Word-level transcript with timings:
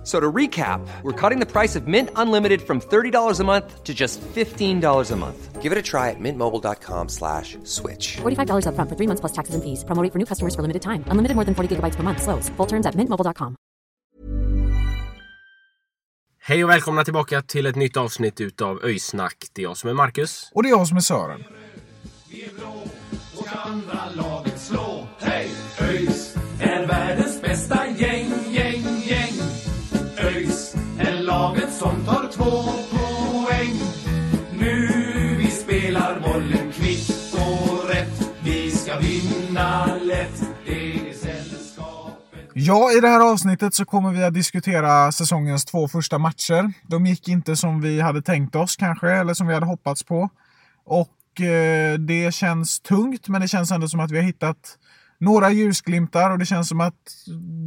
F- 0.00 0.06
So 0.06 0.18
to 0.20 0.32
recap, 0.32 0.80
we're 1.02 1.12
cutting 1.30 1.40
the 1.40 1.46
price 1.46 1.76
of 1.78 1.86
Mint 1.86 2.08
Unlimited 2.16 2.60
from 2.62 2.80
$30 2.80 3.40
a 3.40 3.44
month 3.44 3.84
to 3.84 3.92
just 3.94 4.20
$15 4.34 5.12
a 5.12 5.16
month. 5.16 5.62
Give 5.62 5.72
it 5.72 5.78
a 5.78 5.82
try 5.82 6.08
at 6.10 6.16
mintmobile.com 6.20 7.08
slash 7.08 7.58
switch. 7.64 8.16
$45 8.22 8.64
upfront 8.66 8.88
for 8.88 8.96
three 8.96 9.06
months 9.06 9.20
plus 9.20 9.32
taxes 9.32 9.54
and 9.54 9.62
fees. 9.62 9.84
Promo 9.84 10.02
rate 10.02 10.12
for 10.12 10.18
new 10.18 10.26
customers 10.26 10.54
for 10.54 10.62
limited 10.62 10.80
time. 10.82 11.04
Unlimited 11.10 11.34
more 11.36 11.44
than 11.44 11.54
40 11.54 11.68
gigabytes 11.76 11.96
per 11.96 12.02
month. 12.02 12.22
Slows. 12.22 12.50
Full 12.56 12.66
terms 12.68 12.86
at 12.86 12.94
mintmobile.com. 12.96 13.54
Hej 16.42 16.64
och 16.64 16.70
välkomna 16.70 17.04
tillbaka 17.04 17.42
till 17.42 17.66
ett 17.66 17.76
nytt 17.76 17.96
avsnitt 17.96 18.40
utav 18.40 18.84
Öjsnack. 18.84 19.36
Det 19.52 19.62
är 19.62 19.64
jag 19.64 19.76
som 19.76 19.90
är 19.90 19.94
Marcus. 19.94 20.50
Och 20.54 20.62
det 20.62 20.68
är 20.68 20.70
jag 20.70 20.88
som 20.88 20.96
är 20.96 21.00
Sören. 21.00 21.44
andra 23.64 24.00
laget 24.16 24.49
som 31.80 32.04
tar 32.04 32.28
två 32.32 32.62
poäng. 32.90 33.74
Nu 34.58 34.88
vi 35.38 35.50
spelar 35.50 36.20
bollen 36.20 36.72
kvitt 36.72 37.34
och 37.34 37.88
rätt. 37.88 38.30
Vi 38.44 38.70
ska 38.70 38.98
vinna 38.98 39.96
lätt. 39.96 40.42
Ja, 42.54 42.92
i 42.92 43.00
det 43.00 43.08
här 43.08 43.32
avsnittet 43.32 43.74
så 43.74 43.84
kommer 43.84 44.12
vi 44.12 44.24
att 44.24 44.34
diskutera 44.34 45.12
säsongens 45.12 45.64
två 45.64 45.88
första 45.88 46.18
matcher. 46.18 46.72
De 46.82 47.06
gick 47.06 47.28
inte 47.28 47.56
som 47.56 47.80
vi 47.80 48.00
hade 48.00 48.22
tänkt 48.22 48.56
oss 48.56 48.76
kanske, 48.76 49.10
eller 49.10 49.34
som 49.34 49.46
vi 49.46 49.54
hade 49.54 49.66
hoppats 49.66 50.02
på. 50.02 50.28
Och 50.84 51.40
eh, 51.40 51.98
det 51.98 52.34
känns 52.34 52.80
tungt, 52.80 53.28
men 53.28 53.40
det 53.40 53.48
känns 53.48 53.70
ändå 53.70 53.88
som 53.88 54.00
att 54.00 54.10
vi 54.10 54.16
har 54.16 54.24
hittat 54.24 54.78
några 55.18 55.50
ljusglimtar 55.50 56.30
och 56.30 56.38
det 56.38 56.46
känns 56.46 56.68
som 56.68 56.80
att 56.80 57.16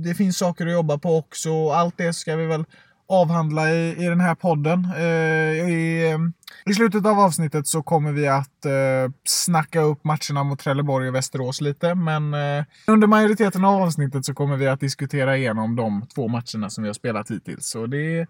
det 0.04 0.16
finns 0.16 0.38
saker 0.38 0.66
att 0.68 0.74
jobba 0.74 0.98
på 0.98 1.18
också. 1.18 1.70
Allt 1.70 1.98
det 1.98 2.14
ska 2.14 2.36
vi 2.36 2.46
väl 2.46 2.66
avhandla 3.08 3.72
i, 3.72 4.06
i 4.06 4.06
den 4.06 4.20
här 4.20 4.36
podden. 4.36 4.88
Eh, 4.98 5.70
i, 5.70 6.12
eh, 6.12 6.72
I 6.72 6.74
slutet 6.74 7.06
av 7.06 7.20
avsnittet 7.20 7.68
så 7.68 7.84
kommer 7.84 8.12
vi 8.12 8.28
att 8.28 8.66
eh, 8.66 9.14
snacka 9.24 9.82
upp 9.82 10.04
matcherna 10.04 10.44
mot 10.44 10.60
Trelleborg 10.60 11.08
och 11.08 11.16
Västerås 11.16 11.62
lite. 11.62 11.96
Men 11.96 12.34
eh, 12.34 12.64
under 12.88 13.08
majoriteten 13.08 13.66
av 13.66 13.82
avsnittet 13.82 14.26
så 14.26 14.34
kommer 14.34 14.58
vi 14.58 14.68
att 14.68 14.80
diskutera 14.80 15.38
igenom 15.38 15.76
de 15.76 16.08
två 16.16 16.28
matcherna 16.28 16.70
som 16.70 16.84
vi 16.84 16.90
har 16.90 16.94
spelat 16.94 17.32
hittills. 17.32 17.66
Så 17.66 17.86
det, 17.86 18.28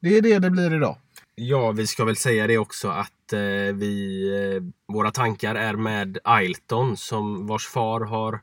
det 0.00 0.16
är 0.16 0.22
det 0.22 0.38
det 0.38 0.50
blir 0.50 0.74
idag. 0.74 0.96
Ja, 1.34 1.72
vi 1.72 1.86
ska 1.86 2.04
väl 2.04 2.16
säga 2.16 2.46
det 2.46 2.58
också 2.58 2.88
att 2.88 3.32
eh, 3.32 3.74
vi, 3.74 4.22
eh, 4.56 4.92
våra 4.94 5.10
tankar 5.10 5.54
är 5.54 5.74
med 5.74 6.18
Ailton 6.24 6.96
som 6.96 7.46
vars 7.46 7.66
far 7.66 8.00
har 8.00 8.40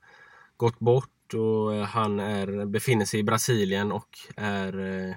gått 0.58 0.80
bort 0.80 1.34
och 1.34 1.76
eh, 1.76 1.84
han 1.84 2.20
är, 2.20 2.66
befinner 2.66 3.06
sig 3.06 3.20
i 3.20 3.24
Brasilien 3.24 3.92
och 3.92 4.10
är, 4.36 4.80
eh, 4.80 5.16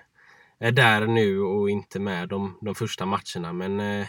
är 0.59 0.73
där 0.73 1.07
nu 1.07 1.41
och 1.41 1.71
inte 1.71 2.01
med 2.01 2.29
de, 2.29 2.59
de 2.61 2.75
första 2.75 3.07
matcherna. 3.07 3.53
Men 3.53 3.81
eh, 3.81 4.07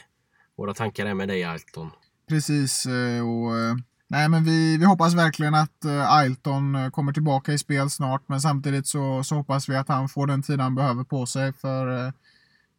våra 0.58 0.73
tankar 0.73 1.06
är 1.06 1.14
med 1.14 1.28
dig 1.28 1.44
Ailton. 1.44 1.91
Precis. 2.30 2.86
Eh, 2.86 3.30
och, 3.30 3.58
eh, 3.58 3.75
nej, 4.08 4.30
men 4.30 4.44
vi, 4.44 4.78
vi 4.78 4.86
hoppas 4.86 5.14
verkligen 5.14 5.56
att 5.56 5.86
eh, 5.86 6.11
Ailton 6.14 6.91
kommer 6.91 7.14
tillbaka 7.14 7.53
i 7.53 7.58
spel 7.58 7.89
snart. 7.89 8.23
Men 8.28 8.41
samtidigt 8.41 8.88
så, 8.88 9.23
så 9.23 9.36
hoppas 9.36 9.69
vi 9.69 9.75
att 9.75 9.88
han 9.88 10.09
får 10.09 10.28
den 10.28 10.44
tid 10.44 10.59
han 10.59 10.75
behöver 10.75 11.03
på 11.03 11.25
sig. 11.25 11.53
För 11.53 11.86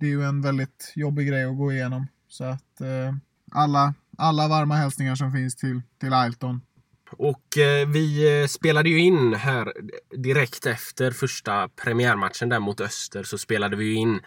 det 0.01 0.07
är 0.07 0.11
ju 0.11 0.25
en 0.25 0.43
väldigt 0.43 0.93
jobbig 0.97 1.29
grej 1.29 1.45
att 1.45 1.59
gå 1.59 1.73
igenom. 1.73 2.07
Så 2.29 2.45
att 2.45 2.83
alla, 3.53 3.95
alla 4.19 4.49
varma 4.49 4.75
hälsningar 4.75 5.15
som 5.15 5.33
finns 5.33 5.56
till, 5.56 5.83
till 6.00 6.12
Ailton. 6.12 6.61
Och 7.12 7.59
eh, 7.59 7.88
vi 7.88 8.41
eh, 8.41 8.47
spelade 8.47 8.88
ju 8.88 8.98
in 8.98 9.34
här 9.34 9.72
direkt 10.16 10.66
efter 10.66 11.10
första 11.10 11.69
premiärmatchen 11.69 12.48
där 12.48 12.59
mot 12.59 12.81
Öster 12.81 13.22
så 13.22 13.38
spelade 13.38 13.76
vi 13.76 13.84
ju 13.84 13.94
in 13.94 14.21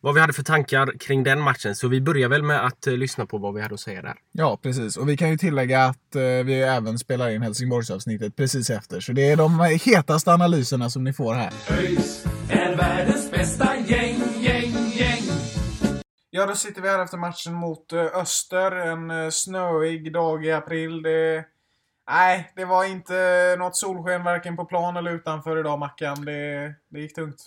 vad 0.00 0.14
vi 0.14 0.20
hade 0.20 0.32
för 0.32 0.42
tankar 0.42 0.98
kring 0.98 1.24
den 1.24 1.40
matchen. 1.40 1.74
Så 1.74 1.88
vi 1.88 2.00
börjar 2.00 2.28
väl 2.28 2.42
med 2.42 2.66
att 2.66 2.86
eh, 2.86 2.92
lyssna 2.92 3.26
på 3.26 3.38
vad 3.38 3.54
vi 3.54 3.60
hade 3.60 3.74
att 3.74 3.80
säga 3.80 4.02
där. 4.02 4.14
Ja, 4.32 4.58
precis. 4.62 4.96
Och 4.96 5.08
vi 5.08 5.16
kan 5.16 5.30
ju 5.30 5.36
tillägga 5.36 5.84
att 5.84 6.14
eh, 6.14 6.22
vi 6.22 6.62
även 6.62 6.98
spelar 6.98 7.30
in 7.30 7.42
Helsingborgsavsnittet 7.42 8.36
precis 8.36 8.70
efter. 8.70 9.00
Så 9.00 9.12
det 9.12 9.30
är 9.30 9.36
de 9.36 9.60
hetaste 9.84 10.32
analyserna 10.32 10.90
som 10.90 11.04
ni 11.04 11.12
får 11.12 11.34
här. 11.34 11.52
ÖIS 11.70 12.24
är 12.50 12.76
världens 12.76 13.30
bästa 13.30 13.76
gäng, 13.76 14.22
gäng, 14.40 14.72
gäng. 14.92 15.22
Ja, 16.30 16.46
då 16.46 16.54
sitter 16.54 16.82
vi 16.82 16.88
här 16.88 17.04
efter 17.04 17.18
matchen 17.18 17.54
mot 17.54 17.92
eh, 17.92 18.00
Öster. 18.00 18.72
En 18.72 19.10
eh, 19.10 19.30
snöig 19.30 20.12
dag 20.12 20.46
i 20.46 20.52
april. 20.52 21.02
Det... 21.02 21.44
Nej, 22.10 22.52
det 22.56 22.64
var 22.64 22.84
inte 22.84 23.56
något 23.58 23.76
solsken 23.76 24.24
varken 24.24 24.56
på 24.56 24.64
plan 24.64 24.96
eller 24.96 25.10
utanför 25.10 25.60
idag, 25.60 25.78
Mackan. 25.78 26.24
Det, 26.24 26.74
det 26.88 27.00
gick 27.00 27.14
tungt. 27.14 27.46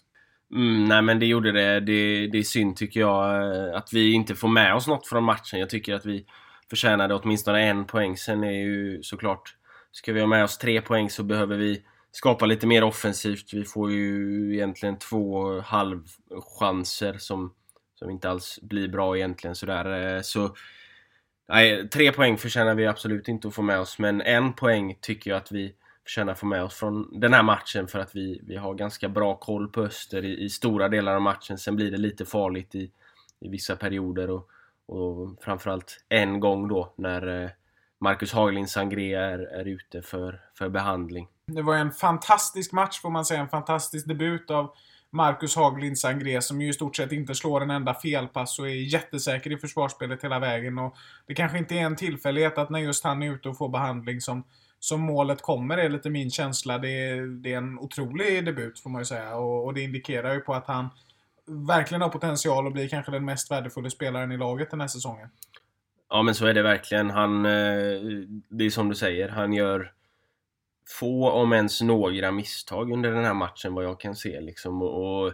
Mm, 0.53 0.85
nej 0.85 1.01
men 1.01 1.19
det 1.19 1.25
gjorde 1.25 1.51
det. 1.51 1.79
det. 1.79 2.27
Det 2.27 2.37
är 2.37 2.43
synd 2.43 2.75
tycker 2.75 2.99
jag 2.99 3.55
eh, 3.55 3.75
att 3.77 3.93
vi 3.93 4.13
inte 4.13 4.35
får 4.35 4.47
med 4.47 4.75
oss 4.75 4.87
något 4.87 5.07
från 5.07 5.23
matchen. 5.23 5.59
Jag 5.59 5.69
tycker 5.69 5.93
att 5.93 6.05
vi 6.05 6.25
förtjänade 6.69 7.15
åtminstone 7.15 7.61
en 7.61 7.85
poäng. 7.85 8.17
Sen 8.17 8.43
är 8.43 8.51
ju 8.51 9.03
såklart, 9.03 9.55
ska 9.91 10.13
vi 10.13 10.19
ha 10.19 10.27
med 10.27 10.43
oss 10.43 10.57
tre 10.57 10.81
poäng 10.81 11.09
så 11.09 11.23
behöver 11.23 11.57
vi 11.57 11.83
skapa 12.11 12.45
lite 12.45 12.67
mer 12.67 12.83
offensivt. 12.83 13.53
Vi 13.53 13.65
får 13.65 13.91
ju 13.91 14.53
egentligen 14.53 14.97
två 14.97 15.59
halvchanser 15.61 17.17
som, 17.17 17.53
som 17.99 18.09
inte 18.09 18.29
alls 18.29 18.59
blir 18.61 18.87
bra 18.87 19.17
egentligen 19.17 19.55
sådär. 19.55 20.15
Eh, 20.15 20.21
så 20.21 20.55
nej, 21.51 21.89
tre 21.89 22.11
poäng 22.11 22.37
förtjänar 22.37 22.75
vi 22.75 22.87
absolut 22.87 23.27
inte 23.27 23.47
att 23.47 23.55
få 23.55 23.61
med 23.61 23.79
oss. 23.79 23.99
Men 23.99 24.21
en 24.21 24.53
poäng 24.53 24.97
tycker 25.01 25.31
jag 25.31 25.37
att 25.37 25.51
vi 25.51 25.73
förtjänar 26.03 26.33
att 26.33 26.39
få 26.39 26.45
med 26.45 26.63
oss 26.63 26.73
från 26.73 27.19
den 27.19 27.33
här 27.33 27.43
matchen 27.43 27.87
för 27.87 27.99
att 27.99 28.15
vi, 28.15 28.41
vi 28.43 28.55
har 28.55 28.73
ganska 28.73 29.09
bra 29.09 29.35
koll 29.35 29.67
på 29.67 29.81
Öster 29.81 30.25
i, 30.25 30.43
i 30.43 30.49
stora 30.49 30.89
delar 30.89 31.15
av 31.15 31.21
matchen. 31.21 31.57
Sen 31.57 31.75
blir 31.75 31.91
det 31.91 31.97
lite 31.97 32.25
farligt 32.25 32.75
i, 32.75 32.91
i 33.39 33.49
vissa 33.49 33.75
perioder 33.75 34.29
och, 34.29 34.49
och 34.85 35.35
framförallt 35.41 36.05
en 36.09 36.39
gång 36.39 36.67
då 36.67 36.93
när 36.97 37.43
eh, 37.43 37.49
Marcus 37.99 38.33
Haglind 38.33 38.69
Sangré 38.69 39.13
är, 39.13 39.39
är 39.39 39.65
ute 39.65 40.01
för, 40.01 40.41
för 40.57 40.69
behandling. 40.69 41.27
Det 41.45 41.61
var 41.61 41.75
en 41.75 41.91
fantastisk 41.91 42.71
match 42.71 43.01
får 43.01 43.09
man 43.09 43.25
säga. 43.25 43.41
En 43.41 43.49
fantastisk 43.49 44.07
debut 44.07 44.51
av 44.51 44.75
Marcus 45.11 45.55
Haglind 45.55 45.97
Sangré 45.97 46.41
som 46.41 46.61
ju 46.61 46.69
i 46.69 46.73
stort 46.73 46.95
sett 46.95 47.11
inte 47.11 47.35
slår 47.35 47.61
en 47.61 47.69
enda 47.69 47.93
felpass 47.93 48.59
och 48.59 48.69
är 48.69 48.93
jättesäker 48.93 49.51
i 49.51 49.57
försvarsspelet 49.57 50.23
hela 50.23 50.39
vägen. 50.39 50.77
Och 50.77 50.95
det 51.27 51.35
kanske 51.35 51.57
inte 51.57 51.75
är 51.75 51.85
en 51.85 51.95
tillfällighet 51.95 52.57
att 52.57 52.69
när 52.69 52.79
just 52.79 53.03
han 53.03 53.23
är 53.23 53.33
ute 53.33 53.49
och 53.49 53.57
får 53.57 53.69
behandling 53.69 54.21
som, 54.21 54.43
som 54.79 55.01
målet 55.01 55.41
kommer, 55.41 55.77
är 55.77 55.89
lite 55.89 56.09
min 56.09 56.31
känsla. 56.31 56.77
Det 56.77 56.89
är, 56.89 57.21
det 57.43 57.53
är 57.53 57.57
en 57.57 57.79
otrolig 57.79 58.45
debut 58.45 58.79
får 58.79 58.89
man 58.89 59.01
ju 59.01 59.05
säga. 59.05 59.35
Och, 59.35 59.65
och 59.65 59.73
det 59.73 59.81
indikerar 59.81 60.33
ju 60.33 60.39
på 60.39 60.53
att 60.53 60.67
han 60.67 60.89
verkligen 61.47 62.01
har 62.01 62.09
potential 62.09 62.67
att 62.67 62.73
bli 62.73 62.89
kanske 62.89 63.11
den 63.11 63.25
mest 63.25 63.51
värdefulla 63.51 63.89
spelaren 63.89 64.31
i 64.31 64.37
laget 64.37 64.71
den 64.71 64.81
här 64.81 64.87
säsongen. 64.87 65.29
Ja 66.09 66.23
men 66.23 66.35
så 66.35 66.45
är 66.45 66.53
det 66.53 66.61
verkligen. 66.61 67.09
Han, 67.09 67.45
eh, 67.45 67.51
det 68.49 68.65
är 68.65 68.69
som 68.69 68.89
du 68.89 68.95
säger, 68.95 69.29
han 69.29 69.53
gör 69.53 69.91
få 70.87 71.31
om 71.31 71.53
ens 71.53 71.81
några 71.81 72.31
misstag 72.31 72.91
under 72.91 73.11
den 73.11 73.25
här 73.25 73.33
matchen 73.33 73.73
vad 73.73 73.83
jag 73.85 73.99
kan 73.99 74.15
se 74.15 74.41
liksom. 74.41 74.81
Och, 74.81 75.33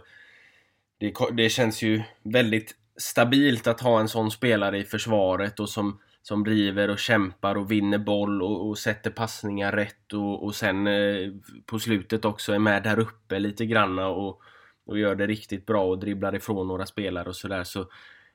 det, 0.98 1.14
det 1.32 1.48
känns 1.48 1.82
ju 1.82 2.02
väldigt 2.22 2.74
stabilt 2.96 3.66
att 3.66 3.80
ha 3.80 4.00
en 4.00 4.08
sån 4.08 4.30
spelare 4.30 4.78
i 4.78 4.84
försvaret 4.84 5.60
och 5.60 5.68
som, 5.68 6.00
som 6.22 6.44
driver 6.44 6.90
och 6.90 6.98
kämpar 6.98 7.54
och 7.54 7.70
vinner 7.70 7.98
boll 7.98 8.42
och, 8.42 8.68
och 8.68 8.78
sätter 8.78 9.10
passningar 9.10 9.72
rätt 9.72 10.12
och, 10.12 10.44
och 10.44 10.54
sen 10.54 10.86
eh, 10.86 11.32
på 11.66 11.78
slutet 11.78 12.24
också 12.24 12.52
är 12.52 12.58
med 12.58 12.82
där 12.82 12.98
uppe 12.98 13.38
lite 13.38 13.66
granna 13.66 14.08
och, 14.08 14.42
och 14.86 14.98
gör 14.98 15.14
det 15.14 15.26
riktigt 15.26 15.66
bra 15.66 15.84
och 15.84 15.98
dribblar 15.98 16.34
ifrån 16.34 16.68
några 16.68 16.86
spelare 16.86 17.28
och 17.28 17.36
sådär. 17.36 17.64
Så 17.64 17.86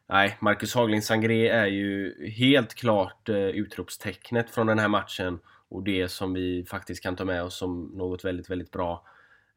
Nej, 0.09 0.37
Marcus 0.41 0.75
Haglind 0.75 1.03
Sangré 1.03 1.47
är 1.47 1.65
ju 1.65 2.15
helt 2.29 2.73
klart 2.73 3.29
eh, 3.29 3.35
utropstecknet 3.35 4.49
från 4.49 4.67
den 4.67 4.79
här 4.79 4.87
matchen 4.87 5.39
och 5.73 5.83
det 5.83 6.11
som 6.11 6.33
vi 6.33 6.65
faktiskt 6.69 7.03
kan 7.03 7.15
ta 7.15 7.25
med 7.25 7.43
oss 7.43 7.57
som 7.57 7.91
något 7.95 8.25
väldigt, 8.25 8.49
väldigt 8.49 8.71
bra. 8.71 9.03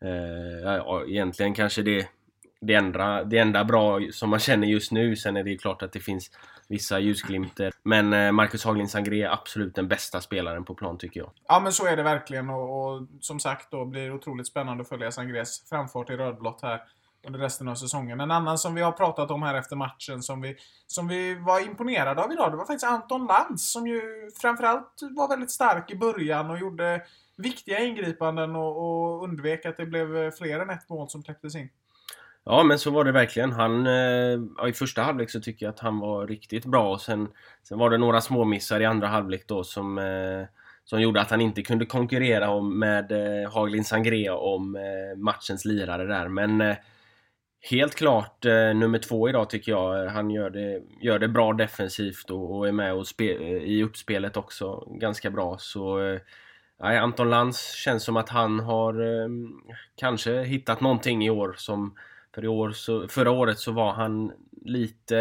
Eh, 0.05 0.61
ja, 0.63 1.05
egentligen 1.09 1.55
kanske 1.55 1.83
det, 1.83 2.09
det, 2.61 2.75
enda, 2.75 3.25
det 3.25 3.39
enda 3.39 3.65
bra 3.65 4.01
som 4.13 4.31
man 4.31 4.39
känner 4.39 4.67
just 4.67 4.93
nu. 4.93 5.17
Sen 5.17 5.37
är 5.37 5.45
det 5.45 5.51
ju 5.51 5.59
klart 5.59 5.83
att 5.83 5.93
det 5.93 6.01
finns 6.01 6.31
vissa 6.69 6.99
ljusglimter. 6.99 7.73
Men 7.83 8.13
eh, 8.13 8.33
Marcus 8.33 8.65
Haglind 8.65 8.91
Sangré 8.91 9.23
är 9.23 9.33
absolut 9.33 9.75
den 9.75 9.89
bästa 9.89 10.21
spelaren 10.21 10.65
på 10.65 10.75
plan 10.75 10.99
tycker 10.99 11.21
jag. 11.21 11.31
Ja, 11.49 11.61
men 11.61 11.73
så 11.73 11.87
är 11.87 11.97
det 11.97 12.03
verkligen. 12.03 12.51
Och, 12.51 12.87
och 12.87 13.07
som 13.21 13.41
sagt, 13.41 13.71
då 13.71 13.85
blir 13.85 14.07
det 14.07 14.13
otroligt 14.13 14.47
spännande 14.47 14.83
att 14.83 14.89
följa 14.89 15.11
Sangrés 15.11 15.69
framfart 15.69 16.11
i 16.11 16.17
rödblått 16.17 16.63
här 16.63 16.81
under 17.27 17.39
resten 17.41 17.69
av 17.69 17.75
säsongen. 17.75 18.21
En 18.21 18.31
annan 18.31 18.59
som 18.59 18.75
vi 18.75 18.83
har 18.83 18.93
pratat 18.93 19.31
om 19.31 19.43
här 19.43 19.55
efter 19.55 19.77
matchen 19.77 20.23
som 20.23 20.41
vi, 20.41 20.57
som 20.87 21.09
vi 21.09 21.35
var 21.35 21.61
imponerade 21.61 22.23
av 22.23 22.33
idag, 22.33 22.53
det 22.53 22.57
var 22.57 22.67
faktiskt 22.67 22.85
Anton 22.85 23.27
Lantz 23.27 23.73
som 23.73 23.87
ju 23.87 24.03
framförallt 24.41 24.93
var 25.17 25.29
väldigt 25.29 25.51
stark 25.51 25.91
i 25.91 25.97
början 25.97 26.51
och 26.51 26.59
gjorde 26.59 27.03
viktiga 27.37 27.81
ingripanden 27.81 28.57
och, 28.57 28.77
och 28.77 29.25
undvek 29.25 29.67
att 29.67 29.77
det 29.77 29.87
blev 29.87 30.31
fler 30.31 30.61
än 30.61 30.71
ett 30.71 30.89
mål 30.89 31.09
som 31.09 31.23
släpptes 31.23 31.55
in. 31.55 31.69
Ja 32.45 32.63
men 32.63 32.79
så 32.79 32.91
var 32.91 33.05
det 33.05 33.13
verkligen. 33.13 33.53
Han, 33.53 33.87
eh, 33.87 34.41
ja, 34.57 34.69
I 34.69 34.73
första 34.73 35.03
halvlek 35.03 35.31
så 35.31 35.41
tycker 35.41 35.67
jag 35.67 35.73
att 35.73 35.81
han 35.81 35.99
var 35.99 36.27
riktigt 36.27 36.65
bra 36.65 36.93
och 36.93 37.01
sen, 37.01 37.29
sen 37.63 37.79
var 37.79 37.91
det 37.91 37.99
några 37.99 38.21
småmissar 38.21 38.81
i 38.81 38.85
andra 38.85 39.07
halvlek 39.07 39.45
då 39.49 39.65
som, 39.65 39.99
eh, 39.99 40.47
som 40.85 41.01
gjorde 41.01 41.21
att 41.21 41.31
han 41.31 41.41
inte 41.41 41.63
kunde 41.63 41.87
konkurrera 41.87 42.51
om, 42.51 42.79
med 42.79 43.13
eh, 43.13 43.51
Haglin 43.53 43.85
Sangrea 43.85 44.37
om 44.37 44.77
eh, 44.77 45.19
matchens 45.19 45.65
lirare 45.65 46.05
där. 46.05 46.29
Men 46.29 46.61
eh, 46.61 46.77
helt 47.61 47.95
klart 47.95 48.45
eh, 48.45 48.75
nummer 48.75 48.99
två 48.99 49.29
idag 49.29 49.51
tycker 49.51 49.73
jag. 49.73 50.07
Han 50.07 50.31
gör 50.31 50.51
det, 50.51 50.83
gör 51.01 51.19
det 51.19 51.29
bra 51.29 51.53
defensivt 51.53 52.31
och, 52.31 52.57
och 52.57 52.69
är 52.69 52.73
med 52.73 52.95
och 52.95 53.07
spe, 53.07 53.35
eh, 53.35 53.63
i 53.63 53.83
uppspelet 53.83 54.37
också 54.37 54.89
ganska 54.91 55.31
bra. 55.31 55.57
Så 55.59 56.01
eh, 56.01 56.21
Anton 57.03 57.31
Lantz 57.31 57.75
känns 57.75 58.05
som 58.05 58.17
att 58.17 58.29
han 58.29 58.61
har 58.61 59.23
eh, 59.23 59.29
kanske 59.97 60.43
hittat 60.43 60.81
någonting 60.81 61.27
i 61.27 61.31
år 61.31 61.55
som 61.59 61.95
för 62.35 62.45
i 62.45 62.49
år 62.49 62.71
så, 62.71 63.09
förra 63.09 63.31
året 63.31 63.59
så 63.59 63.73
var 63.73 63.93
han 63.93 64.33
lite 64.65 65.19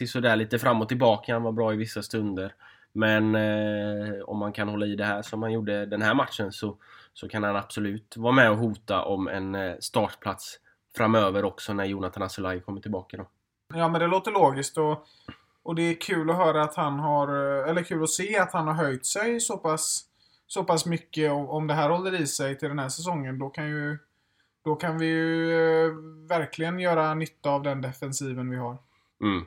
eh, 0.00 0.06
sådär 0.06 0.36
lite 0.36 0.58
fram 0.58 0.82
och 0.82 0.88
tillbaka. 0.88 1.32
Han 1.32 1.42
var 1.42 1.52
bra 1.52 1.72
i 1.72 1.76
vissa 1.76 2.02
stunder. 2.02 2.54
Men 2.92 3.34
eh, 3.34 4.20
om 4.24 4.38
man 4.38 4.52
kan 4.52 4.68
hålla 4.68 4.86
i 4.86 4.96
det 4.96 5.04
här 5.04 5.22
som 5.22 5.42
han 5.42 5.52
gjorde 5.52 5.86
den 5.86 6.02
här 6.02 6.14
matchen 6.14 6.52
så, 6.52 6.76
så 7.14 7.28
kan 7.28 7.44
han 7.44 7.56
absolut 7.56 8.16
vara 8.16 8.32
med 8.32 8.50
och 8.50 8.58
hota 8.58 9.02
om 9.02 9.28
en 9.28 9.54
eh, 9.54 9.74
startplats 9.80 10.60
framöver 10.98 11.44
också 11.44 11.72
när 11.72 11.84
Jonathan 11.84 12.22
Asulaj 12.22 12.60
kommer 12.60 12.80
tillbaka 12.80 13.16
då. 13.16 13.26
Ja, 13.74 13.88
men 13.88 14.00
det 14.00 14.06
låter 14.06 14.30
logiskt 14.30 14.78
och, 14.78 15.06
och 15.62 15.74
det 15.74 15.82
är 15.82 16.00
kul 16.00 16.30
att 16.30 16.36
höra 16.36 16.62
att 16.62 16.74
han 16.74 16.98
har, 16.98 17.28
eller 17.68 17.82
kul 17.82 18.02
att 18.02 18.10
se 18.10 18.38
att 18.38 18.52
han 18.52 18.66
har 18.66 18.74
höjt 18.74 19.06
sig 19.06 19.40
så 19.40 19.56
pass, 19.56 20.04
så 20.46 20.64
pass 20.64 20.86
mycket. 20.86 21.32
Om, 21.32 21.48
om 21.48 21.66
det 21.66 21.74
här 21.74 21.90
håller 21.90 22.20
i 22.20 22.26
sig 22.26 22.58
till 22.58 22.68
den 22.68 22.78
här 22.78 22.88
säsongen, 22.88 23.38
då 23.38 23.48
kan 23.48 23.68
ju 23.68 23.98
då 24.64 24.76
kan 24.76 24.98
vi 24.98 25.06
ju 25.06 25.52
eh, 25.52 25.92
verkligen 26.28 26.80
göra 26.80 27.14
nytta 27.14 27.50
av 27.50 27.62
den 27.62 27.80
defensiven 27.80 28.50
vi 28.50 28.56
har. 28.56 28.78
Mm, 29.22 29.44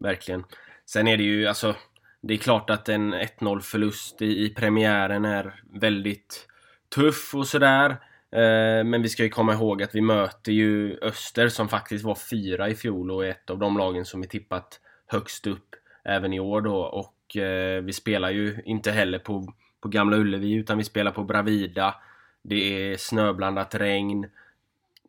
verkligen. 0.00 0.44
Sen 0.86 1.08
är 1.08 1.16
det 1.16 1.22
ju 1.22 1.46
alltså 1.46 1.76
Det 2.20 2.34
är 2.34 2.38
klart 2.38 2.70
att 2.70 2.88
en 2.88 3.14
1-0 3.14 3.60
förlust 3.60 4.22
i, 4.22 4.44
i 4.44 4.54
premiären 4.54 5.24
är 5.24 5.62
väldigt 5.80 6.48
tuff 6.94 7.34
och 7.34 7.46
sådär. 7.46 7.96
Eh, 8.32 8.84
men 8.84 9.02
vi 9.02 9.08
ska 9.08 9.22
ju 9.22 9.28
komma 9.28 9.52
ihåg 9.52 9.82
att 9.82 9.94
vi 9.94 10.00
möter 10.00 10.52
ju 10.52 10.98
Öster 11.02 11.48
som 11.48 11.68
faktiskt 11.68 12.04
var 12.04 12.14
fyra 12.14 12.68
i 12.68 12.74
fjol 12.74 13.10
och 13.10 13.26
är 13.26 13.30
ett 13.30 13.50
av 13.50 13.58
de 13.58 13.76
lagen 13.76 14.04
som 14.04 14.22
är 14.22 14.26
tippat 14.26 14.80
högst 15.06 15.46
upp 15.46 15.74
även 16.04 16.32
i 16.32 16.40
år 16.40 16.60
då. 16.60 16.76
Och 16.76 17.36
eh, 17.36 17.82
vi 17.82 17.92
spelar 17.92 18.30
ju 18.30 18.62
inte 18.64 18.90
heller 18.90 19.18
på, 19.18 19.52
på 19.80 19.88
Gamla 19.88 20.16
Ullevi 20.16 20.52
utan 20.52 20.78
vi 20.78 20.84
spelar 20.84 21.10
på 21.10 21.24
Bravida. 21.24 21.94
Det 22.42 22.92
är 22.92 22.96
snöblandat 22.96 23.74
regn. 23.74 24.26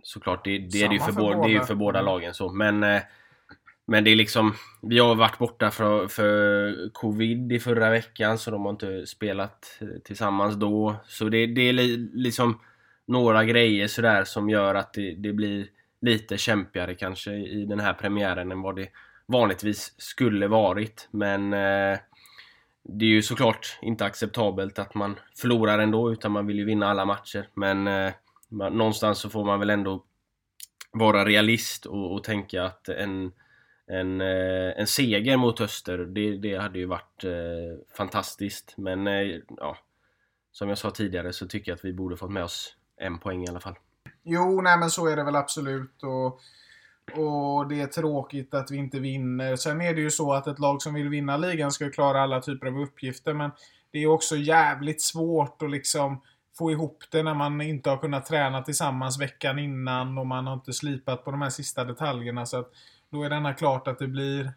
Såklart, 0.03 0.45
det, 0.45 0.57
det 0.57 0.83
är 0.83 0.87
det 0.87 0.93
ju 0.93 0.99
för, 0.99 1.11
för 1.11 1.21
båda, 1.21 1.47
det 1.47 1.55
är 1.55 1.59
för 1.59 1.75
båda 1.75 2.01
lagen 2.01 2.33
så. 2.33 2.49
Men, 2.49 2.83
eh, 2.83 3.01
men 3.85 4.03
det 4.03 4.11
är 4.11 4.15
liksom... 4.15 4.53
Vi 4.81 4.99
har 4.99 5.15
varit 5.15 5.37
borta 5.37 5.71
för, 5.71 6.07
för 6.07 6.89
covid 6.93 7.51
i 7.51 7.59
förra 7.59 7.89
veckan 7.89 8.37
så 8.37 8.51
de 8.51 8.61
har 8.61 8.69
inte 8.69 9.05
spelat 9.07 9.81
tillsammans 10.03 10.55
då. 10.55 10.95
Så 11.05 11.29
det, 11.29 11.45
det 11.47 11.61
är 11.61 11.73
li, 11.73 12.09
liksom 12.13 12.59
några 13.07 13.45
grejer 13.45 13.87
sådär 13.87 14.23
som 14.23 14.49
gör 14.49 14.75
att 14.75 14.93
det, 14.93 15.15
det 15.15 15.33
blir 15.33 15.67
lite 16.01 16.37
kämpigare 16.37 16.95
kanske 16.95 17.33
i 17.33 17.65
den 17.65 17.79
här 17.79 17.93
premiären 17.93 18.51
än 18.51 18.61
vad 18.61 18.75
det 18.75 18.89
vanligtvis 19.25 19.93
skulle 19.97 20.47
varit. 20.47 21.07
Men 21.11 21.53
eh, 21.53 21.99
det 22.83 23.05
är 23.05 23.09
ju 23.09 23.21
såklart 23.21 23.79
inte 23.81 24.05
acceptabelt 24.05 24.79
att 24.79 24.95
man 24.95 25.19
förlorar 25.37 25.79
ändå 25.79 26.11
utan 26.11 26.31
man 26.31 26.47
vill 26.47 26.57
ju 26.57 26.65
vinna 26.65 26.87
alla 26.87 27.05
matcher. 27.05 27.47
Men 27.53 27.87
eh, 27.87 28.13
man, 28.49 28.77
någonstans 28.77 29.19
så 29.19 29.29
får 29.29 29.45
man 29.45 29.59
väl 29.59 29.69
ändå 29.69 30.03
vara 30.91 31.25
realist 31.25 31.85
och, 31.85 32.13
och 32.13 32.23
tänka 32.23 32.63
att 32.63 32.89
en, 32.89 33.31
en, 33.87 34.21
eh, 34.21 34.79
en 34.79 34.87
seger 34.87 35.37
mot 35.37 35.61
Öster, 35.61 35.97
det, 35.97 36.37
det 36.37 36.55
hade 36.55 36.79
ju 36.79 36.85
varit 36.85 37.23
eh, 37.23 37.95
fantastiskt. 37.97 38.73
Men 38.77 39.07
eh, 39.07 39.39
ja, 39.57 39.77
som 40.51 40.69
jag 40.69 40.77
sa 40.77 40.91
tidigare 40.91 41.33
så 41.33 41.47
tycker 41.47 41.71
jag 41.71 41.75
att 41.75 41.85
vi 41.85 41.93
borde 41.93 42.17
fått 42.17 42.31
med 42.31 42.43
oss 42.43 42.75
en 43.05 43.19
poäng 43.19 43.43
i 43.43 43.47
alla 43.47 43.59
fall. 43.59 43.75
Jo, 44.23 44.61
nej 44.61 44.77
men 44.77 44.89
så 44.89 45.07
är 45.07 45.15
det 45.15 45.23
väl 45.23 45.35
absolut. 45.35 46.03
Och, 46.03 46.25
och 47.19 47.67
det 47.67 47.81
är 47.81 47.87
tråkigt 47.87 48.53
att 48.53 48.71
vi 48.71 48.77
inte 48.77 48.99
vinner. 48.99 49.55
Sen 49.55 49.81
är 49.81 49.93
det 49.93 50.01
ju 50.01 50.11
så 50.11 50.33
att 50.33 50.47
ett 50.47 50.59
lag 50.59 50.81
som 50.81 50.93
vill 50.93 51.09
vinna 51.09 51.37
ligan 51.37 51.71
ska 51.71 51.85
ju 51.85 51.91
klara 51.91 52.21
alla 52.21 52.41
typer 52.41 52.67
av 52.67 52.79
uppgifter. 52.79 53.33
Men 53.33 53.51
det 53.91 53.99
är 53.99 54.07
också 54.07 54.35
jävligt 54.35 55.01
svårt 55.01 55.61
att 55.61 55.71
liksom 55.71 56.21
få 56.57 56.71
ihop 56.71 57.03
det 57.11 57.23
när 57.23 57.33
man 57.33 57.61
inte 57.61 57.89
har 57.89 57.97
kunnat 57.97 58.25
träna 58.25 58.61
tillsammans 58.61 59.21
veckan 59.21 59.59
innan 59.59 60.17
och 60.17 60.27
man 60.27 60.47
har 60.47 60.53
inte 60.53 60.73
slipat 60.73 61.25
på 61.25 61.31
de 61.31 61.41
här 61.41 61.49
sista 61.49 61.85
detaljerna. 61.85 62.45
Så 62.45 62.59
att 62.59 62.71
då 63.09 63.23
är 63.23 63.29
det 63.29 63.53
klart 63.53 63.87
att 63.87 63.99
det 63.99 64.07
blir 64.07 64.53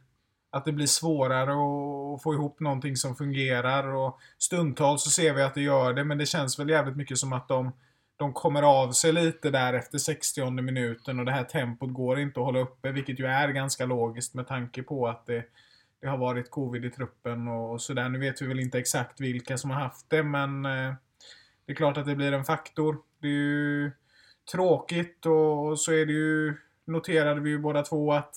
att 0.51 0.65
det 0.65 0.73
blir 0.73 0.87
svårare 0.87 1.53
att 1.53 2.23
få 2.23 2.35
ihop 2.35 2.61
någonting 2.61 2.97
som 2.97 3.17
fungerar. 3.17 3.95
Och 3.95 4.19
stundtals 4.39 5.05
så 5.05 5.11
ser 5.11 5.35
vi 5.35 5.43
att 5.43 5.55
det 5.55 5.61
gör 5.61 5.93
det, 5.93 6.05
men 6.05 6.19
det 6.19 6.27
känns 6.27 6.59
väl 6.59 6.69
jävligt 6.69 6.97
mycket 6.97 7.19
som 7.19 7.33
att 7.33 7.49
de 7.49 7.73
de 8.17 8.33
kommer 8.33 8.63
av 8.63 8.93
sig 8.93 9.13
lite 9.13 9.51
där 9.51 9.73
efter 9.73 9.99
60 9.99 10.51
minuten 10.51 11.19
och 11.19 11.25
det 11.25 11.33
här 11.33 11.45
tempot 11.45 11.93
går 11.93 12.19
inte 12.19 12.41
att 12.41 12.47
hålla 12.47 12.59
uppe, 12.59 12.93
vilket 12.93 13.21
ju 13.21 13.27
är 13.27 13.49
ganska 13.49 13.87
logiskt 13.87 14.35
med 14.35 14.47
tanke 14.47 14.83
på 14.83 15.09
att 15.09 15.27
det, 15.27 15.45
det 16.01 16.09
har 16.09 16.19
varit 16.19 16.51
covid 16.51 16.85
i 16.85 16.91
truppen 16.91 17.49
och 17.49 17.83
sådär. 17.83 18.09
Nu 18.09 18.19
vet 18.19 18.43
vi 18.43 18.47
väl 18.47 18.61
inte 18.61 18.79
exakt 18.79 19.21
vilka 19.21 19.59
som 19.59 19.71
har 19.71 19.81
haft 19.81 20.11
det, 20.11 20.23
men 20.23 20.65
eh, 20.65 20.95
det 21.67 21.73
är 21.73 21.77
klart 21.77 21.97
att 21.97 22.07
det 22.07 22.17
blir 22.17 22.33
en 22.33 22.45
faktor. 22.45 22.99
Det 23.21 23.29
är 23.29 23.33
ju 23.33 23.91
tråkigt 24.53 25.27
och 25.27 25.81
så 25.81 25.93
är 25.93 26.07
det 26.07 26.13
ju, 26.13 26.55
noterade 26.85 27.41
vi 27.41 27.51
ju 27.51 27.59
båda 27.59 27.83
två 27.83 28.13
att 28.13 28.35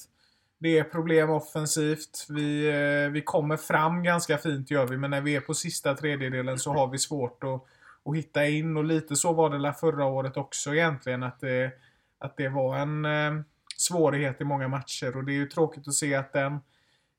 det 0.57 0.77
är 0.77 0.83
problem 0.83 1.29
offensivt. 1.29 2.25
Vi, 2.29 2.69
eh, 2.69 3.11
vi 3.11 3.21
kommer 3.21 3.57
fram 3.57 4.03
ganska 4.03 4.37
fint 4.37 4.71
gör 4.71 4.85
vi, 4.85 4.97
men 4.97 5.11
när 5.11 5.21
vi 5.21 5.35
är 5.35 5.41
på 5.41 5.53
sista 5.53 5.95
tredjedelen 5.95 6.59
så 6.59 6.73
har 6.73 6.87
vi 6.87 6.97
svårt 6.97 7.43
att 7.43 7.65
och 8.03 8.17
hitta 8.17 8.47
in. 8.47 8.77
Och 8.77 8.83
lite 8.83 9.15
så 9.15 9.33
var 9.33 9.49
det 9.49 9.61
där 9.61 9.71
förra 9.71 10.05
året 10.05 10.37
också 10.37 10.75
egentligen 10.75 11.23
att 11.23 11.39
det, 11.39 11.71
att 12.19 12.37
det 12.37 12.49
var 12.49 12.77
en 12.77 13.05
eh, 13.05 13.43
svårighet 13.77 14.41
i 14.41 14.43
många 14.43 14.67
matcher. 14.67 15.17
Och 15.17 15.23
det 15.23 15.31
är 15.31 15.35
ju 15.35 15.47
tråkigt 15.47 15.87
att 15.87 15.93
se 15.93 16.15
att 16.15 16.33
den 16.33 16.59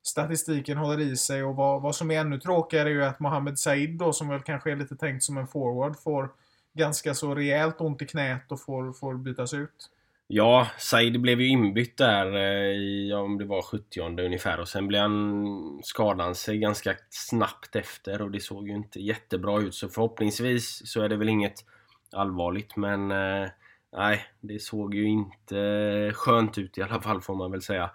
statistiken 0.03 0.77
håller 0.77 0.99
i 0.99 1.17
sig. 1.17 1.43
Och 1.43 1.55
vad, 1.55 1.81
vad 1.81 1.95
som 1.95 2.11
är 2.11 2.19
ännu 2.19 2.39
tråkigare 2.39 2.89
är 2.89 2.93
ju 2.93 3.03
att 3.03 3.19
Mohamed 3.19 3.59
Said 3.59 3.97
då 3.97 4.13
som 4.13 4.27
väl 4.27 4.41
kanske 4.41 4.71
är 4.71 4.75
lite 4.75 4.95
tänkt 4.95 5.23
som 5.23 5.37
en 5.37 5.47
forward 5.47 5.99
får 5.99 6.29
ganska 6.73 7.13
så 7.13 7.35
rejält 7.35 7.81
ont 7.81 8.01
i 8.01 8.07
knät 8.07 8.51
och 8.51 8.61
får, 8.61 8.93
får 8.93 9.15
bytas 9.15 9.53
ut. 9.53 9.89
Ja, 10.33 10.67
Said 10.77 11.21
blev 11.21 11.41
ju 11.41 11.47
inbytt 11.47 11.97
där 11.97 12.35
eh, 12.35 12.75
i, 12.77 13.13
om 13.13 13.37
det 13.37 13.45
var 13.45 13.61
70 13.61 14.01
ungefär 14.01 14.59
och 14.59 14.67
sen 14.67 14.87
blev 14.87 15.01
han 15.01 15.79
skadade 15.83 16.35
sig 16.35 16.57
ganska 16.57 16.95
snabbt 17.09 17.75
efter 17.75 18.21
och 18.21 18.31
det 18.31 18.39
såg 18.39 18.67
ju 18.67 18.75
inte 18.75 18.99
jättebra 18.99 19.61
ut 19.61 19.75
så 19.75 19.89
förhoppningsvis 19.89 20.81
så 20.85 21.01
är 21.01 21.09
det 21.09 21.17
väl 21.17 21.29
inget 21.29 21.65
allvarligt 22.11 22.75
men 22.75 23.11
eh, 23.11 23.49
nej, 23.97 24.25
det 24.41 24.61
såg 24.61 24.95
ju 24.95 25.09
inte 25.09 25.59
eh, 25.59 26.13
skönt 26.13 26.57
ut 26.57 26.77
i 26.77 26.81
alla 26.81 27.01
fall 27.01 27.21
får 27.21 27.35
man 27.35 27.51
väl 27.51 27.61
säga. 27.61 27.91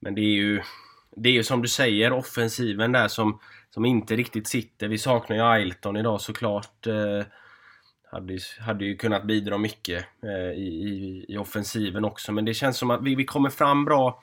Men 0.00 0.14
det 0.14 0.20
är 0.20 0.34
ju 0.34 0.62
det 1.16 1.28
är 1.28 1.32
ju 1.32 1.44
som 1.44 1.62
du 1.62 1.68
säger 1.68 2.12
offensiven 2.12 2.92
där 2.92 3.08
som, 3.08 3.40
som 3.70 3.84
inte 3.84 4.16
riktigt 4.16 4.48
sitter. 4.48 4.88
Vi 4.88 4.98
saknar 4.98 5.36
ju 5.36 5.42
Ailton 5.42 5.96
idag 5.96 6.20
såklart. 6.20 6.86
Eh, 6.86 7.24
hade, 8.10 8.38
hade 8.60 8.84
ju 8.84 8.96
kunnat 8.96 9.24
bidra 9.24 9.58
mycket 9.58 10.04
eh, 10.22 10.58
i, 10.58 10.68
i, 10.68 11.24
i, 11.28 11.36
offensiven 11.36 12.04
också. 12.04 12.32
Men 12.32 12.44
det 12.44 12.54
känns 12.54 12.78
som 12.78 12.90
att 12.90 13.02
vi, 13.02 13.14
vi 13.14 13.24
kommer 13.24 13.50
fram 13.50 13.84
bra 13.84 14.22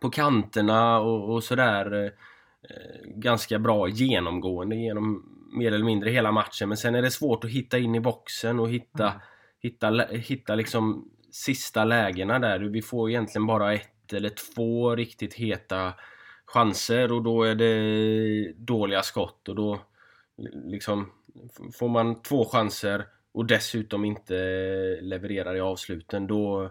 på 0.00 0.10
kanterna 0.10 1.00
och, 1.00 1.34
och 1.34 1.44
sådär. 1.44 2.04
Eh, 2.04 3.10
ganska 3.14 3.58
bra 3.58 3.88
genomgående 3.88 4.76
genom 4.76 5.34
mer 5.52 5.72
eller 5.72 5.84
mindre 5.84 6.10
hela 6.10 6.32
matchen. 6.32 6.68
Men 6.68 6.78
sen 6.78 6.94
är 6.94 7.02
det 7.02 7.10
svårt 7.10 7.44
att 7.44 7.50
hitta 7.50 7.78
in 7.78 7.94
i 7.94 8.00
boxen 8.00 8.60
och 8.60 8.70
hitta, 8.70 9.08
mm. 9.08 9.20
hitta, 9.60 10.06
hitta 10.10 10.54
liksom 10.54 11.10
sista 11.32 11.84
lägena 11.84 12.38
där. 12.38 12.58
Vi 12.58 12.82
får 12.82 13.10
egentligen 13.10 13.46
bara 13.46 13.74
ett 13.74 14.12
eller 14.12 14.30
två 14.54 14.96
riktigt 14.96 15.34
heta 15.34 15.94
chanser 16.46 17.12
och 17.12 17.22
då 17.22 17.42
är 17.42 17.54
det 17.54 18.52
dåliga 18.52 19.02
skott 19.02 19.48
och 19.48 19.54
då 19.54 19.80
liksom 20.64 21.10
får 21.72 21.88
man 21.88 22.22
två 22.22 22.44
chanser 22.44 23.06
och 23.32 23.46
dessutom 23.46 24.04
inte 24.04 24.34
levererar 25.00 25.56
i 25.56 25.60
avsluten 25.60 26.26
då, 26.26 26.70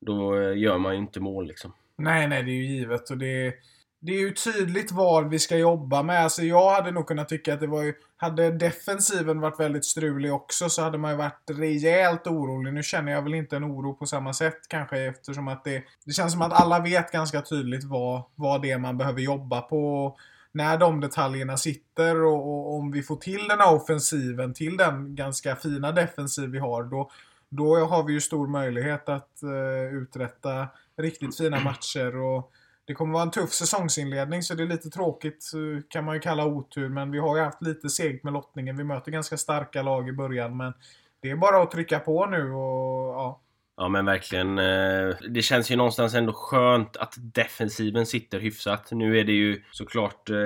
då 0.00 0.52
gör 0.52 0.78
man 0.78 0.92
ju 0.92 0.98
inte 0.98 1.20
mål 1.20 1.46
liksom. 1.46 1.72
Nej, 1.96 2.28
nej, 2.28 2.42
det 2.42 2.50
är 2.50 2.54
ju 2.54 2.66
givet 2.66 3.10
och 3.10 3.18
det, 3.18 3.54
det 4.00 4.12
är 4.12 4.20
ju 4.20 4.30
tydligt 4.30 4.92
vad 4.92 5.30
vi 5.30 5.38
ska 5.38 5.56
jobba 5.56 6.02
med. 6.02 6.24
Alltså 6.24 6.42
jag 6.42 6.70
hade 6.70 6.90
nog 6.90 7.06
kunnat 7.06 7.28
tycka 7.28 7.54
att 7.54 7.60
det 7.60 7.66
var 7.66 7.82
ju... 7.82 7.94
Hade 8.16 8.50
defensiven 8.50 9.40
varit 9.40 9.60
väldigt 9.60 9.84
strulig 9.84 10.32
också 10.32 10.68
så 10.68 10.82
hade 10.82 10.98
man 10.98 11.10
ju 11.10 11.16
varit 11.16 11.50
rejält 11.50 12.26
orolig. 12.26 12.74
Nu 12.74 12.82
känner 12.82 13.12
jag 13.12 13.22
väl 13.22 13.34
inte 13.34 13.56
en 13.56 13.64
oro 13.64 13.94
på 13.94 14.06
samma 14.06 14.32
sätt 14.32 14.58
kanske 14.68 14.98
eftersom 14.98 15.48
att 15.48 15.64
det... 15.64 15.82
Det 16.04 16.12
känns 16.12 16.32
som 16.32 16.42
att 16.42 16.52
alla 16.52 16.80
vet 16.80 17.12
ganska 17.12 17.42
tydligt 17.42 17.84
vad, 17.84 18.22
vad 18.34 18.62
det 18.62 18.70
är 18.70 18.78
man 18.78 18.98
behöver 18.98 19.20
jobba 19.20 19.60
på. 19.60 20.16
När 20.52 20.78
de 20.78 21.00
detaljerna 21.00 21.56
sitter 21.56 22.24
och, 22.24 22.48
och 22.48 22.74
om 22.74 22.90
vi 22.90 23.02
får 23.02 23.16
till 23.16 23.48
den 23.48 23.60
här 23.60 23.74
offensiven, 23.74 24.54
till 24.54 24.76
den 24.76 25.14
ganska 25.14 25.56
fina 25.56 25.92
defensiv 25.92 26.50
vi 26.50 26.58
har, 26.58 26.84
då, 26.84 27.10
då 27.48 27.76
har 27.76 28.02
vi 28.02 28.12
ju 28.12 28.20
stor 28.20 28.46
möjlighet 28.46 29.08
att 29.08 29.40
uh, 29.42 29.94
uträtta 29.94 30.68
riktigt 30.96 31.36
fina 31.36 31.60
matcher. 31.60 32.16
och 32.16 32.52
det 32.84 32.94
kommer 32.94 33.12
vara 33.12 33.22
en 33.22 33.30
tuff 33.30 33.52
säsongsinledning 33.52 34.42
så 34.42 34.54
det 34.54 34.62
är 34.62 34.66
lite 34.66 34.90
tråkigt 34.90 35.50
eh, 35.54 35.82
kan 35.88 36.04
man 36.04 36.14
ju 36.14 36.20
kalla 36.20 36.46
otur. 36.46 36.88
Men 36.88 37.10
vi 37.10 37.18
har 37.18 37.36
ju 37.36 37.42
haft 37.42 37.62
lite 37.62 37.88
segt 37.88 38.24
med 38.24 38.32
lottningen. 38.32 38.76
Vi 38.76 38.84
möter 38.84 39.12
ganska 39.12 39.36
starka 39.36 39.82
lag 39.82 40.08
i 40.08 40.12
början 40.12 40.56
men 40.56 40.72
det 41.20 41.30
är 41.30 41.36
bara 41.36 41.62
att 41.62 41.70
trycka 41.70 41.98
på 41.98 42.26
nu 42.26 42.52
och 42.52 43.14
ja. 43.14 43.40
Ja 43.76 43.88
men 43.88 44.04
verkligen. 44.04 44.58
eh, 44.58 45.14
Det 45.30 45.42
känns 45.42 45.70
ju 45.70 45.76
någonstans 45.76 46.14
ändå 46.14 46.32
skönt 46.32 46.96
att 46.96 47.14
defensiven 47.18 48.06
sitter 48.06 48.40
hyfsat. 48.40 48.88
Nu 48.92 49.18
är 49.18 49.24
det 49.24 49.32
ju 49.32 49.62
såklart 49.70 50.30
eh, 50.30 50.36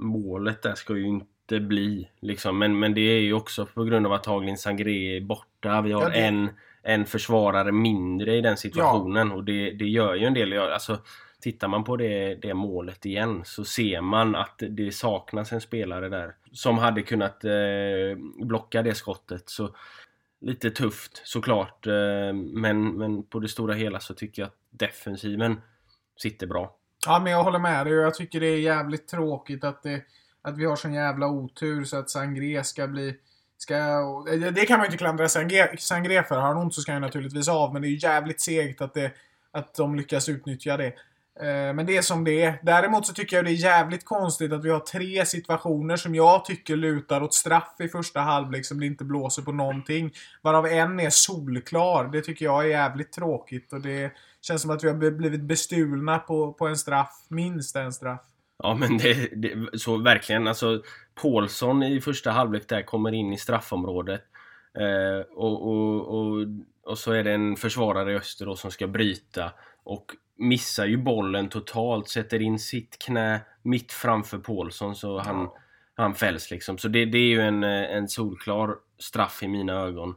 målet 0.00 0.62
där 0.62 0.74
ska 0.74 0.96
ju 0.96 1.06
inte 1.06 1.60
bli 1.60 2.08
liksom. 2.20 2.58
Men, 2.58 2.78
men 2.78 2.94
det 2.94 3.00
är 3.00 3.20
ju 3.20 3.32
också 3.32 3.66
på 3.66 3.84
grund 3.84 4.06
av 4.06 4.12
att 4.12 4.26
Haglin 4.26 4.58
Sangré 4.58 5.16
är 5.16 5.20
borta. 5.20 5.80
Vi 5.82 5.92
har 5.92 6.02
Ja, 6.02 6.08
det- 6.08 6.14
en, 6.16 6.50
en 6.82 7.06
försvarare 7.06 7.72
mindre 7.72 8.34
i 8.36 8.40
den 8.40 8.56
situationen 8.56 9.32
och 9.32 9.44
det, 9.44 9.70
det 9.70 9.84
gör 9.88 10.14
ju 10.14 10.26
en 10.26 10.34
del. 10.34 10.52
Alltså, 10.58 10.98
tittar 11.40 11.68
man 11.68 11.84
på 11.84 11.96
det, 11.96 12.34
det 12.34 12.54
målet 12.54 13.06
igen 13.06 13.42
så 13.44 13.64
ser 13.64 14.00
man 14.00 14.34
att 14.34 14.62
det 14.70 14.94
saknas 14.94 15.52
en 15.52 15.60
spelare 15.60 16.08
där 16.08 16.34
som 16.52 16.78
hade 16.78 17.02
kunnat 17.02 17.44
eh, 17.44 17.52
blocka 18.46 18.82
det 18.82 18.94
skottet. 18.94 19.42
Så 19.50 19.74
lite 20.40 20.70
tufft 20.70 21.22
såklart. 21.24 21.86
Eh, 21.86 22.32
men, 22.34 22.98
men 22.98 23.22
på 23.22 23.38
det 23.38 23.48
stora 23.48 23.74
hela 23.74 24.00
så 24.00 24.14
tycker 24.14 24.42
jag 24.42 24.46
att 24.46 24.58
defensiven 24.70 25.60
sitter 26.16 26.46
bra. 26.46 26.76
Ja, 27.06 27.20
men 27.20 27.32
jag 27.32 27.44
håller 27.44 27.58
med 27.58 27.86
dig 27.86 27.98
och 27.98 28.04
jag 28.04 28.14
tycker 28.14 28.40
det 28.40 28.46
är 28.46 28.58
jävligt 28.58 29.08
tråkigt 29.08 29.64
att, 29.64 29.82
det, 29.82 30.02
att 30.42 30.58
vi 30.58 30.64
har 30.64 30.76
sån 30.76 30.94
jävla 30.94 31.28
otur 31.28 31.84
så 31.84 31.96
att 31.96 32.10
Sangré 32.10 32.64
ska 32.64 32.86
bli... 32.86 33.16
Ska, 33.58 33.74
det 34.54 34.66
kan 34.66 34.78
man 34.78 34.84
ju 34.84 34.86
inte 34.86 34.98
klandra 34.98 35.28
Sangré, 35.28 35.76
Sangré 35.78 36.22
för. 36.22 36.34
Har 36.34 36.48
han 36.48 36.56
ont 36.56 36.74
så 36.74 36.80
ska 36.80 36.92
han 36.92 37.02
naturligtvis 37.02 37.48
av, 37.48 37.72
men 37.72 37.82
det 37.82 37.88
är 37.88 37.90
ju 37.90 37.98
jävligt 37.98 38.40
segt 38.40 38.80
att, 38.80 38.94
det, 38.94 39.12
att 39.50 39.74
de 39.74 39.94
lyckas 39.94 40.28
utnyttja 40.28 40.76
det. 40.76 40.92
Eh, 41.40 41.74
men 41.74 41.86
det 41.86 41.96
är 41.96 42.02
som 42.02 42.24
det 42.24 42.42
är. 42.42 42.58
Däremot 42.62 43.06
så 43.06 43.12
tycker 43.12 43.36
jag 43.36 43.44
det 43.44 43.50
är 43.50 43.52
jävligt 43.52 44.04
konstigt 44.04 44.52
att 44.52 44.64
vi 44.64 44.70
har 44.70 44.80
tre 44.80 45.26
situationer 45.26 45.96
som 45.96 46.14
jag 46.14 46.44
tycker 46.44 46.76
lutar 46.76 47.22
åt 47.22 47.34
straff 47.34 47.74
i 47.78 47.88
första 47.88 48.20
halvlek 48.20 48.66
som 48.66 48.80
det 48.80 48.86
inte 48.86 49.04
blåser 49.04 49.42
på 49.42 49.52
någonting. 49.52 50.12
Varav 50.42 50.66
en 50.66 51.00
är 51.00 51.10
solklar. 51.10 52.08
Det 52.12 52.20
tycker 52.20 52.44
jag 52.44 52.64
är 52.64 52.68
jävligt 52.68 53.12
tråkigt 53.12 53.72
och 53.72 53.80
det 53.80 54.12
känns 54.42 54.62
som 54.62 54.70
att 54.70 54.84
vi 54.84 54.88
har 54.88 55.10
blivit 55.10 55.42
bestulna 55.42 56.18
på, 56.18 56.52
på 56.52 56.66
en 56.66 56.76
straff. 56.76 57.26
Minst 57.28 57.76
en 57.76 57.92
straff. 57.92 58.20
Ja 58.58 58.74
men 58.74 58.98
det, 58.98 59.28
det 59.36 59.78
så 59.78 59.96
verkligen 59.96 60.48
alltså 60.48 60.82
Paulsson 61.22 61.82
i 61.82 62.00
första 62.00 62.30
halvlek 62.30 62.68
där 62.68 62.82
kommer 62.82 63.12
in 63.12 63.32
i 63.32 63.38
straffområdet 63.38 64.22
eh, 64.78 65.34
och, 65.34 65.68
och, 65.68 66.18
och, 66.18 66.46
och 66.84 66.98
så 66.98 67.12
är 67.12 67.24
det 67.24 67.32
en 67.32 67.56
försvarare 67.56 68.12
i 68.12 68.16
öster 68.16 68.46
då 68.46 68.56
som 68.56 68.70
ska 68.70 68.86
bryta 68.86 69.52
och 69.84 70.12
missar 70.36 70.86
ju 70.86 70.96
bollen 70.96 71.48
totalt, 71.48 72.08
sätter 72.08 72.42
in 72.42 72.58
sitt 72.58 72.98
knä 72.98 73.40
mitt 73.62 73.92
framför 73.92 74.38
Paulsson 74.38 74.96
så 74.96 75.18
han, 75.18 75.48
han 75.94 76.14
fälls 76.14 76.50
liksom. 76.50 76.78
Så 76.78 76.88
det, 76.88 77.04
det 77.04 77.18
är 77.18 77.28
ju 77.28 77.40
en, 77.40 77.64
eh, 77.64 77.96
en 77.96 78.08
solklar 78.08 78.76
straff 78.98 79.42
i 79.42 79.48
mina 79.48 79.72
ögon. 79.72 80.14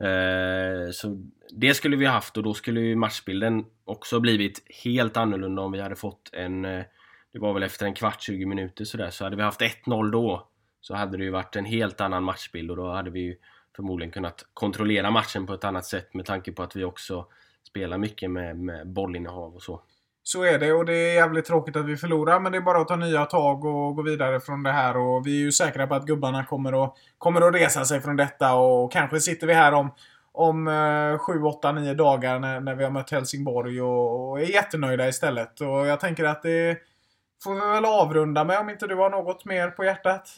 Eh, 0.00 0.90
så 0.92 1.22
det 1.50 1.74
skulle 1.74 1.96
vi 1.96 2.06
haft 2.06 2.36
och 2.36 2.42
då 2.42 2.54
skulle 2.54 2.80
ju 2.80 2.96
matchbilden 2.96 3.64
också 3.84 4.20
blivit 4.20 4.66
helt 4.84 5.16
annorlunda 5.16 5.62
om 5.62 5.72
vi 5.72 5.80
hade 5.80 5.96
fått 5.96 6.30
en 6.32 6.64
eh, 6.64 6.84
det 7.32 7.38
var 7.38 7.54
väl 7.54 7.62
efter 7.62 7.86
en 7.86 7.94
kvart, 7.94 8.22
20 8.22 8.46
minuter 8.46 8.84
sådär, 8.84 9.10
så 9.10 9.24
hade 9.24 9.36
vi 9.36 9.42
haft 9.42 9.60
1-0 9.60 10.10
då 10.10 10.48
så 10.80 10.94
hade 10.94 11.16
det 11.16 11.24
ju 11.24 11.30
varit 11.30 11.56
en 11.56 11.64
helt 11.64 12.00
annan 12.00 12.24
matchbild 12.24 12.70
och 12.70 12.76
då 12.76 12.92
hade 12.92 13.10
vi 13.10 13.20
ju 13.20 13.36
förmodligen 13.76 14.12
kunnat 14.12 14.46
kontrollera 14.54 15.10
matchen 15.10 15.46
på 15.46 15.54
ett 15.54 15.64
annat 15.64 15.84
sätt 15.84 16.14
med 16.14 16.26
tanke 16.26 16.52
på 16.52 16.62
att 16.62 16.76
vi 16.76 16.84
också 16.84 17.26
spelar 17.68 17.98
mycket 17.98 18.30
med, 18.30 18.56
med 18.56 18.88
bollinnehav 18.88 19.54
och 19.54 19.62
så. 19.62 19.80
Så 20.22 20.42
är 20.42 20.58
det 20.58 20.72
och 20.72 20.84
det 20.84 20.92
är 20.92 21.14
jävligt 21.14 21.44
tråkigt 21.44 21.76
att 21.76 21.86
vi 21.86 21.96
förlorar 21.96 22.40
men 22.40 22.52
det 22.52 22.58
är 22.58 22.62
bara 22.62 22.80
att 22.80 22.88
ta 22.88 22.96
nya 22.96 23.24
tag 23.24 23.64
och 23.64 23.96
gå 23.96 24.02
vidare 24.02 24.40
från 24.40 24.62
det 24.62 24.72
här 24.72 24.96
och 24.96 25.26
vi 25.26 25.40
är 25.40 25.44
ju 25.44 25.52
säkra 25.52 25.86
på 25.86 25.94
att 25.94 26.06
gubbarna 26.06 26.44
kommer 26.44 26.84
att, 26.84 26.94
kommer 27.18 27.40
att 27.40 27.54
resa 27.54 27.84
sig 27.84 28.00
från 28.00 28.16
detta 28.16 28.54
och 28.54 28.92
kanske 28.92 29.20
sitter 29.20 29.46
vi 29.46 29.54
här 29.54 29.72
om 29.72 29.90
om 30.32 30.68
eh, 30.68 31.18
7, 31.18 31.42
8, 31.42 31.72
9 31.72 31.94
dagar 31.94 32.38
när, 32.38 32.60
när 32.60 32.74
vi 32.74 32.84
har 32.84 32.90
mött 32.90 33.10
Helsingborg 33.10 33.82
och, 33.82 34.30
och 34.30 34.40
är 34.40 34.44
jättenöjda 34.44 35.08
istället. 35.08 35.60
Och 35.60 35.86
jag 35.86 36.00
tänker 36.00 36.24
att 36.24 36.42
det 36.42 36.78
får 37.44 37.54
vi 37.54 37.60
väl 37.60 37.84
avrunda 37.84 38.44
med 38.44 38.58
om 38.58 38.70
inte 38.70 38.86
du 38.86 38.94
har 38.94 39.10
något 39.10 39.44
mer 39.44 39.70
på 39.70 39.84
hjärtat? 39.84 40.28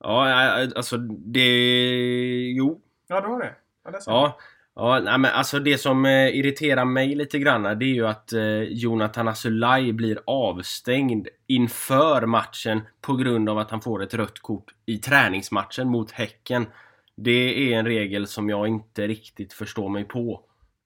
Ja, 0.00 0.32
alltså 0.76 0.96
det... 0.96 2.52
Jo. 2.56 2.80
Ja, 3.06 3.20
du 3.20 3.26
har 3.26 3.40
det. 3.40 3.54
Ja, 3.84 3.90
det 3.90 3.96
är 3.96 4.00
så. 4.00 4.10
Ja. 4.10 4.38
Ja, 4.76 5.00
nej, 5.00 5.18
men 5.18 5.30
alltså 5.30 5.58
det 5.58 5.78
som 5.78 6.04
eh, 6.04 6.36
irriterar 6.36 6.84
mig 6.84 7.14
lite 7.14 7.38
grann 7.38 7.62
det 7.62 7.84
är 7.84 7.94
ju 7.94 8.06
att 8.06 8.32
eh, 8.32 8.62
Jonathan 8.62 9.28
Asulaj 9.28 9.92
blir 9.92 10.18
avstängd 10.26 11.28
inför 11.46 12.26
matchen 12.26 12.80
på 13.00 13.16
grund 13.16 13.48
av 13.48 13.58
att 13.58 13.70
han 13.70 13.80
får 13.80 14.02
ett 14.02 14.14
rött 14.14 14.38
kort 14.38 14.74
i 14.86 14.98
träningsmatchen 14.98 15.88
mot 15.88 16.10
Häcken. 16.10 16.66
Det 17.16 17.72
är 17.72 17.78
en 17.78 17.86
regel 17.86 18.26
som 18.26 18.48
jag 18.48 18.68
inte 18.68 19.06
riktigt 19.06 19.52
förstår 19.52 19.88
mig 19.88 20.04
på 20.04 20.40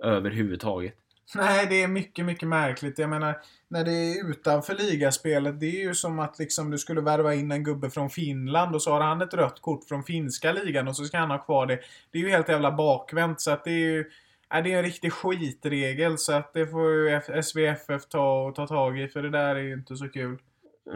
överhuvudtaget. 0.05 0.95
Nej, 1.35 1.67
det 1.71 1.83
är 1.83 1.89
mycket, 1.89 2.25
mycket 2.25 2.49
märkligt. 2.49 2.99
Jag 2.99 3.11
menar, 3.11 3.39
när 3.69 3.85
det 3.85 3.93
är 3.93 4.31
utanför 4.31 4.75
ligaspelet, 4.75 5.61
det 5.61 5.67
är 5.67 5.85
ju 5.85 5.95
som 5.95 6.19
att 6.19 6.39
liksom 6.39 6.71
du 6.71 6.79
skulle 6.79 7.01
värva 7.01 7.35
in 7.35 7.53
en 7.53 7.65
gubbe 7.65 7.91
från 7.91 8.11
Finland 8.11 8.75
och 8.75 8.83
så 8.83 8.93
har 8.93 9.01
han 9.01 9.23
ett 9.23 9.35
rött 9.35 9.61
kort 9.61 9.85
från 9.85 10.03
finska 10.03 10.53
ligan 10.53 10.89
och 10.89 10.97
så 10.97 11.05
ska 11.05 11.19
han 11.19 11.31
ha 11.31 11.45
kvar 11.45 11.67
det. 11.67 11.79
Det 12.11 12.19
är 12.19 12.23
ju 12.23 12.31
helt 12.31 12.49
jävla 12.49 12.73
bakvänt 12.73 13.41
så 13.41 13.51
att 13.51 13.65
det 13.65 13.71
är 13.71 13.79
ju... 13.79 14.05
Nej, 14.53 14.63
det 14.63 14.73
är 14.73 14.79
en 14.79 14.85
riktig 14.85 15.13
skitregel 15.13 16.19
så 16.19 16.33
att 16.33 16.53
det 16.55 16.67
får 16.67 16.91
ju 16.93 17.21
SVFF 17.43 18.09
ta 18.09 18.43
och 18.43 18.55
ta 18.55 18.67
tag 18.67 19.01
i 19.01 19.09
för 19.09 19.23
det 19.23 19.31
där 19.31 19.55
är 19.57 19.63
ju 19.63 19.73
inte 19.73 19.97
så 19.97 20.09
kul. 20.09 20.39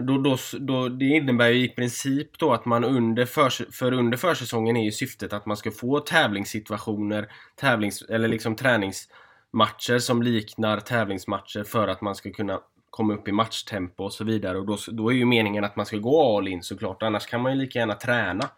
Då, 0.01 0.19
då, 0.19 0.37
då, 0.61 0.89
det 0.89 1.05
innebär 1.05 1.49
ju 1.49 1.65
i 1.65 1.69
princip 1.69 2.39
då 2.39 2.53
att 2.53 2.65
man 2.65 2.85
under 2.85 3.27
för, 3.27 3.73
för 3.73 3.93
under 3.93 4.17
försäsongen 4.17 4.77
är 4.77 4.85
ju 4.85 4.93
syftet 4.93 5.33
att 5.33 5.47
man 5.47 5.57
ska 5.57 5.71
få 5.71 6.01
tävlingssituationer, 6.01 7.33
tävlings, 7.57 8.03
eller 8.03 8.29
liksom 8.29 8.57
tränings 8.57 9.09
matcher 9.53 9.99
som 9.99 10.23
liknar 10.23 10.81
tävlingsmatcher 10.81 11.65
för 11.65 11.89
att 11.89 12.01
man 12.01 12.15
ska 12.15 12.31
kunna 12.31 12.61
komma 12.91 13.15
upp 13.15 13.29
i 13.29 13.33
matchtempo 13.33 14.05
och 14.05 14.13
så 14.13 14.25
vidare. 14.25 14.59
Och 14.59 14.67
då, 14.67 14.77
då 14.89 15.11
är 15.13 15.15
ju 15.15 15.25
meningen 15.25 15.65
att 15.65 15.77
man 15.77 15.87
ska 15.87 15.97
gå 15.97 16.37
all 16.37 16.49
in 16.49 16.63
såklart, 16.63 17.03
annars 17.03 17.27
kan 17.27 17.41
man 17.41 17.53
ju 17.53 17.59
lika 17.59 17.79
gärna 17.79 17.95
träna 17.95 18.51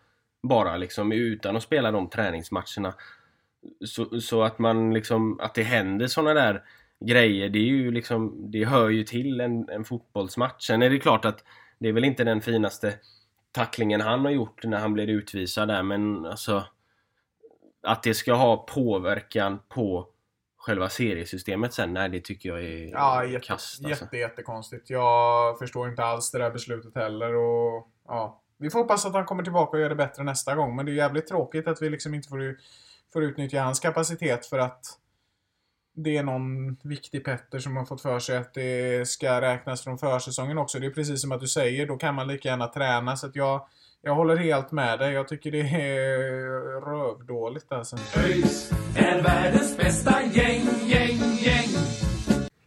bara 0.43 0.77
liksom 0.77 1.13
utan 1.13 1.57
att 1.57 1.63
spela 1.63 1.91
de 1.91 2.11
träningsmatcherna. 2.11 2.95
Så, 3.87 4.21
så 4.21 4.43
att 4.43 4.59
man 4.59 4.95
liksom, 4.95 5.41
att 5.41 5.55
det 5.55 5.63
händer 5.63 6.07
sådana 6.07 6.35
där 6.35 6.63
grejer, 7.01 7.49
det 7.49 7.59
är 7.59 7.63
ju 7.63 7.91
liksom, 7.91 8.51
det 8.51 8.65
hör 8.65 8.89
ju 8.89 9.05
till 9.05 9.41
en, 9.41 9.69
en 9.69 9.85
fotbollsmatch. 9.85 10.67
Sen 10.67 10.83
är 10.83 10.91
det 10.91 10.99
klart 10.99 11.25
att 11.25 11.45
det 11.79 11.89
är 11.89 11.93
väl 11.93 12.05
inte 12.05 12.25
den 12.25 12.41
finaste 12.41 12.95
tacklingen 13.53 14.01
han 14.01 14.25
har 14.25 14.31
gjort 14.31 14.65
när 14.65 14.79
han 14.79 14.93
blir 14.93 15.09
utvisad 15.09 15.69
där, 15.69 15.83
men 15.83 16.27
alltså 16.27 16.65
att 17.83 18.03
det 18.03 18.15
ska 18.15 18.35
ha 18.35 18.57
påverkan 18.57 19.59
på 19.69 20.09
själva 20.65 20.89
seriesystemet 20.89 21.73
sen, 21.75 21.93
nej 21.93 22.09
det 22.09 22.21
tycker 22.21 22.49
jag 22.49 22.63
är 22.65 22.91
Ja, 22.91 23.25
jätte, 23.25 23.47
kast 23.47 23.85
alltså. 23.85 24.05
jätte, 24.05 24.17
jättekonstigt. 24.17 24.91
Jag 24.91 25.59
förstår 25.59 25.89
inte 25.89 26.05
alls 26.05 26.31
det 26.31 26.39
där 26.39 26.51
beslutet 26.51 26.95
heller 26.95 27.35
och 27.35 27.89
ja. 28.09 28.41
Vi 28.59 28.71
får 28.71 28.79
hoppas 28.79 29.07
att 29.07 29.13
han 29.13 29.25
kommer 29.25 29.43
tillbaka 29.43 29.77
och 29.77 29.81
gör 29.81 29.89
det 29.89 29.95
bättre 29.95 30.23
nästa 30.23 30.55
gång. 30.55 30.77
Men 30.77 30.87
det 30.87 30.93
är 30.93 30.95
jävligt 30.95 31.27
tråkigt 31.27 31.69
att 31.69 31.83
vi 31.83 31.91
liksom 31.91 32.15
inte 32.15 32.29
får, 32.29 32.57
får 33.13 33.25
utnyttja 33.25 33.63
hans 33.63 33.81
kapacitet 33.81 34.47
för 34.47 34.59
att 34.59 34.85
det 35.97 36.17
är 36.17 36.23
någon 36.23 36.77
viktig 36.83 37.25
Petter 37.25 37.59
som 37.59 37.77
har 37.77 37.85
fått 37.85 38.03
för 38.03 38.19
sig 38.19 38.37
att 38.37 38.55
det 38.55 39.09
ska 39.09 39.41
räknas 39.41 39.85
från 39.85 39.99
försäsongen 39.99 40.59
också. 40.59 40.79
Det 40.79 40.87
är 40.87 40.91
precis 40.91 41.21
som 41.21 41.33
att 41.33 41.41
du 41.41 41.49
säger, 41.49 41.87
då 41.87 41.97
kan 41.97 42.15
man 42.15 42.29
lika 42.29 42.49
gärna 42.49 42.67
träna. 42.67 43.17
Så 43.17 43.27
att 43.27 43.37
jag, 43.37 43.67
jag 44.03 44.15
håller 44.15 44.37
helt 44.37 44.73
med 44.73 44.99
dig. 44.99 45.13
Jag 45.13 45.29
tycker 45.29 45.51
det 45.51 45.61
är 45.61 46.81
rövdåligt 46.81 47.73
alltså. 47.73 47.97
ÖIS 48.17 48.73
är 48.97 49.23
världens 49.23 49.77
bästa 49.77 50.23
gäng, 50.23 50.67
gäng, 50.87 51.19
gäng. 51.39 51.69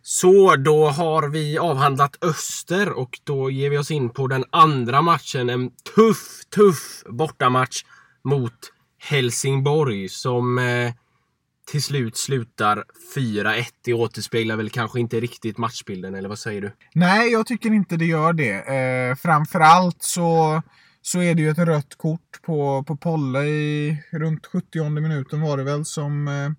Så 0.02 0.56
då 0.56 0.86
har 0.86 1.30
vi 1.30 1.58
avhandlat 1.58 2.24
Öster 2.24 2.94
och 2.94 3.20
då 3.24 3.50
ger 3.50 3.70
vi 3.70 3.78
oss 3.78 3.92
in 3.92 4.10
på 4.10 4.28
den 4.28 4.44
andra 4.50 5.02
matchen. 5.02 5.50
En 5.50 5.70
tuff, 5.70 6.46
tuff 6.56 7.04
bortamatch 7.10 7.84
mot 8.24 8.54
Helsingborg 8.98 10.10
som... 10.10 10.58
Eh, 10.58 10.92
till 11.68 11.84
slut 11.84 12.18
slutar 12.18 12.84
4-1. 13.16 13.66
Det 13.86 13.94
återspeglar 13.94 14.56
väl 14.56 14.70
kanske 14.70 15.00
inte 15.00 15.20
riktigt 15.20 15.58
matchbilden, 15.58 16.16
eller 16.16 16.30
vad 16.30 16.40
säger 16.40 16.62
du? 16.62 16.72
Nej, 16.94 17.32
jag 17.32 17.46
tycker 17.46 17.74
inte 17.74 17.98
det 17.98 18.06
gör 18.06 18.34
det. 18.34 18.54
Eh, 18.54 19.16
framförallt 19.16 20.04
så, 20.04 20.62
så 21.02 21.22
är 21.22 21.36
det 21.36 21.42
ju 21.42 21.50
ett 21.50 21.58
rött 21.58 21.98
kort 21.98 22.42
på, 22.46 22.84
på 22.84 22.98
Polle 22.98 23.44
i 23.44 24.04
runt 24.12 24.46
70 24.46 24.90
minuten 24.90 25.42
var 25.42 25.58
det 25.58 25.64
väl 25.64 25.86
som, 25.86 26.28
eh, 26.28 26.50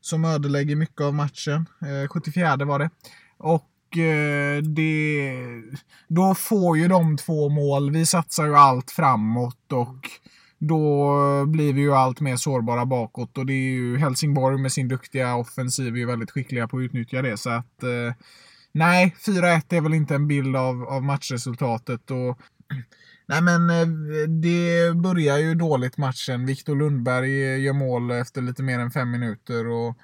som 0.00 0.24
ödelägger 0.24 0.76
mycket 0.76 1.00
av 1.00 1.14
matchen. 1.14 1.66
Eh, 1.82 2.08
74 2.08 2.56
var 2.56 2.78
det. 2.78 2.90
Och 3.38 3.98
eh, 3.98 4.62
det, 4.62 5.36
då 6.08 6.34
får 6.34 6.78
ju 6.78 6.88
de 6.88 7.16
två 7.16 7.48
mål. 7.48 7.90
Vi 7.90 8.06
satsar 8.06 8.46
ju 8.46 8.56
allt 8.56 8.90
framåt 8.90 9.72
och 9.72 10.10
då 10.66 11.46
blir 11.46 11.72
vi 11.72 11.80
ju 11.80 11.94
allt 11.94 12.20
mer 12.20 12.36
sårbara 12.36 12.86
bakåt 12.86 13.38
och 13.38 13.46
det 13.46 13.52
är 13.52 13.72
ju 13.72 13.98
Helsingborg 13.98 14.58
med 14.58 14.72
sin 14.72 14.88
duktiga 14.88 15.34
offensiv 15.34 15.94
är 15.94 15.98
ju 15.98 16.06
väldigt 16.06 16.30
skickliga 16.30 16.68
på 16.68 16.76
att 16.76 16.82
utnyttja 16.82 17.22
det 17.22 17.36
så 17.36 17.50
att 17.50 17.82
eh, 17.82 18.14
nej, 18.72 19.14
4-1 19.26 19.62
är 19.68 19.80
väl 19.80 19.94
inte 19.94 20.14
en 20.14 20.28
bild 20.28 20.56
av, 20.56 20.84
av 20.84 21.02
matchresultatet 21.02 22.10
och 22.10 22.38
Nej 23.26 23.42
men 23.42 23.70
eh, 23.70 23.86
det 24.28 24.94
börjar 24.96 25.38
ju 25.38 25.54
dåligt 25.54 25.98
matchen. 25.98 26.46
Viktor 26.46 26.76
Lundberg 26.76 27.54
eh, 27.54 27.60
gör 27.60 27.72
mål 27.72 28.10
efter 28.10 28.42
lite 28.42 28.62
mer 28.62 28.78
än 28.78 28.90
fem 28.90 29.10
minuter 29.10 29.66
och 29.68 29.98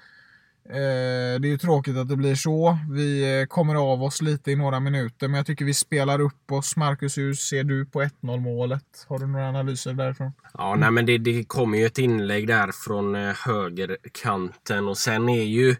Eh, 0.69 1.39
det 1.39 1.47
är 1.47 1.51
ju 1.51 1.57
tråkigt 1.57 1.97
att 1.97 2.09
det 2.09 2.15
blir 2.15 2.35
så. 2.35 2.77
Vi 2.89 3.39
eh, 3.39 3.45
kommer 3.45 3.75
av 3.75 4.03
oss 4.03 4.21
lite 4.21 4.51
i 4.51 4.55
några 4.55 4.79
minuter, 4.79 5.27
men 5.27 5.37
jag 5.37 5.45
tycker 5.45 5.65
vi 5.65 5.73
spelar 5.73 6.21
upp 6.21 6.51
oss. 6.51 6.75
Marcus, 6.75 7.17
hur 7.17 7.33
ser 7.33 7.63
du 7.63 7.85
på 7.85 8.01
1-0 8.01 8.39
målet? 8.39 9.05
Har 9.07 9.19
du 9.19 9.27
några 9.27 9.49
analyser 9.49 9.93
därifrån? 9.93 10.31
Ja, 10.53 10.75
nej, 10.75 10.91
men 10.91 11.05
det, 11.05 11.17
det 11.17 11.43
kommer 11.43 11.77
ju 11.77 11.85
ett 11.85 11.97
inlägg 11.97 12.47
där 12.47 12.71
från 12.71 13.15
eh, 13.15 13.33
högerkanten 13.45 14.87
och 14.87 14.97
sen 14.97 15.29
är 15.29 15.43
ju 15.43 15.75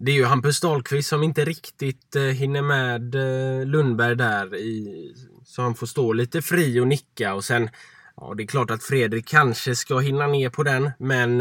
det 0.00 0.12
är 0.12 0.16
ju 0.16 0.24
Hampus 0.24 0.60
Dahlqvist 0.60 1.08
som 1.08 1.22
inte 1.22 1.44
riktigt 1.44 2.16
eh, 2.16 2.22
hinner 2.22 2.62
med 2.62 3.14
Lundberg 3.68 4.16
där 4.16 4.56
i, 4.56 5.14
så 5.44 5.62
han 5.62 5.74
får 5.74 5.86
stå 5.86 6.12
lite 6.12 6.42
fri 6.42 6.80
och 6.80 6.88
nicka 6.88 7.34
och 7.34 7.44
sen 7.44 7.70
Ja, 8.20 8.34
det 8.36 8.42
är 8.42 8.46
klart 8.46 8.70
att 8.70 8.82
Fredrik 8.82 9.28
kanske 9.28 9.74
ska 9.74 9.98
hinna 9.98 10.26
ner 10.26 10.50
på 10.50 10.62
den, 10.62 10.90
men 10.98 11.38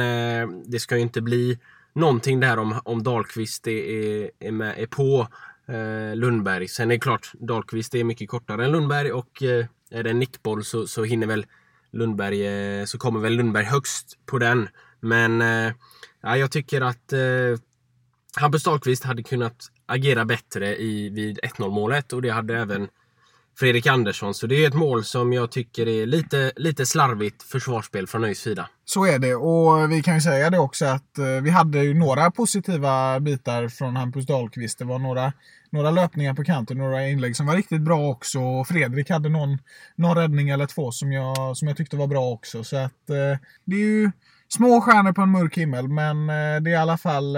det 0.66 0.80
ska 0.80 0.96
ju 0.96 1.02
inte 1.02 1.22
bli 1.22 1.60
någonting 1.98 2.40
där 2.40 2.60
om, 2.60 2.82
om 2.86 3.04
Dahlqvist 3.04 3.68
är, 3.68 4.30
är, 4.40 4.52
med, 4.52 4.74
är 4.78 4.88
på 4.88 5.28
eh, 5.68 6.16
Lundberg. 6.16 6.68
Sen 6.68 6.92
är 6.92 6.96
det 6.96 7.00
klart, 7.00 7.32
Dahlqvist 7.34 7.96
är 7.96 8.04
mycket 8.04 8.30
kortare 8.30 8.66
än 8.66 8.72
Lundberg 8.72 9.12
och 9.12 9.44
eh, 9.44 9.66
är 9.92 10.04
det 10.04 10.10
en 10.10 10.20
nickboll 10.20 10.64
så, 10.64 10.88
så 10.88 11.04
hinner 11.04 11.28
väl 11.28 11.46
Lundberg, 11.92 12.48
eh, 12.48 12.86
så 12.86 12.98
kommer 12.98 13.20
väl 13.20 13.34
Lundberg 13.34 13.66
högst 13.66 14.18
på 14.26 14.40
den. 14.40 14.70
Men 15.00 15.42
eh, 15.42 15.74
ja, 16.22 16.38
jag 16.38 16.52
tycker 16.52 16.82
att 16.82 17.14
eh, 17.14 17.60
Hampus 18.36 18.64
Dahlqvist 18.64 19.04
hade 19.04 19.24
kunnat 19.24 19.72
agera 19.86 20.26
bättre 20.26 20.78
i, 20.78 21.10
vid 21.10 21.40
1-0 21.40 21.70
målet 21.70 22.14
och 22.14 22.22
det 22.22 22.30
hade 22.30 22.58
även 22.58 22.88
Fredrik 23.60 23.88
Andersson. 23.88 24.34
Så 24.34 24.48
det 24.48 24.64
är 24.64 24.68
ett 24.68 24.74
mål 24.74 25.04
som 25.06 25.34
jag 25.34 25.52
tycker 25.52 25.88
är 25.88 26.06
lite, 26.06 26.52
lite 26.56 26.86
slarvigt 26.86 27.44
försvarsspel 27.44 28.08
från 28.08 28.24
ÖIS 28.24 28.40
sida. 28.40 28.70
Så 28.86 29.06
är 29.06 29.20
det 29.20 29.36
och 29.36 29.92
vi 29.92 30.04
kan 30.04 30.16
ju 30.16 30.22
säga 30.22 30.50
det 30.50 30.60
också 30.60 30.86
att 30.86 31.18
eh, 31.18 31.26
vi 31.26 31.50
hade 31.50 31.84
ju 31.84 31.94
några 31.94 32.32
positiva 32.32 33.20
bitar 33.20 33.68
från 33.68 33.96
Hampus 33.96 34.26
Dahlqvist. 34.26 34.80
Det 34.80 34.86
var 34.86 35.00
några, 35.00 35.34
några 35.70 35.92
löpningar 35.92 36.34
på 36.34 36.44
kanten, 36.44 36.78
några 36.78 37.08
inlägg 37.08 37.36
som 37.36 37.46
var 37.46 37.56
riktigt 37.56 37.82
bra 37.82 38.10
också. 38.10 38.40
Och 38.40 38.68
Fredrik 38.68 39.10
hade 39.10 39.30
någon, 39.30 39.58
någon 39.96 40.18
räddning 40.18 40.50
eller 40.50 40.66
två 40.66 40.92
som 40.92 41.12
jag, 41.12 41.58
som 41.58 41.68
jag 41.68 41.78
tyckte 41.78 41.98
var 41.98 42.08
bra 42.08 42.30
också. 42.30 42.64
Så 42.64 42.78
att 42.78 43.10
eh, 43.10 43.40
det 43.66 43.76
är 43.76 43.86
ju 43.86 44.12
små 44.48 44.82
stjärnor 44.82 45.14
på 45.14 45.22
en 45.22 45.32
mörk 45.32 45.58
himmel 45.58 45.88
men 45.88 46.30
eh, 46.30 46.62
det 46.62 46.70
är 46.70 46.74
i 46.74 46.76
alla 46.76 46.98
fall 46.98 47.38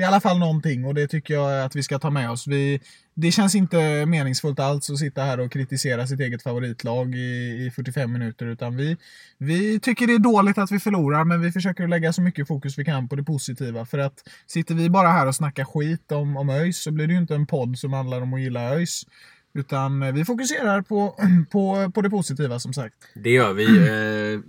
det 0.00 0.04
är 0.04 0.06
i 0.06 0.12
alla 0.12 0.20
fall 0.20 0.38
någonting 0.38 0.84
och 0.84 0.94
det 0.94 1.08
tycker 1.08 1.34
jag 1.34 1.64
att 1.64 1.76
vi 1.76 1.82
ska 1.82 1.98
ta 1.98 2.10
med 2.10 2.30
oss. 2.30 2.46
Vi, 2.46 2.80
det 3.20 3.32
känns 3.32 3.54
inte 3.54 4.06
meningsfullt 4.06 4.60
alls 4.60 4.90
att 4.90 4.98
sitta 4.98 5.22
här 5.22 5.40
och 5.40 5.52
kritisera 5.52 6.06
sitt 6.06 6.20
eget 6.20 6.42
favoritlag 6.42 7.14
i, 7.14 7.66
i 7.66 7.70
45 7.76 8.12
minuter 8.12 8.46
utan 8.46 8.76
vi, 8.76 8.96
vi 9.38 9.80
tycker 9.80 10.06
det 10.06 10.14
är 10.14 10.18
dåligt 10.18 10.58
att 10.58 10.70
vi 10.70 10.78
förlorar 10.78 11.24
men 11.24 11.40
vi 11.40 11.52
försöker 11.52 11.88
lägga 11.88 12.12
så 12.12 12.22
mycket 12.22 12.48
fokus 12.48 12.78
vi 12.78 12.84
kan 12.84 13.08
på 13.08 13.16
det 13.16 13.22
positiva 13.22 13.86
för 13.86 13.98
att 13.98 14.28
sitter 14.46 14.74
vi 14.74 14.90
bara 14.90 15.08
här 15.08 15.26
och 15.26 15.34
snackar 15.34 15.64
skit 15.64 16.12
om, 16.12 16.36
om 16.36 16.50
ÖIS 16.50 16.82
så 16.82 16.90
blir 16.90 17.06
det 17.06 17.12
ju 17.12 17.18
inte 17.18 17.34
en 17.34 17.46
podd 17.46 17.78
som 17.78 17.92
handlar 17.92 18.20
om 18.20 18.34
att 18.34 18.40
gilla 18.40 18.74
ÖIS. 18.74 19.06
Utan 19.54 20.14
vi 20.14 20.24
fokuserar 20.24 20.82
på, 20.82 21.16
på, 21.50 21.90
på 21.94 22.02
det 22.02 22.10
positiva 22.10 22.58
som 22.58 22.72
sagt. 22.72 22.94
Det 23.14 23.30
gör 23.30 23.52
vi. 23.52 23.66
Eh, 23.90 24.40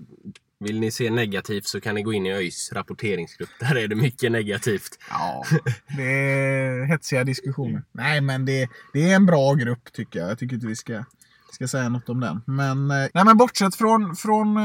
vill 0.62 0.80
ni 0.80 0.92
se 0.92 1.10
negativt 1.10 1.68
så 1.68 1.82
kan 1.82 1.96
ni 1.96 2.04
gå 2.04 2.14
in 2.14 2.26
i 2.26 2.34
ÖIS 2.34 2.72
rapporteringsgrupp. 2.74 3.50
Där 3.60 3.78
är 3.78 3.88
det 3.88 3.96
mycket 3.96 4.32
negativt. 4.32 5.00
Ja, 5.10 5.44
det 5.98 6.04
är 6.04 6.86
hetsiga 6.86 7.24
diskussioner. 7.24 7.84
Nej, 7.92 8.22
men 8.22 8.46
det, 8.46 8.70
det 8.94 9.12
är 9.12 9.16
en 9.16 9.26
bra 9.26 9.54
grupp 9.54 9.94
tycker 9.94 10.20
jag. 10.20 10.30
Jag 10.30 10.40
tycker 10.40 10.56
inte 10.56 10.68
vi 10.68 10.76
ska, 10.76 11.04
ska 11.52 11.68
säga 11.68 11.90
något 11.90 12.10
om 12.10 12.20
den. 12.20 12.42
Men, 12.46 12.92
eh, 12.92 13.08
nej, 13.14 13.26
men 13.26 13.38
bortsett 13.38 13.76
från, 13.76 14.16
från 14.16 14.58
eh, 14.58 14.62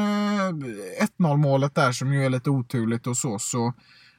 1-0 1.18 1.37
målet 1.37 1.75
där 1.75 1.92
som 1.92 2.12
ju 2.12 2.25
är 2.25 2.31
lite 2.31 2.51
oturligt 2.51 3.07
och 3.07 3.16
så, 3.16 3.38
så 3.38 3.75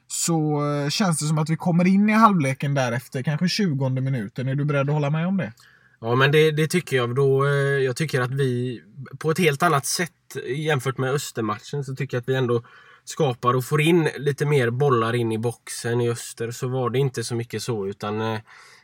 så 0.08 0.66
eh, 0.66 0.90
känns 0.90 1.20
det 1.20 1.26
som 1.26 1.38
att 1.38 1.50
vi 1.50 1.56
kommer 1.56 1.88
in 1.88 2.10
i 2.10 2.14
halvleken 2.14 2.74
därefter, 2.74 3.24
kanske 3.24 3.48
20 3.48 3.90
minuten. 3.90 4.48
Är 4.48 4.56
du 4.56 4.66
beredd 4.66 4.90
att 4.90 4.94
hålla 4.94 5.10
med 5.10 5.28
om 5.28 5.38
det? 5.38 5.54
Ja 6.00 6.16
men 6.16 6.32
det, 6.32 6.52
det 6.52 6.68
tycker 6.68 6.98
jag. 6.98 7.16
Då, 7.16 7.46
eh, 7.46 7.52
jag 7.54 7.96
tycker 7.96 8.22
att 8.22 8.32
vi 8.32 8.82
på 9.20 9.32
ett 9.32 9.38
helt 9.40 9.64
annat 9.64 9.86
sätt 9.86 10.12
jämfört 10.46 10.98
med 10.98 11.12
Östermatchen 11.14 11.84
så 11.84 11.96
tycker 11.96 12.18
jag 12.18 12.22
att 12.22 12.30
vi 12.30 12.36
ändå 12.36 12.64
skapar 13.04 13.54
och 13.54 13.66
får 13.66 13.82
in 13.82 14.10
lite 14.18 14.46
mer 14.46 14.70
bollar 14.70 15.16
in 15.16 15.32
i 15.32 15.38
boxen. 15.38 16.02
I 16.02 16.10
Öster 16.10 16.52
så 16.52 16.68
var 16.68 16.90
det 16.90 17.00
inte 17.00 17.24
så 17.24 17.36
mycket 17.36 17.64
så 17.64 17.88
utan 17.88 18.22
eh, 18.22 18.40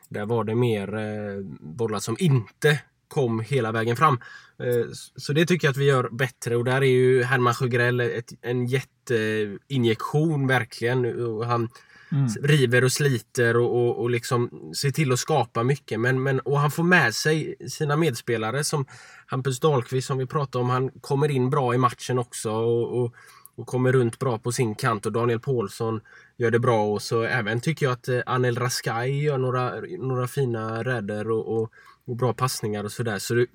där 0.10 0.26
var 0.26 0.44
det 0.44 0.56
mer 0.56 0.96
eh, 0.96 1.44
bollar 1.60 2.00
som 2.00 2.16
inte 2.20 2.80
kom 3.08 3.40
hela 3.40 3.72
vägen 3.72 3.96
fram. 3.96 4.20
Eh, 4.60 4.86
så 5.16 5.34
det 5.34 5.46
tycker 5.46 5.68
jag 5.68 5.72
att 5.72 5.78
vi 5.78 5.86
gör 5.86 6.10
bättre 6.12 6.56
och 6.56 6.66
där 6.66 6.82
är 6.82 6.86
ju 6.86 7.24
Herman 7.24 7.54
Sjögrell 7.54 8.00
ett, 8.00 8.34
en 8.42 8.66
jätteinjektion 8.66 10.48
verkligen. 10.48 11.06
Han 11.44 11.70
Mm. 12.14 12.28
River 12.44 12.84
och 12.84 12.92
sliter 12.92 13.58
och, 13.58 13.76
och, 13.76 14.02
och 14.02 14.10
liksom 14.10 14.72
ser 14.76 14.92
till 14.92 15.12
att 15.12 15.20
skapa 15.20 15.64
mycket. 15.64 16.00
Men, 16.00 16.24
men, 16.24 16.40
och 16.40 16.60
han 16.60 16.72
får 16.72 16.84
med 16.84 17.16
sig 17.16 17.56
sina 17.70 17.96
medspelare 17.96 18.64
som 18.64 18.86
Hampus 19.26 19.60
Dahlqvist 19.60 20.08
som 20.08 20.18
vi 20.18 20.26
pratade 20.26 20.64
om. 20.64 20.70
Han 20.70 20.90
kommer 20.90 21.32
in 21.32 21.50
bra 21.50 21.76
i 21.76 21.78
matchen 21.78 22.20
också 22.20 22.52
och, 22.52 23.04
och, 23.04 23.16
och 23.56 23.68
kommer 23.68 23.92
runt 23.92 24.20
bra 24.20 24.40
på 24.40 24.52
sin 24.52 24.76
kant. 24.76 25.06
Och 25.06 25.12
Daniel 25.12 25.40
Paulsson 25.40 26.02
gör 26.38 26.52
det 26.52 26.60
bra. 26.60 26.86
Och 26.94 27.02
så 27.02 27.22
även 27.22 27.62
tycker 27.62 27.86
jag 27.86 27.94
att 27.94 28.08
eh, 28.08 28.20
Anel 28.26 28.58
Raskai 28.58 29.22
gör 29.22 29.38
några, 29.38 29.74
några 30.00 30.28
fina 30.28 30.84
räder 30.84 31.32
och, 31.32 31.58
och, 31.58 31.72
och 32.06 32.16
bra 32.16 32.34
passningar 32.34 32.84
och 32.84 32.92
sådär. 32.92 33.20
Så 33.20 33.34
det, 33.34 33.46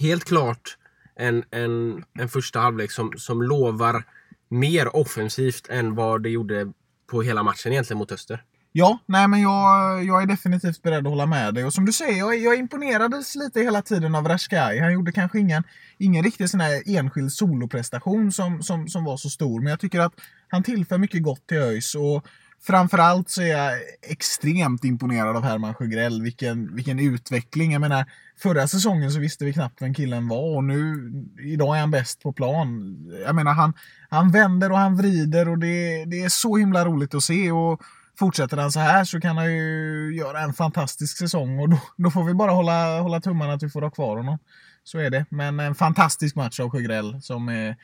helt 0.00 0.24
klart 0.24 0.78
en, 1.16 1.44
en, 1.50 2.04
en 2.18 2.28
första 2.28 2.60
halvlek 2.60 2.90
som, 2.90 3.12
som 3.16 3.42
lovar 3.42 4.04
mer 4.48 4.96
offensivt 4.96 5.68
än 5.68 5.94
vad 5.94 6.22
det 6.22 6.30
gjorde 6.30 6.72
på 7.06 7.22
hela 7.22 7.42
matchen 7.42 7.72
egentligen 7.72 7.98
mot 7.98 8.12
Öster. 8.12 8.42
Ja, 8.78 8.98
nej 9.06 9.28
men 9.28 9.40
jag, 9.40 10.04
jag 10.04 10.22
är 10.22 10.26
definitivt 10.26 10.82
beredd 10.82 11.06
att 11.06 11.12
hålla 11.12 11.26
med 11.26 11.54
dig. 11.54 11.64
Och 11.64 11.72
som 11.72 11.84
du 11.84 11.92
säger, 11.92 12.18
jag, 12.18 12.36
jag 12.36 12.58
imponerades 12.58 13.34
lite 13.34 13.60
hela 13.60 13.82
tiden 13.82 14.14
av 14.14 14.28
Rashkai. 14.28 14.78
Han 14.78 14.92
gjorde 14.92 15.12
kanske 15.12 15.38
ingen, 15.38 15.62
ingen 15.98 16.24
riktig 16.24 16.50
sån 16.50 16.60
här 16.60 16.82
enskild 16.86 17.32
soloprestation 17.32 18.32
som, 18.32 18.62
som, 18.62 18.88
som 18.88 19.04
var 19.04 19.16
så 19.16 19.30
stor. 19.30 19.60
Men 19.60 19.70
jag 19.70 19.80
tycker 19.80 20.00
att 20.00 20.12
han 20.48 20.62
tillför 20.62 20.98
mycket 20.98 21.22
gott 21.22 21.46
till 21.46 21.58
ÖIS. 21.58 21.94
Och 21.94 22.26
framförallt 22.62 23.30
så 23.30 23.42
är 23.42 23.46
jag 23.46 23.72
extremt 24.02 24.84
imponerad 24.84 25.36
av 25.36 25.42
Herman 25.42 25.74
Sjögrell. 25.74 26.22
Vilken, 26.22 26.74
vilken 26.74 26.98
utveckling. 26.98 27.72
Jag 27.72 27.80
menar, 27.80 28.04
förra 28.42 28.68
säsongen 28.68 29.10
så 29.10 29.18
visste 29.18 29.44
vi 29.44 29.52
knappt 29.52 29.82
vem 29.82 29.94
killen 29.94 30.28
var 30.28 30.56
och 30.56 30.64
nu, 30.64 31.12
idag 31.38 31.76
är 31.76 31.80
han 31.80 31.90
bäst 31.90 32.22
på 32.22 32.32
plan. 32.32 32.96
Jag 33.24 33.34
menar, 33.34 33.52
han, 33.52 33.72
han 34.10 34.30
vänder 34.30 34.72
och 34.72 34.78
han 34.78 34.96
vrider 34.96 35.48
och 35.48 35.58
det, 35.58 36.04
det 36.04 36.20
är 36.24 36.28
så 36.28 36.56
himla 36.56 36.84
roligt 36.84 37.14
att 37.14 37.22
se. 37.22 37.52
Och 37.52 37.82
fortsätter 38.18 38.56
han 38.56 38.72
så 38.72 38.80
här 38.80 39.04
så 39.04 39.20
kan 39.20 39.36
han 39.36 39.54
ju 39.54 40.14
göra 40.16 40.40
en 40.40 40.52
fantastisk 40.52 41.18
säsong 41.18 41.58
och 41.58 41.68
då, 41.68 41.80
då 41.96 42.10
får 42.10 42.24
vi 42.24 42.34
bara 42.34 42.50
hålla, 42.50 43.00
hålla 43.00 43.20
tummarna 43.20 43.52
att 43.52 43.62
vi 43.62 43.70
får 43.70 43.82
ha 43.82 43.90
kvar 43.90 44.16
honom. 44.16 44.38
Så 44.84 44.98
är 44.98 45.10
det. 45.10 45.26
Men 45.28 45.60
en 45.60 45.74
fantastisk 45.74 46.36
match 46.36 46.60
av 46.60 46.70
Sjögrell 46.70 47.22
som 47.22 47.48
är, 47.48 47.76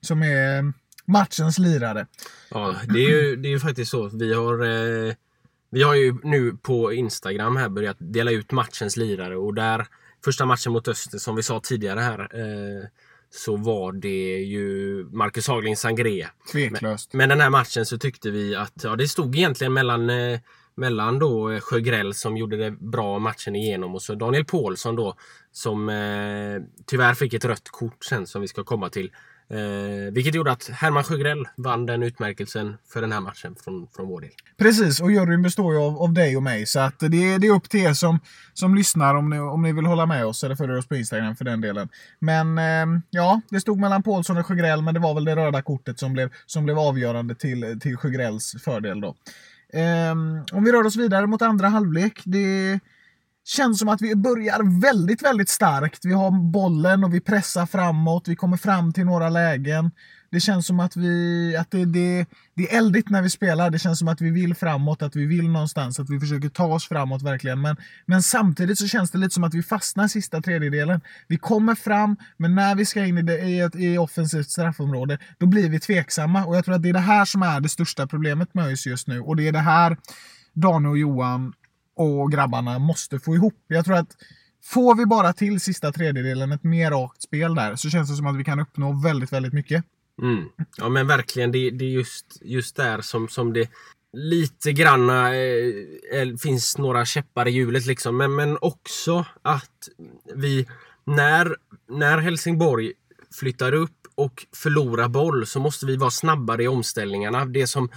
som 0.00 0.22
är 0.22 0.72
matchens 1.04 1.58
lirare. 1.58 2.06
Ja, 2.50 2.76
det 2.88 3.04
är 3.04 3.08
ju, 3.08 3.36
det 3.36 3.48
är 3.48 3.50
ju 3.50 3.60
faktiskt 3.60 3.90
så. 3.90 4.08
Vi 4.08 4.34
har, 4.34 4.62
eh, 4.62 5.14
vi 5.70 5.82
har 5.82 5.94
ju 5.94 6.14
nu 6.22 6.56
på 6.62 6.92
Instagram 6.92 7.56
här 7.56 7.68
börjat 7.68 7.96
dela 8.00 8.30
ut 8.30 8.52
matchens 8.52 8.96
lirare 8.96 9.36
och 9.36 9.54
där 9.54 9.86
första 10.24 10.46
matchen 10.46 10.72
mot 10.72 10.88
Öster 10.88 11.18
som 11.18 11.36
vi 11.36 11.42
sa 11.42 11.60
tidigare 11.60 12.00
här 12.00 12.20
eh, 12.20 12.86
så 13.30 13.56
var 13.56 13.92
det 13.92 14.38
ju 14.38 15.04
Marcus 15.12 15.48
Haglind 15.48 15.78
Sangré. 15.78 16.26
Tveklöst. 16.52 17.12
Men, 17.12 17.18
men 17.18 17.28
den 17.28 17.40
här 17.40 17.50
matchen 17.50 17.86
så 17.86 17.98
tyckte 17.98 18.30
vi 18.30 18.56
att 18.56 18.84
ja, 18.84 18.96
det 18.96 19.08
stod 19.08 19.36
egentligen 19.36 19.72
mellan 19.72 20.10
eh, 20.10 20.40
mellan 20.74 21.18
då 21.18 21.60
Sjögrell 21.60 22.14
som 22.14 22.36
gjorde 22.36 22.56
det 22.56 22.70
bra 22.70 23.18
matchen 23.18 23.56
igenom 23.56 23.94
och 23.94 24.02
så 24.02 24.14
Daniel 24.14 24.44
Paulsson 24.44 24.96
då 24.96 25.14
som 25.52 25.88
eh, 25.88 26.62
tyvärr 26.86 27.14
fick 27.14 27.34
ett 27.34 27.44
rött 27.44 27.68
kort 27.68 28.04
sen 28.04 28.26
som 28.26 28.40
vi 28.40 28.48
ska 28.48 28.64
komma 28.64 28.88
till. 28.88 29.10
Eh, 29.50 30.12
vilket 30.12 30.34
gjorde 30.34 30.52
att 30.52 30.68
Herman 30.68 31.04
Sjögrell 31.04 31.48
vann 31.56 31.86
den 31.86 32.02
utmärkelsen 32.02 32.76
för 32.92 33.00
den 33.00 33.12
här 33.12 33.20
matchen 33.20 33.56
från, 33.64 33.86
från 33.96 34.08
vår 34.08 34.20
del. 34.20 34.30
Precis, 34.58 35.00
och 35.00 35.12
juryn 35.12 35.42
består 35.42 35.74
ju 35.74 35.80
av, 35.80 35.98
av 36.02 36.12
dig 36.12 36.36
och 36.36 36.42
mig. 36.42 36.66
Så 36.66 36.80
att 36.80 36.98
det, 36.98 37.06
är- 37.32 37.38
det 37.38 37.46
är 37.46 37.50
upp 37.52 37.68
till 37.68 37.80
er 37.80 37.92
som, 37.92 38.18
som 38.54 38.74
lyssnar 38.74 39.14
om 39.14 39.30
ni, 39.30 39.38
om 39.38 39.62
ni 39.62 39.72
vill 39.72 39.86
hålla 39.86 40.06
med 40.06 40.26
oss 40.26 40.44
eller 40.44 40.54
följer 40.56 40.78
oss 40.78 40.86
på 40.86 40.96
Instagram 40.96 41.36
för 41.36 41.44
den 41.44 41.60
delen. 41.60 41.88
Men 42.18 42.58
eh, 42.58 43.00
ja, 43.10 43.40
det 43.48 43.60
stod 43.60 43.80
mellan 43.80 44.02
Paulsson 44.02 44.36
och 44.38 44.46
Sjögrell, 44.46 44.82
men 44.82 44.94
det 44.94 45.00
var 45.00 45.14
väl 45.14 45.24
det 45.24 45.36
röda 45.36 45.62
kortet 45.62 45.98
som 45.98 46.12
blev, 46.12 46.30
som 46.46 46.64
blev 46.64 46.78
avgörande 46.78 47.34
till, 47.34 47.80
till 47.80 47.96
Sjögrells 47.96 48.54
fördel 48.64 49.00
då. 49.00 49.14
Eh, 49.72 50.12
om 50.52 50.64
vi 50.64 50.72
rör 50.72 50.86
oss 50.86 50.96
vidare 50.96 51.26
mot 51.26 51.42
andra 51.42 51.68
halvlek. 51.68 52.20
Det 52.24 52.80
känns 53.44 53.78
som 53.78 53.88
att 53.88 54.02
vi 54.02 54.16
börjar 54.16 54.80
väldigt, 54.80 55.22
väldigt 55.22 55.48
starkt. 55.48 56.04
Vi 56.04 56.12
har 56.12 56.50
bollen 56.50 57.04
och 57.04 57.14
vi 57.14 57.20
pressar 57.20 57.66
framåt. 57.66 58.28
Vi 58.28 58.36
kommer 58.36 58.56
fram 58.56 58.92
till 58.92 59.04
några 59.04 59.28
lägen. 59.28 59.90
Det 60.30 60.40
känns 60.40 60.66
som 60.66 60.80
att, 60.80 60.96
vi, 60.96 61.56
att 61.56 61.70
det, 61.70 61.84
det, 61.84 62.26
det 62.54 62.72
är 62.72 62.78
eldigt 62.78 63.10
när 63.10 63.22
vi 63.22 63.30
spelar. 63.30 63.70
Det 63.70 63.78
känns 63.78 63.98
som 63.98 64.08
att 64.08 64.20
vi 64.20 64.30
vill 64.30 64.54
framåt, 64.54 65.02
att 65.02 65.16
vi 65.16 65.26
vill 65.26 65.48
någonstans, 65.48 66.00
att 66.00 66.10
vi 66.10 66.20
försöker 66.20 66.48
ta 66.48 66.64
oss 66.66 66.88
framåt 66.88 67.22
verkligen. 67.22 67.60
Men, 67.60 67.76
men 68.06 68.22
samtidigt 68.22 68.78
så 68.78 68.86
känns 68.86 69.10
det 69.10 69.18
lite 69.18 69.34
som 69.34 69.44
att 69.44 69.54
vi 69.54 69.62
fastnar 69.62 70.08
sista 70.08 70.40
tredjedelen. 70.40 71.00
Vi 71.28 71.36
kommer 71.36 71.74
fram, 71.74 72.16
men 72.36 72.54
när 72.54 72.74
vi 72.74 72.84
ska 72.84 73.04
in 73.04 73.18
i, 73.18 73.22
det, 73.22 73.38
i 73.38 73.60
ett 73.60 73.76
i 73.76 73.98
offensivt 73.98 74.50
straffområde, 74.50 75.18
då 75.38 75.46
blir 75.46 75.68
vi 75.68 75.80
tveksamma. 75.80 76.44
Och 76.44 76.56
jag 76.56 76.64
tror 76.64 76.74
att 76.74 76.82
det 76.82 76.88
är 76.88 76.92
det 76.92 76.98
här 76.98 77.24
som 77.24 77.42
är 77.42 77.60
det 77.60 77.68
största 77.68 78.06
problemet 78.06 78.54
med 78.54 78.66
ÖIS 78.66 78.86
just 78.86 79.08
nu. 79.08 79.20
Och 79.20 79.36
det 79.36 79.48
är 79.48 79.52
det 79.52 79.58
här 79.58 79.96
Daniel 80.54 80.90
och 80.90 80.98
Johan 80.98 81.52
och 81.96 82.32
grabbarna 82.32 82.78
måste 82.78 83.18
få 83.18 83.34
ihop. 83.34 83.64
Jag 83.66 83.84
tror 83.84 83.96
att 83.96 84.16
får 84.64 84.94
vi 84.94 85.06
bara 85.06 85.32
till 85.32 85.60
sista 85.60 85.92
tredjedelen 85.92 86.52
ett 86.52 86.64
mer 86.64 86.90
rakt 86.90 87.22
spel 87.22 87.54
där 87.54 87.76
så 87.76 87.90
känns 87.90 88.10
det 88.10 88.16
som 88.16 88.26
att 88.26 88.36
vi 88.36 88.44
kan 88.44 88.60
uppnå 88.60 89.00
väldigt, 89.02 89.32
väldigt 89.32 89.52
mycket. 89.52 89.84
Mm. 90.22 90.44
Ja 90.76 90.88
men 90.88 91.06
verkligen, 91.06 91.52
det, 91.52 91.70
det 91.70 91.84
är 91.84 91.90
just, 91.90 92.38
just 92.40 92.76
där 92.76 93.00
som, 93.00 93.28
som 93.28 93.52
det 93.52 93.70
lite 94.12 94.72
granna 94.72 95.36
eh, 95.36 96.36
finns 96.42 96.78
några 96.78 97.04
käppar 97.04 97.48
i 97.48 97.50
hjulet 97.50 97.86
liksom. 97.86 98.16
Men, 98.16 98.34
men 98.34 98.58
också 98.60 99.24
att 99.42 99.88
vi, 100.34 100.66
när, 101.04 101.56
när 101.88 102.18
Helsingborg 102.18 102.92
flyttar 103.40 103.72
upp 103.72 103.90
och 104.14 104.46
förlorar 104.56 105.08
boll 105.08 105.46
så 105.46 105.60
måste 105.60 105.86
vi 105.86 105.96
vara 105.96 106.10
snabbare 106.10 106.62
i 106.62 106.68
omställningarna. 106.68 107.44
Det 107.44 107.66
som, 107.66 107.88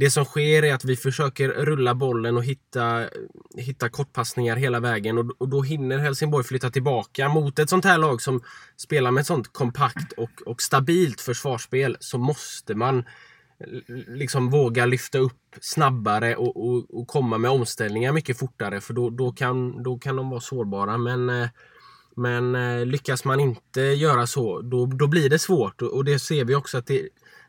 det 0.00 0.10
som 0.10 0.24
sker 0.24 0.64
är 0.64 0.74
att 0.74 0.84
vi 0.84 0.96
försöker 0.96 1.48
rulla 1.48 1.94
bollen 1.94 2.36
och 2.36 2.44
hitta, 2.44 3.08
hitta 3.56 3.88
kortpassningar 3.88 4.56
hela 4.56 4.80
vägen 4.80 5.18
och, 5.18 5.30
och 5.38 5.48
då 5.48 5.62
hinner 5.62 5.98
Helsingborg 5.98 6.44
flytta 6.44 6.70
tillbaka. 6.70 7.28
Mot 7.28 7.58
ett 7.58 7.70
sånt 7.70 7.84
här 7.84 7.98
lag 7.98 8.22
som 8.22 8.40
spelar 8.76 9.10
med 9.10 9.20
ett 9.20 9.26
sånt 9.26 9.52
kompakt 9.52 10.12
och, 10.12 10.42
och 10.46 10.62
stabilt 10.62 11.20
försvarsspel 11.20 11.96
så 12.00 12.18
måste 12.18 12.74
man 12.74 13.04
liksom 14.06 14.50
våga 14.50 14.86
lyfta 14.86 15.18
upp 15.18 15.56
snabbare 15.60 16.36
och, 16.36 16.68
och, 16.68 17.00
och 17.00 17.08
komma 17.08 17.38
med 17.38 17.50
omställningar 17.50 18.12
mycket 18.12 18.38
fortare 18.38 18.80
för 18.80 18.94
då, 18.94 19.10
då, 19.10 19.32
kan, 19.32 19.82
då 19.82 19.98
kan 19.98 20.16
de 20.16 20.30
vara 20.30 20.40
sårbara. 20.40 20.98
Men, 20.98 21.30
eh, 21.30 21.48
men 22.16 22.54
eh, 22.54 22.86
lyckas 22.86 23.24
man 23.24 23.40
inte 23.40 23.80
göra 23.80 24.26
så 24.26 24.60
då, 24.60 24.86
då 24.86 25.06
blir 25.06 25.30
det 25.30 25.38
svårt 25.38 25.82
och, 25.82 25.92
och 25.92 26.04
det 26.04 26.18
ser 26.18 26.44
vi 26.44 26.54
också 26.54 26.78
att 26.78 26.86
det, 26.86 27.08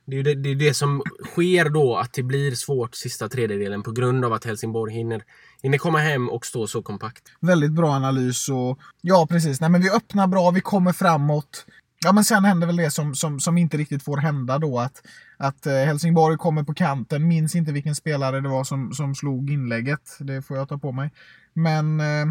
det 0.09 0.15
är 0.15 0.17
ju 0.17 0.23
det, 0.23 0.35
det, 0.35 0.49
är 0.49 0.55
det 0.55 0.73
som 0.73 1.01
sker 1.25 1.69
då 1.69 1.97
att 1.97 2.13
det 2.13 2.23
blir 2.23 2.51
svårt 2.51 2.95
sista 2.95 3.29
tredjedelen 3.29 3.83
på 3.83 3.91
grund 3.91 4.25
av 4.25 4.33
att 4.33 4.45
Helsingborg 4.45 4.93
hinner, 4.93 5.23
hinner 5.61 5.77
komma 5.77 5.99
hem 5.99 6.29
och 6.29 6.45
stå 6.45 6.67
så 6.67 6.81
kompakt. 6.81 7.23
Väldigt 7.39 7.71
bra 7.71 7.91
analys 7.91 8.49
och 8.49 8.79
ja, 9.01 9.27
precis. 9.29 9.61
Nej, 9.61 9.69
men 9.69 9.81
vi 9.81 9.89
öppnar 9.89 10.27
bra, 10.27 10.51
vi 10.51 10.61
kommer 10.61 10.93
framåt. 10.93 11.65
Ja, 12.05 12.11
men 12.11 12.23
sen 12.23 12.45
händer 12.45 12.67
väl 12.67 12.75
det 12.75 12.91
som, 12.91 13.15
som, 13.15 13.39
som 13.39 13.57
inte 13.57 13.77
riktigt 13.77 14.03
får 14.03 14.17
hända 14.17 14.57
då. 14.57 14.79
Att, 14.79 15.01
att 15.37 15.65
eh, 15.65 15.73
Helsingborg 15.73 16.37
kommer 16.37 16.63
på 16.63 16.73
kanten. 16.73 17.27
Minns 17.27 17.55
inte 17.55 17.71
vilken 17.71 17.95
spelare 17.95 18.41
det 18.41 18.49
var 18.49 18.63
som, 18.63 18.93
som 18.93 19.15
slog 19.15 19.51
inlägget. 19.51 20.17
Det 20.19 20.41
får 20.41 20.57
jag 20.57 20.69
ta 20.69 20.77
på 20.77 20.91
mig. 20.91 21.11
Men 21.53 21.99
eh, 21.99 22.25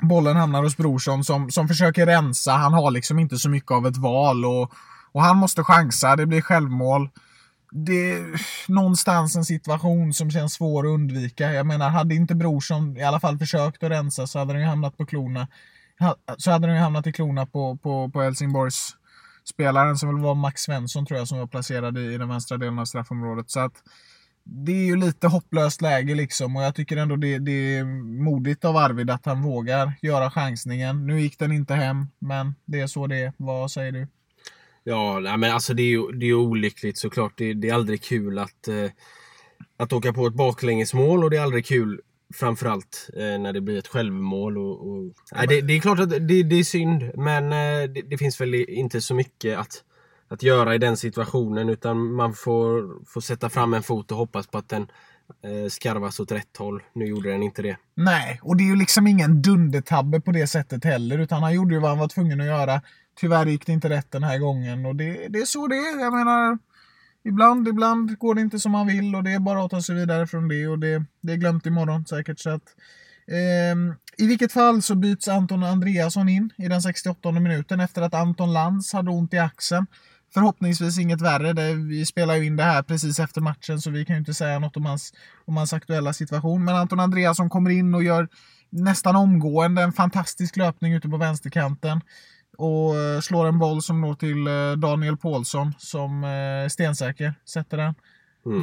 bollen 0.00 0.36
hamnar 0.36 0.62
hos 0.62 0.76
Brorsson 0.76 1.24
som, 1.24 1.50
som 1.50 1.68
försöker 1.68 2.06
rensa. 2.06 2.52
Han 2.52 2.72
har 2.72 2.90
liksom 2.90 3.18
inte 3.18 3.38
så 3.38 3.48
mycket 3.48 3.70
av 3.70 3.86
ett 3.86 3.96
val. 3.96 4.44
Och, 4.44 4.72
och 5.12 5.22
han 5.22 5.36
måste 5.36 5.64
chansa. 5.64 6.16
Det 6.16 6.26
blir 6.26 6.40
självmål. 6.40 7.10
Det 7.70 8.12
är 8.12 8.40
någonstans 8.68 9.36
en 9.36 9.44
situation 9.44 10.12
som 10.12 10.30
känns 10.30 10.52
svår 10.52 10.86
att 10.86 10.94
undvika. 10.94 11.52
Jag 11.52 11.66
menar, 11.66 11.90
hade 11.90 12.14
inte 12.14 12.34
Brorsson 12.34 12.96
i 12.96 13.02
alla 13.02 13.20
fall 13.20 13.38
försökt 13.38 13.82
att 13.82 13.90
rensa 13.90 14.26
så 14.26 14.38
hade 14.38 14.52
den 14.52 14.62
ju 14.62 14.68
hamnat 14.68 14.96
på 14.96 15.06
klona. 15.06 15.48
Så 16.36 16.50
hade 16.50 16.66
den 16.66 16.76
ju 16.76 16.82
hamnat 16.82 17.06
i 17.06 17.12
klorna 17.12 17.46
på, 17.46 17.76
på, 17.76 18.10
på 18.10 18.22
Helsingborgs 18.22 18.96
spelaren 19.44 19.98
som 19.98 20.08
väl 20.08 20.22
var 20.22 20.34
Max 20.34 20.62
Svensson 20.62 21.06
tror 21.06 21.18
jag 21.18 21.28
som 21.28 21.38
var 21.38 21.46
placerad 21.46 21.98
i, 21.98 22.00
i 22.00 22.18
den 22.18 22.28
vänstra 22.28 22.56
delen 22.56 22.78
av 22.78 22.84
straffområdet. 22.84 23.50
Så 23.50 23.60
att 23.60 23.82
det 24.44 24.72
är 24.72 24.86
ju 24.86 24.96
lite 24.96 25.28
hopplöst 25.28 25.82
läge 25.82 26.14
liksom 26.14 26.56
och 26.56 26.62
jag 26.62 26.74
tycker 26.74 26.96
ändå 26.96 27.16
det, 27.16 27.38
det 27.38 27.76
är 27.76 27.84
modigt 28.24 28.64
av 28.64 28.76
Arvid 28.76 29.10
att 29.10 29.26
han 29.26 29.42
vågar 29.42 29.92
göra 30.02 30.30
chansningen. 30.30 31.06
Nu 31.06 31.20
gick 31.20 31.38
den 31.38 31.52
inte 31.52 31.74
hem, 31.74 32.06
men 32.18 32.54
det 32.64 32.80
är 32.80 32.86
så 32.86 33.06
det 33.06 33.16
är. 33.16 33.32
Vad 33.36 33.70
säger 33.70 33.92
du? 33.92 34.08
Ja, 34.84 35.20
nej, 35.20 35.38
men 35.38 35.52
alltså 35.52 35.74
det 35.74 35.82
är 35.82 35.88
ju 35.88 36.12
det 36.12 36.26
är 36.26 36.34
olyckligt 36.34 36.98
såklart. 36.98 37.32
Det, 37.36 37.54
det 37.54 37.68
är 37.68 37.74
aldrig 37.74 38.02
kul 38.02 38.38
att, 38.38 38.68
eh, 38.68 38.90
att 39.76 39.92
åka 39.92 40.12
på 40.12 40.26
ett 40.26 40.34
baklängesmål 40.34 41.24
och 41.24 41.30
det 41.30 41.36
är 41.36 41.42
aldrig 41.42 41.66
kul 41.66 42.00
framförallt 42.34 43.10
eh, 43.16 43.40
när 43.40 43.52
det 43.52 43.60
blir 43.60 43.78
ett 43.78 43.88
självmål. 43.88 44.58
Och, 44.58 44.88
och, 44.88 45.12
nej, 45.32 45.46
det, 45.48 45.60
det 45.60 45.72
är 45.72 45.80
klart 45.80 45.98
att 45.98 46.10
det, 46.10 46.42
det 46.42 46.58
är 46.58 46.64
synd 46.64 47.10
men 47.14 47.44
eh, 47.44 47.90
det, 47.90 48.02
det 48.02 48.18
finns 48.18 48.40
väl 48.40 48.54
inte 48.54 49.00
så 49.00 49.14
mycket 49.14 49.58
att, 49.58 49.82
att 50.28 50.42
göra 50.42 50.74
i 50.74 50.78
den 50.78 50.96
situationen 50.96 51.68
utan 51.68 52.14
man 52.14 52.34
får, 52.34 53.04
får 53.06 53.20
sätta 53.20 53.50
fram 53.50 53.74
en 53.74 53.82
fot 53.82 54.10
och 54.10 54.16
hoppas 54.18 54.46
på 54.46 54.58
att 54.58 54.68
den 54.68 54.86
eh, 55.44 55.68
skarvas 55.68 56.20
åt 56.20 56.32
rätt 56.32 56.56
håll. 56.58 56.82
Nu 56.92 57.06
gjorde 57.06 57.30
den 57.30 57.42
inte 57.42 57.62
det. 57.62 57.76
Nej, 57.94 58.40
och 58.42 58.56
det 58.56 58.64
är 58.64 58.68
ju 58.68 58.76
liksom 58.76 59.06
ingen 59.06 59.42
dundertabbe 59.42 60.20
på 60.20 60.32
det 60.32 60.46
sättet 60.46 60.84
heller 60.84 61.18
utan 61.18 61.42
han 61.42 61.54
gjorde 61.54 61.74
ju 61.74 61.80
vad 61.80 61.90
han 61.90 61.98
var 61.98 62.08
tvungen 62.08 62.40
att 62.40 62.46
göra. 62.46 62.80
Tyvärr 63.20 63.46
gick 63.46 63.66
det 63.66 63.72
inte 63.72 63.88
rätt 63.88 64.10
den 64.10 64.22
här 64.22 64.38
gången 64.38 64.86
och 64.86 64.96
det, 64.96 65.28
det 65.28 65.38
är 65.38 65.44
så 65.44 65.66
det 65.66 65.76
är. 65.76 66.00
Jag 66.00 66.12
menar, 66.12 66.58
ibland, 67.24 67.68
ibland 67.68 68.18
går 68.18 68.34
det 68.34 68.40
inte 68.40 68.58
som 68.58 68.72
man 68.72 68.86
vill 68.86 69.14
och 69.14 69.24
det 69.24 69.32
är 69.32 69.40
bara 69.40 69.64
att 69.64 69.70
ta 69.70 69.82
sig 69.82 69.94
vidare 69.94 70.26
från 70.26 70.48
det 70.48 70.68
och 70.68 70.78
det, 70.78 71.04
det 71.20 71.32
är 71.32 71.36
glömt 71.36 71.66
imorgon 71.66 72.06
säkert. 72.06 72.38
Så 72.38 72.50
att, 72.50 72.76
eh, 73.26 73.94
I 74.24 74.26
vilket 74.26 74.52
fall 74.52 74.82
så 74.82 74.94
byts 74.94 75.28
Anton 75.28 75.64
Andreasson 75.64 76.28
in 76.28 76.50
i 76.56 76.68
den 76.68 76.82
68 76.82 77.32
minuten 77.32 77.80
efter 77.80 78.02
att 78.02 78.14
Anton 78.14 78.52
Lantz 78.52 78.92
hade 78.92 79.10
ont 79.10 79.34
i 79.34 79.38
axeln. 79.38 79.86
Förhoppningsvis 80.34 80.98
inget 80.98 81.20
värre. 81.20 81.52
Det, 81.52 81.74
vi 81.74 82.06
spelar 82.06 82.34
ju 82.36 82.46
in 82.46 82.56
det 82.56 82.62
här 82.62 82.82
precis 82.82 83.18
efter 83.18 83.40
matchen 83.40 83.80
så 83.80 83.90
vi 83.90 84.04
kan 84.04 84.16
ju 84.16 84.20
inte 84.20 84.34
säga 84.34 84.58
något 84.58 84.76
om 84.76 84.86
hans, 84.86 85.12
om 85.44 85.56
hans 85.56 85.72
aktuella 85.72 86.12
situation. 86.12 86.64
Men 86.64 86.76
Anton 86.76 87.00
Andreasson 87.00 87.50
kommer 87.50 87.70
in 87.70 87.94
och 87.94 88.02
gör 88.02 88.28
nästan 88.70 89.16
omgående 89.16 89.82
en 89.82 89.92
fantastisk 89.92 90.56
löpning 90.56 90.92
ute 90.92 91.08
på 91.08 91.16
vänsterkanten. 91.16 92.00
Och 92.62 92.96
eh, 92.96 93.20
slår 93.20 93.46
en 93.46 93.58
boll 93.58 93.82
som 93.82 94.00
når 94.00 94.14
till 94.14 94.46
eh, 94.46 94.72
Daniel 94.72 95.16
Paulsson 95.16 95.72
som 95.78 96.24
eh, 96.24 96.68
stensäker 96.68 97.34
sätter 97.44 97.76
den. 97.76 97.94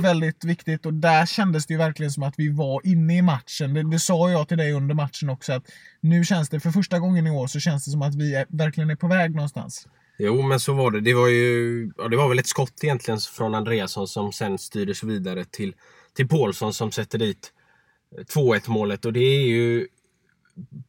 Väldigt 0.02 0.44
viktigt 0.44 0.86
och 0.86 0.94
där 0.94 1.26
kändes 1.26 1.66
det 1.66 1.74
ju 1.74 1.78
verkligen 1.78 2.12
som 2.12 2.24
att 2.24 2.34
vi 2.38 2.50
var 2.50 2.88
inne 2.88 3.18
i 3.18 3.22
matchen. 3.22 3.74
Det, 3.74 3.92
det 3.92 4.00
sa 4.00 4.32
jag 4.32 4.48
till 4.48 4.58
dig 4.58 4.74
under 4.74 4.96
matchen 4.96 5.30
också 5.30 5.54
att 5.54 5.64
nu 6.02 6.24
känns 6.24 6.50
det 6.50 6.60
för 6.60 6.72
första 6.72 7.00
gången 7.00 7.28
i 7.28 7.32
år 7.32 7.48
så 7.48 7.60
känns 7.60 7.86
det 7.86 7.92
som 7.92 8.02
att 8.02 8.16
vi 8.16 8.36
är, 8.36 8.46
verkligen 8.50 8.90
är 8.90 8.96
på 8.96 9.08
väg 9.08 9.36
någonstans. 9.36 9.88
Jo, 10.18 10.42
men 10.42 10.60
så 10.60 10.74
var 10.74 10.92
det. 10.92 11.02
Det 11.02 11.14
var 11.14 11.28
ju 11.28 11.92
ja, 11.98 12.08
det 12.08 12.18
var 12.18 12.30
väl 12.30 12.40
ett 12.40 12.48
skott 12.48 12.84
egentligen 12.84 13.20
från 13.20 13.56
Andreasson 13.56 14.08
som 14.08 14.32
sen 14.32 14.58
styrdes 14.58 15.04
vidare 15.04 15.46
till, 15.46 15.74
till 16.16 16.28
Paulsson 16.28 16.74
som 16.74 16.92
sätter 16.92 17.18
dit 17.18 17.52
2-1 18.36 18.70
målet. 18.70 19.06
Och 19.06 19.14
det 19.14 19.20
är 19.20 19.48
ju 19.48 19.88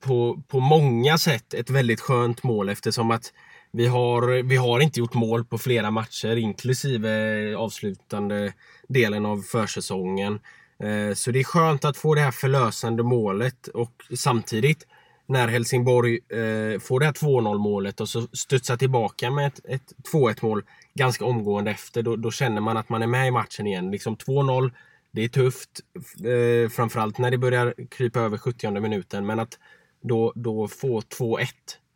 på, 0.00 0.42
på 0.48 0.60
många 0.60 1.18
sätt 1.18 1.54
ett 1.54 1.70
väldigt 1.70 2.00
skönt 2.00 2.42
mål 2.42 2.68
eftersom 2.68 3.10
att 3.10 3.32
vi 3.72 3.86
har, 3.86 4.42
vi 4.42 4.56
har 4.56 4.80
inte 4.80 5.00
gjort 5.00 5.14
mål 5.14 5.44
på 5.44 5.58
flera 5.58 5.90
matcher 5.90 6.36
inklusive 6.36 7.54
avslutande 7.56 8.52
delen 8.88 9.26
av 9.26 9.42
försäsongen. 9.42 10.40
Eh, 10.82 11.14
så 11.14 11.30
det 11.30 11.38
är 11.38 11.44
skönt 11.44 11.84
att 11.84 11.96
få 11.96 12.14
det 12.14 12.20
här 12.20 12.30
förlösande 12.30 13.02
målet 13.02 13.68
och 13.68 13.92
samtidigt 14.16 14.86
när 15.26 15.48
Helsingborg 15.48 16.14
eh, 16.14 16.80
får 16.80 17.00
det 17.00 17.06
här 17.06 17.12
2-0 17.12 17.58
målet 17.58 18.00
och 18.00 18.08
så 18.08 18.26
studsar 18.32 18.76
tillbaka 18.76 19.30
med 19.30 19.46
ett, 19.46 19.60
ett 19.68 19.92
2-1 20.12 20.38
mål 20.42 20.62
ganska 20.94 21.24
omgående 21.24 21.70
efter. 21.70 22.02
Då, 22.02 22.16
då 22.16 22.30
känner 22.30 22.60
man 22.60 22.76
att 22.76 22.88
man 22.88 23.02
är 23.02 23.06
med 23.06 23.28
i 23.28 23.30
matchen 23.30 23.66
igen. 23.66 23.90
Liksom 23.90 24.16
2-0, 24.16 24.72
det 25.12 25.24
är 25.24 25.28
tufft. 25.28 25.80
Eh, 26.24 26.70
framförallt 26.70 27.18
när 27.18 27.30
det 27.30 27.38
börjar 27.38 27.74
krypa 27.90 28.20
över 28.20 28.38
70 28.38 28.80
minuten. 28.80 29.26
Men 29.26 29.40
att 29.40 29.58
då, 30.00 30.32
då 30.36 30.68
få 30.68 31.00
2-1, 31.00 31.46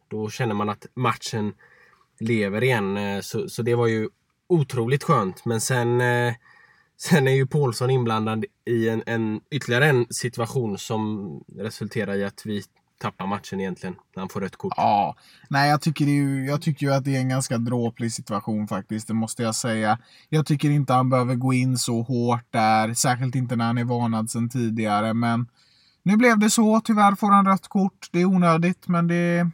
då 0.09 0.31
känner 0.31 0.55
man 0.55 0.69
att 0.69 0.87
matchen 0.95 1.53
lever 2.21 2.65
igen. 2.65 2.97
Eh, 2.97 3.21
Så, 3.21 3.49
så 3.49 3.63
det 3.63 3.75
var 3.75 3.87
ju 3.87 4.09
otroligt 4.47 5.03
skönt. 5.03 5.45
Men 5.45 5.61
sen, 5.61 6.01
eh, 6.01 6.35
sen 6.97 7.29
är 7.29 7.33
ju 7.33 7.47
Paulsson 7.47 7.91
inblandad 7.91 8.45
i 8.65 8.89
en, 8.89 9.03
en, 9.07 9.41
ytterligare 9.51 9.87
en 9.87 10.07
situation 10.11 10.79
som 10.79 11.31
resulterar 11.57 12.15
i 12.15 12.25
att 12.25 12.47
vi 12.47 12.63
tappar 13.05 13.27
matchen 13.27 13.61
egentligen. 13.61 13.95
När 14.17 14.21
han 14.21 14.29
får 14.29 14.41
rött 14.41 14.57
kort. 14.57 14.73
Ja, 14.77 15.17
nej 15.49 15.71
jag 15.71 15.81
tycker, 15.81 16.05
ju, 16.05 16.47
jag 16.47 16.63
tycker 16.63 16.87
ju 16.87 16.93
att 16.93 17.05
det 17.05 17.17
är 17.17 17.21
en 17.21 17.29
ganska 17.29 17.59
dråplig 17.59 18.13
situation 18.13 18.69
faktiskt, 18.69 19.09
det 19.09 19.15
måste 19.15 19.43
jag 19.43 19.55
säga. 19.55 19.99
Jag 20.29 20.47
tycker 20.47 20.71
inte 20.71 20.93
han 20.93 21.11
behöver 21.11 21.35
gå 21.35 21.53
in 21.53 21.79
så 21.79 22.03
hårt 22.03 22.47
där, 22.51 22.95
särskilt 22.95 23.35
inte 23.35 23.57
när 23.57 23.65
han 23.65 23.79
är 23.79 23.85
varnad 23.85 24.31
sedan 24.31 24.49
tidigare, 24.49 25.15
men 25.15 25.47
nu 26.03 26.17
blev 26.17 26.39
det 26.39 26.51
så. 26.51 26.81
Tyvärr 26.81 27.15
får 27.15 27.31
han 27.31 27.47
rött 27.47 27.69
kort. 27.69 28.09
Det 28.13 28.21
är 28.21 28.25
onödigt, 28.25 28.89
men 28.89 29.07
det, 29.09 29.51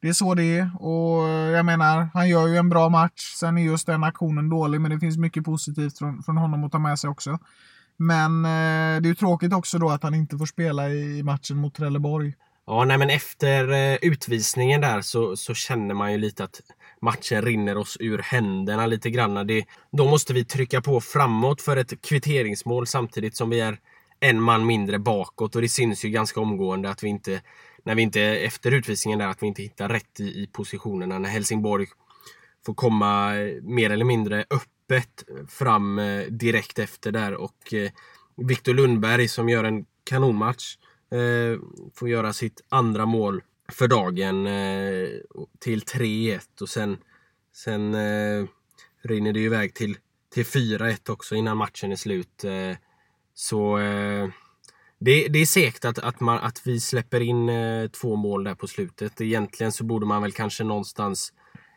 det 0.00 0.08
är 0.08 0.12
så 0.12 0.34
det 0.34 0.58
är. 0.58 0.70
Och 0.80 1.28
eh, 1.28 1.50
jag 1.50 1.66
menar, 1.66 2.08
han 2.14 2.28
gör 2.28 2.46
ju 2.46 2.56
en 2.56 2.68
bra 2.68 2.88
match. 2.88 3.34
Sen 3.40 3.58
är 3.58 3.62
just 3.62 3.86
den 3.86 4.04
aktionen 4.04 4.48
dålig, 4.48 4.80
men 4.80 4.90
det 4.90 5.00
finns 5.00 5.18
mycket 5.18 5.44
positivt 5.44 5.98
från, 5.98 6.22
från 6.22 6.36
honom 6.36 6.64
att 6.64 6.72
ta 6.72 6.78
med 6.78 6.98
sig 6.98 7.10
också. 7.10 7.38
Men 7.96 8.44
eh, 8.44 9.00
det 9.00 9.06
är 9.06 9.12
ju 9.12 9.14
tråkigt 9.14 9.52
också 9.52 9.78
då 9.78 9.90
att 9.90 10.02
han 10.02 10.14
inte 10.14 10.38
får 10.38 10.46
spela 10.46 10.88
i 10.88 11.22
matchen 11.22 11.56
mot 11.56 11.74
Trelleborg. 11.74 12.34
Ja, 12.70 12.84
nej 12.84 12.98
men 12.98 13.10
efter 13.10 13.68
eh, 13.68 13.98
utvisningen 14.02 14.80
där 14.80 15.00
så, 15.00 15.36
så 15.36 15.54
känner 15.54 15.94
man 15.94 16.12
ju 16.12 16.18
lite 16.18 16.44
att 16.44 16.60
matchen 17.00 17.42
rinner 17.42 17.76
oss 17.76 17.96
ur 18.00 18.18
händerna 18.18 18.86
lite 18.86 19.10
grann. 19.10 19.46
Det, 19.46 19.64
då 19.92 20.10
måste 20.10 20.32
vi 20.32 20.44
trycka 20.44 20.80
på 20.80 21.00
framåt 21.00 21.62
för 21.62 21.76
ett 21.76 22.02
kvitteringsmål 22.02 22.86
samtidigt 22.86 23.36
som 23.36 23.50
vi 23.50 23.60
är 23.60 23.78
en 24.20 24.40
man 24.40 24.66
mindre 24.66 24.98
bakåt. 24.98 25.56
Och 25.56 25.62
det 25.62 25.68
syns 25.68 26.04
ju 26.04 26.08
ganska 26.08 26.40
omgående 26.40 26.90
att 26.90 27.02
vi 27.02 27.08
inte, 27.08 27.40
när 27.84 27.94
vi 27.94 28.02
inte 28.02 28.20
efter 28.22 28.70
utvisningen 28.70 29.18
där, 29.18 29.26
att 29.26 29.42
vi 29.42 29.46
inte 29.46 29.62
hittar 29.62 29.88
rätt 29.88 30.20
i, 30.20 30.24
i 30.24 30.46
positionerna. 30.52 31.18
När 31.18 31.28
Helsingborg 31.28 31.86
får 32.66 32.74
komma 32.74 33.36
eh, 33.36 33.62
mer 33.62 33.90
eller 33.90 34.04
mindre 34.04 34.44
öppet 34.50 35.24
fram 35.48 35.98
eh, 35.98 36.22
direkt 36.22 36.78
efter 36.78 37.12
där. 37.12 37.34
Och 37.34 37.74
Viktor 38.36 38.74
Lundberg 38.74 39.28
som 39.28 39.48
gör 39.48 39.64
en 39.64 39.84
kanonmatch 40.04 40.76
Eh, 41.10 41.58
får 41.94 42.08
göra 42.08 42.32
sitt 42.32 42.60
andra 42.68 43.06
mål 43.06 43.42
för 43.72 43.88
dagen 43.88 44.46
eh, 44.46 45.08
till 45.58 45.80
3-1 45.80 46.40
och 46.60 46.68
sen, 46.68 46.96
sen 47.52 47.94
eh, 47.94 48.46
rinner 49.02 49.32
det 49.32 49.40
iväg 49.40 49.74
till, 49.74 49.96
till 50.34 50.44
4-1 50.44 51.10
också 51.10 51.34
innan 51.34 51.56
matchen 51.56 51.92
är 51.92 51.96
slut. 51.96 52.44
Så 53.34 53.78
eh, 53.78 54.28
det, 54.98 55.28
det, 55.28 55.38
är 55.38 55.46
segt 55.46 55.84
att, 55.84 55.98
att, 55.98 56.20
man, 56.20 56.38
att 56.38 56.66
vi 56.66 56.80
släpper 56.80 57.20
in 57.20 57.48
eh, 57.48 57.88
två 57.88 58.16
mål 58.16 58.44
där 58.44 58.54
på 58.54 58.66
slutet. 58.66 59.20
Egentligen 59.20 59.72
så 59.72 59.84
borde 59.84 60.06
man 60.06 60.22
väl 60.22 60.32
kanske 60.32 60.64
någonstans 60.64 61.32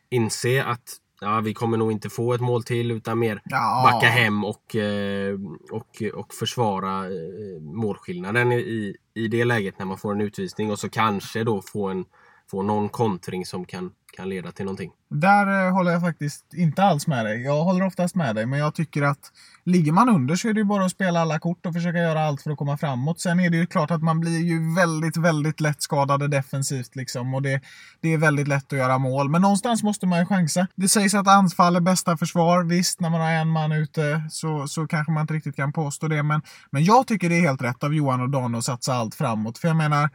inse 0.10 0.64
att 0.64 0.98
ja, 1.22 1.42
vi 1.42 1.54
kommer 1.54 1.78
nog 1.78 1.92
inte 1.92 2.10
få 2.10 2.34
ett 2.34 2.42
mål 2.42 2.64
till 2.64 2.92
utan 2.92 3.20
mer 3.20 3.42
ja. 3.46 3.90
backa 3.92 4.08
hem 4.08 4.46
och, 4.46 4.76
eh, 4.76 5.40
och, 5.72 6.04
och 6.14 6.34
försvara 6.34 7.06
eh, 7.06 7.62
målskillnaden 7.62 8.52
i, 8.52 8.96
i 9.14 9.28
det 9.28 9.46
läget 9.46 9.80
när 9.80 9.86
man 9.86 9.98
får 9.98 10.12
en 10.12 10.22
utvisning 10.22 10.72
och 10.72 10.80
så 10.80 10.90
kanske 10.90 11.44
då 11.44 11.62
få, 11.62 11.88
en, 11.88 12.06
få 12.52 12.64
någon 12.64 12.90
kontring 12.90 13.46
som 13.46 13.66
kan 13.66 13.92
kan 14.12 14.30
leda 14.30 14.52
till 14.52 14.66
någonting. 14.66 14.92
Där 15.10 15.68
eh, 15.68 15.74
håller 15.74 15.92
jag 15.92 16.02
faktiskt 16.02 16.54
inte 16.54 16.84
alls 16.84 17.08
med 17.08 17.26
dig. 17.26 17.42
Jag 17.42 17.64
håller 17.64 17.86
oftast 17.86 18.16
med 18.16 18.36
dig, 18.36 18.46
men 18.46 18.60
jag 18.60 18.76
tycker 18.76 19.02
att 19.02 19.32
ligger 19.66 19.92
man 19.92 20.10
under 20.10 20.36
så 20.36 20.50
är 20.50 20.54
det 20.54 20.60
ju 20.60 20.66
bara 20.66 20.86
att 20.86 20.92
spela 20.92 21.22
alla 21.22 21.40
kort 21.40 21.66
och 21.66 21.74
försöka 21.74 21.98
göra 21.98 22.24
allt 22.24 22.42
för 22.42 22.52
att 22.52 22.58
komma 22.58 22.78
framåt. 22.78 23.20
Sen 23.20 23.40
är 23.40 23.50
det 23.50 23.58
ju 23.58 23.66
klart 23.66 23.92
att 23.92 24.04
man 24.04 24.20
blir 24.20 24.40
ju 24.40 24.76
väldigt, 24.76 25.18
väldigt 25.18 25.62
lätt 25.62 25.82
skadade 25.82 26.28
defensivt 26.28 26.96
liksom 26.96 27.34
och 27.34 27.42
det, 27.42 27.62
det 28.02 28.14
är 28.14 28.18
väldigt 28.18 28.48
lätt 28.48 28.74
att 28.74 28.80
göra 28.80 28.98
mål. 28.98 29.30
Men 29.30 29.42
någonstans 29.42 29.84
måste 29.84 30.08
man 30.08 30.20
ju 30.20 30.26
chansa. 30.26 30.68
Det 30.76 30.90
sägs 30.90 31.14
att 31.14 31.28
anfall 31.28 31.76
är 31.76 31.82
bästa 31.82 32.18
försvar. 32.18 32.64
Visst, 32.64 33.00
när 33.00 33.10
man 33.10 33.22
har 33.22 33.32
en 33.32 33.50
man 33.50 33.72
ute 33.72 34.24
så, 34.30 34.68
så 34.68 34.88
kanske 34.88 35.12
man 35.12 35.22
inte 35.22 35.34
riktigt 35.34 35.56
kan 35.56 35.74
påstå 35.74 36.08
det, 36.08 36.24
men, 36.24 36.42
men 36.72 36.84
jag 36.84 37.08
tycker 37.08 37.30
det 37.30 37.36
är 37.36 37.42
helt 37.42 37.62
rätt 37.62 37.84
av 37.84 37.94
Johan 37.94 38.22
och 38.22 38.30
Dan 38.30 38.56
att 38.56 38.64
satsa 38.64 38.94
allt 38.94 39.16
framåt. 39.16 39.58
För 39.58 39.68
jag 39.68 39.78
menar, 39.78 40.10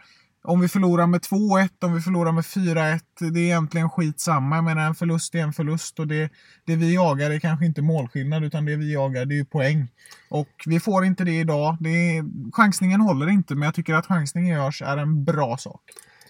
om 0.47 0.61
vi 0.61 0.69
förlorar 0.69 1.07
med 1.07 1.21
2-1, 1.21 1.69
om 1.85 1.95
vi 1.95 2.01
förlorar 2.01 2.33
med 2.33 2.45
4-1, 2.45 3.01
det 3.33 3.41
är 3.41 3.45
egentligen 3.45 3.91
skitsamma. 3.91 4.57
Jag 4.57 4.65
menar 4.65 4.87
en 4.87 4.95
förlust 4.95 5.35
är 5.35 5.39
en 5.39 5.53
förlust 5.53 5.99
och 5.99 6.07
det, 6.07 6.31
det 6.65 6.77
vi 6.77 6.95
jagar 6.95 7.31
är 7.31 7.41
kanske 7.41 7.67
inte 7.67 7.83
målskillnad 7.83 8.45
utan 8.45 8.65
det 8.65 8.77
vi 8.77 8.93
jagar 8.93 9.25
det 9.25 9.39
är 9.39 9.45
poäng. 9.45 9.89
Och 10.29 10.49
vi 10.67 10.81
får 10.81 11.05
inte 11.05 11.25
det 11.25 11.41
idag. 11.41 11.77
Det 11.81 11.89
är, 11.89 12.25
chansningen 12.53 13.01
håller 13.01 13.29
inte 13.29 13.55
men 13.55 13.63
jag 13.63 13.75
tycker 13.75 13.95
att 13.95 14.07
chansningen 14.07 14.57
görs 14.57 14.83
är 14.83 14.97
en 14.97 15.25
bra 15.25 15.57
sak. 15.57 15.81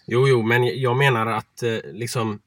Jo, 0.07 0.29
jo, 0.29 0.43
men 0.43 0.81
jag 0.81 0.97
menar 0.97 1.27
att 1.27 1.63
eh, 1.63 1.79
liksom 1.93 2.39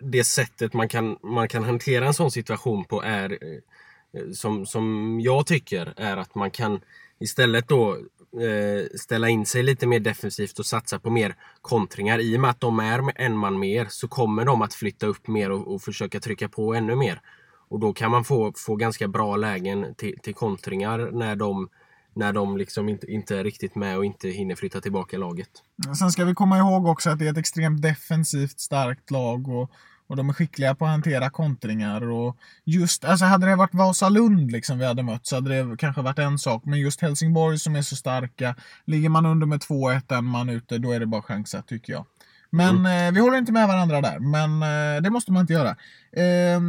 det 0.00 0.24
sättet 0.24 0.72
man 0.72 0.88
kan, 0.88 1.16
man 1.22 1.48
kan 1.48 1.64
hantera 1.64 2.06
en 2.06 2.14
sån 2.14 2.30
situation 2.30 2.84
på 2.84 3.02
är 3.02 3.30
eh, 3.30 4.30
som, 4.32 4.66
som 4.66 5.18
jag 5.20 5.46
tycker 5.46 5.94
är 5.96 6.16
att 6.16 6.34
man 6.34 6.50
kan 6.50 6.80
istället 7.20 7.68
då 7.68 7.98
Eh, 8.32 8.98
ställa 8.98 9.28
in 9.28 9.46
sig 9.46 9.62
lite 9.62 9.86
mer 9.86 10.00
defensivt 10.00 10.58
och 10.58 10.66
satsa 10.66 10.98
på 10.98 11.10
mer 11.10 11.34
kontringar. 11.60 12.18
I 12.18 12.36
och 12.36 12.40
med 12.40 12.50
att 12.50 12.60
de 12.60 12.78
är 12.78 13.12
en 13.20 13.36
man 13.36 13.58
mer 13.58 13.86
så 13.90 14.08
kommer 14.08 14.44
de 14.44 14.62
att 14.62 14.74
flytta 14.74 15.06
upp 15.06 15.28
mer 15.28 15.50
och, 15.50 15.74
och 15.74 15.82
försöka 15.82 16.20
trycka 16.20 16.48
på 16.48 16.74
ännu 16.74 16.96
mer. 16.96 17.20
Och 17.68 17.80
då 17.80 17.92
kan 17.92 18.10
man 18.10 18.24
få, 18.24 18.52
få 18.56 18.76
ganska 18.76 19.08
bra 19.08 19.36
lägen 19.36 19.94
till, 19.94 20.18
till 20.22 20.34
kontringar 20.34 21.10
när 21.12 21.36
de, 21.36 21.68
när 22.14 22.32
de 22.32 22.56
liksom 22.56 22.88
inte, 22.88 23.06
inte 23.06 23.36
är 23.36 23.44
riktigt 23.44 23.74
med 23.74 23.96
och 23.98 24.04
inte 24.04 24.28
hinner 24.28 24.54
flytta 24.54 24.80
tillbaka 24.80 25.18
laget. 25.18 25.50
Sen 25.98 26.10
ska 26.10 26.24
vi 26.24 26.34
komma 26.34 26.58
ihåg 26.58 26.86
också 26.86 27.10
att 27.10 27.18
det 27.18 27.26
är 27.26 27.32
ett 27.32 27.38
extremt 27.38 27.82
defensivt 27.82 28.60
starkt 28.60 29.10
lag. 29.10 29.48
Och 29.48 29.70
och 30.06 30.16
de 30.16 30.28
är 30.28 30.32
skickliga 30.32 30.74
på 30.74 30.84
att 30.84 30.90
hantera 30.90 31.30
kontringar. 31.30 32.10
Och 32.10 32.36
just, 32.64 33.04
alltså 33.04 33.24
hade 33.24 33.46
det 33.46 33.56
varit 33.56 33.74
Vasalund 33.74 34.50
liksom 34.50 34.78
vi 34.78 34.84
hade 34.84 35.02
mött 35.02 35.26
så 35.26 35.34
hade 35.34 35.62
det 35.62 35.76
kanske 35.76 36.02
varit 36.02 36.18
en 36.18 36.38
sak. 36.38 36.62
Men 36.64 36.80
just 36.80 37.00
Helsingborg 37.00 37.58
som 37.58 37.76
är 37.76 37.82
så 37.82 37.96
starka. 37.96 38.54
Ligger 38.84 39.08
man 39.08 39.26
under 39.26 39.46
med 39.46 39.60
2-1, 39.60 40.18
en 40.18 40.24
man 40.24 40.48
ute, 40.48 40.78
då 40.78 40.92
är 40.92 41.00
det 41.00 41.06
bara 41.06 41.22
chansa 41.22 41.62
tycker 41.62 41.92
jag. 41.92 42.06
Men 42.50 42.76
mm. 42.76 43.08
eh, 43.08 43.14
vi 43.14 43.20
håller 43.20 43.38
inte 43.38 43.52
med 43.52 43.68
varandra 43.68 44.00
där. 44.00 44.18
Men 44.18 44.62
eh, 44.62 45.02
det 45.02 45.10
måste 45.10 45.32
man 45.32 45.40
inte 45.40 45.52
göra. 45.52 45.76
Eh, 46.12 46.60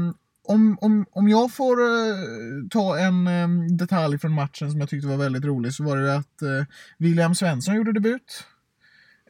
om, 0.47 0.77
om, 0.81 1.05
om 1.11 1.29
jag 1.29 1.53
får 1.53 1.81
eh, 1.81 2.67
ta 2.69 2.97
en 2.97 3.27
ehm, 3.27 3.77
detalj 3.77 4.19
från 4.19 4.33
matchen 4.33 4.71
som 4.71 4.79
jag 4.79 4.89
tyckte 4.89 5.07
var 5.07 5.17
väldigt 5.17 5.45
rolig 5.45 5.73
så 5.73 5.83
var 5.83 5.97
det 5.97 6.15
att 6.15 6.41
eh, 6.41 6.65
William 6.97 7.35
Svensson 7.35 7.75
gjorde 7.75 7.93
debut. 7.93 8.45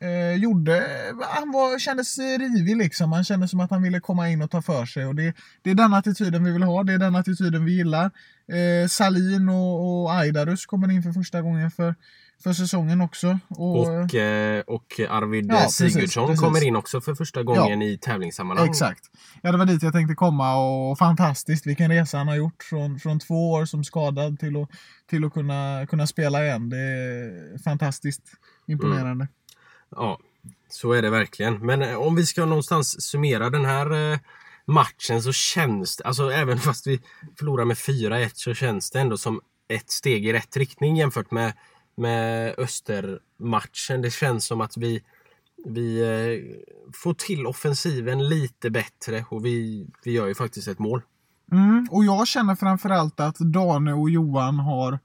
Eh, 0.01 0.35
gjorde, 0.35 0.87
han 1.19 1.51
var, 1.51 1.79
kändes 1.79 2.17
rivig 2.17 2.77
liksom. 2.77 3.11
Han 3.11 3.23
kände 3.23 3.47
som 3.47 3.59
att 3.59 3.71
han 3.71 3.81
ville 3.81 3.99
komma 3.99 4.29
in 4.29 4.41
och 4.41 4.51
ta 4.51 4.61
för 4.61 4.85
sig. 4.85 5.05
Och 5.05 5.15
det, 5.15 5.33
det 5.61 5.69
är 5.69 5.75
den 5.75 5.93
attityden 5.93 6.43
vi 6.43 6.51
vill 6.51 6.63
ha. 6.63 6.83
Det 6.83 6.93
är 6.93 6.97
den 6.97 7.15
attityden 7.15 7.65
vi 7.65 7.71
gillar. 7.71 8.11
Eh, 8.51 8.87
Salin 8.87 9.49
och, 9.49 10.03
och 10.03 10.13
Aidarus 10.13 10.65
kommer 10.65 10.91
in 10.91 11.03
för 11.03 11.11
första 11.11 11.41
gången 11.41 11.71
för, 11.71 11.95
för 12.43 12.53
säsongen 12.53 13.01
också. 13.01 13.39
Och, 13.49 13.79
och, 13.79 14.15
eh, 14.15 14.63
och 14.67 14.99
Arvid 15.09 15.45
ja, 15.49 15.69
Sigurdsson 15.69 16.27
precis, 16.27 16.41
kommer 16.41 16.63
in 16.63 16.75
också 16.75 17.01
för 17.01 17.15
första 17.15 17.43
gången 17.43 17.81
ja, 17.81 17.87
i 17.87 17.97
tävlingssammanhang. 17.97 18.69
Exakt. 18.69 19.03
Ja, 19.41 19.51
det 19.51 19.57
var 19.57 19.65
dit 19.65 19.83
jag 19.83 19.93
tänkte 19.93 20.15
komma 20.15 20.55
och 20.57 20.97
fantastiskt 20.97 21.67
vilken 21.67 21.91
resa 21.91 22.17
han 22.17 22.27
har 22.27 22.35
gjort 22.35 22.63
från, 22.63 22.99
från 22.99 23.19
två 23.19 23.51
år 23.51 23.65
som 23.65 23.83
skadad 23.83 24.39
till 24.39 24.57
att, 24.57 24.69
till 25.09 25.25
att 25.25 25.33
kunna, 25.33 25.85
kunna 25.89 26.07
spela 26.07 26.43
igen. 26.45 26.69
Det 26.69 26.77
är 26.77 27.63
fantastiskt 27.63 28.23
imponerande. 28.67 29.11
Mm. 29.11 29.27
Ja, 29.89 30.19
så 30.69 30.91
är 30.91 31.01
det 31.01 31.09
verkligen. 31.09 31.65
Men 31.65 31.81
eh, 31.81 31.95
om 31.95 32.15
vi 32.15 32.25
ska 32.25 32.45
någonstans 32.45 33.01
summera 33.01 33.49
den 33.49 33.65
här 33.65 34.11
eh, 34.13 34.19
matchen 34.65 35.23
så 35.23 35.31
känns 35.31 35.97
det, 35.97 36.03
alltså 36.03 36.31
även 36.31 36.59
fast 36.59 36.87
vi 36.87 37.01
förlorar 37.39 37.65
med 37.65 37.77
4-1 37.77 38.31
så 38.33 38.53
känns 38.53 38.91
det 38.91 38.99
ändå 38.99 39.17
som 39.17 39.41
ett 39.67 39.89
steg 39.89 40.25
i 40.25 40.33
rätt 40.33 40.57
riktning 40.57 40.97
jämfört 40.97 41.31
med, 41.31 41.53
med 41.95 42.55
Östermatchen. 42.57 44.01
Det 44.01 44.11
känns 44.11 44.45
som 44.45 44.61
att 44.61 44.77
vi, 44.77 45.03
vi 45.65 46.01
eh, 46.01 46.89
får 46.93 47.13
till 47.13 47.47
offensiven 47.47 48.29
lite 48.29 48.69
bättre 48.69 49.25
och 49.29 49.45
vi, 49.45 49.87
vi 50.03 50.11
gör 50.11 50.27
ju 50.27 50.35
faktiskt 50.35 50.67
ett 50.67 50.79
mål. 50.79 51.01
Mm, 51.51 51.87
och 51.91 52.05
jag 52.05 52.27
känner 52.27 52.55
framförallt 52.55 53.19
att 53.19 53.39
Dane 53.39 53.93
och 53.93 54.09
Johan 54.09 54.59
har 54.59 54.99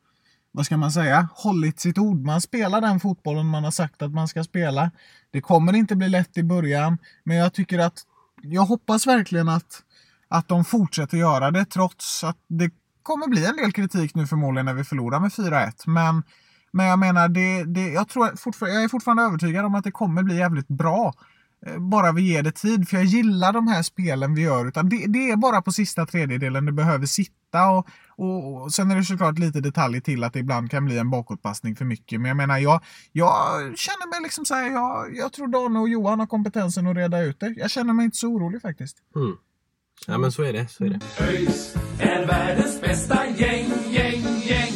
vad 0.52 0.66
ska 0.66 0.76
man 0.76 0.92
säga, 0.92 1.28
hållit 1.34 1.80
sitt 1.80 1.98
ord. 1.98 2.24
Man 2.24 2.40
spelar 2.40 2.80
den 2.80 3.00
fotbollen 3.00 3.46
man 3.46 3.64
har 3.64 3.70
sagt 3.70 4.02
att 4.02 4.12
man 4.12 4.28
ska 4.28 4.44
spela. 4.44 4.90
Det 5.30 5.40
kommer 5.40 5.72
inte 5.72 5.96
bli 5.96 6.08
lätt 6.08 6.38
i 6.38 6.42
början, 6.42 6.98
men 7.24 7.36
jag 7.36 7.52
tycker 7.52 7.78
att 7.78 8.02
jag 8.42 8.62
hoppas 8.62 9.06
verkligen 9.06 9.48
att, 9.48 9.82
att 10.28 10.48
de 10.48 10.64
fortsätter 10.64 11.16
göra 11.16 11.50
det 11.50 11.64
trots 11.64 12.24
att 12.24 12.36
det 12.48 12.70
kommer 13.02 13.28
bli 13.28 13.46
en 13.46 13.56
del 13.56 13.72
kritik 13.72 14.14
nu 14.14 14.26
förmodligen 14.26 14.66
när 14.66 14.74
vi 14.74 14.84
förlorar 14.84 15.20
med 15.20 15.30
4-1. 15.30 15.72
Men, 15.86 16.22
men 16.72 16.86
jag 16.86 16.98
menar, 16.98 17.28
det, 17.28 17.64
det, 17.64 17.88
jag, 17.88 18.08
tror 18.08 18.26
jag 18.60 18.84
är 18.84 18.88
fortfarande 18.88 19.22
övertygad 19.22 19.64
om 19.64 19.74
att 19.74 19.84
det 19.84 19.90
kommer 19.90 20.22
bli 20.22 20.36
jävligt 20.36 20.68
bra. 20.68 21.14
Eh, 21.66 21.78
bara 21.78 22.12
vi 22.12 22.22
ger 22.22 22.42
det 22.42 22.52
tid. 22.52 22.88
För 22.88 22.96
jag 22.96 23.04
gillar 23.04 23.52
de 23.52 23.68
här 23.68 23.82
spelen 23.82 24.34
vi 24.34 24.42
gör. 24.42 24.68
Utan 24.68 24.88
det, 24.88 25.06
det 25.06 25.30
är 25.30 25.36
bara 25.36 25.62
på 25.62 25.72
sista 25.72 26.06
tredjedelen 26.06 26.66
det 26.66 26.72
behöver 26.72 27.06
sitta. 27.06 27.70
Och, 27.70 27.88
och, 28.08 28.62
och, 28.62 28.72
Sen 28.72 28.90
är 28.90 28.96
det 28.96 29.04
såklart 29.04 29.38
lite 29.38 29.60
detaljer 29.60 30.00
till 30.00 30.24
att 30.24 30.32
det 30.32 30.38
ibland 30.38 30.70
kan 30.70 30.84
bli 30.84 30.98
en 30.98 31.10
bakåtpassning 31.10 31.76
för 31.76 31.84
mycket. 31.84 32.20
Men 32.20 32.28
jag 32.28 32.36
menar, 32.36 32.58
jag, 32.58 32.80
jag 33.12 33.38
känner 33.78 34.10
mig 34.10 34.22
liksom 34.22 34.44
så 34.44 34.54
här, 34.54 34.70
jag, 34.70 35.16
jag 35.16 35.32
tror 35.32 35.48
Dan 35.48 35.76
och 35.76 35.88
Johan 35.88 36.20
har 36.20 36.26
kompetensen 36.26 36.86
att 36.86 36.96
reda 36.96 37.22
ut 37.22 37.40
det. 37.40 37.54
Jag 37.56 37.70
känner 37.70 37.92
mig 37.92 38.04
inte 38.04 38.16
så 38.16 38.28
orolig 38.28 38.62
faktiskt. 38.62 38.96
Mm. 39.16 39.36
Ja 40.06 40.18
men 40.18 40.32
så 40.32 40.42
är 40.42 40.52
det, 40.52 40.68
så 40.68 40.84
är 40.84 40.88
det. 40.88 41.00
ÖIS 41.20 41.76
är 41.98 42.26
världens 42.26 42.80
bästa 42.80 43.26
gäng, 43.26 43.70
gäng, 43.90 44.24
gäng. 44.42 44.72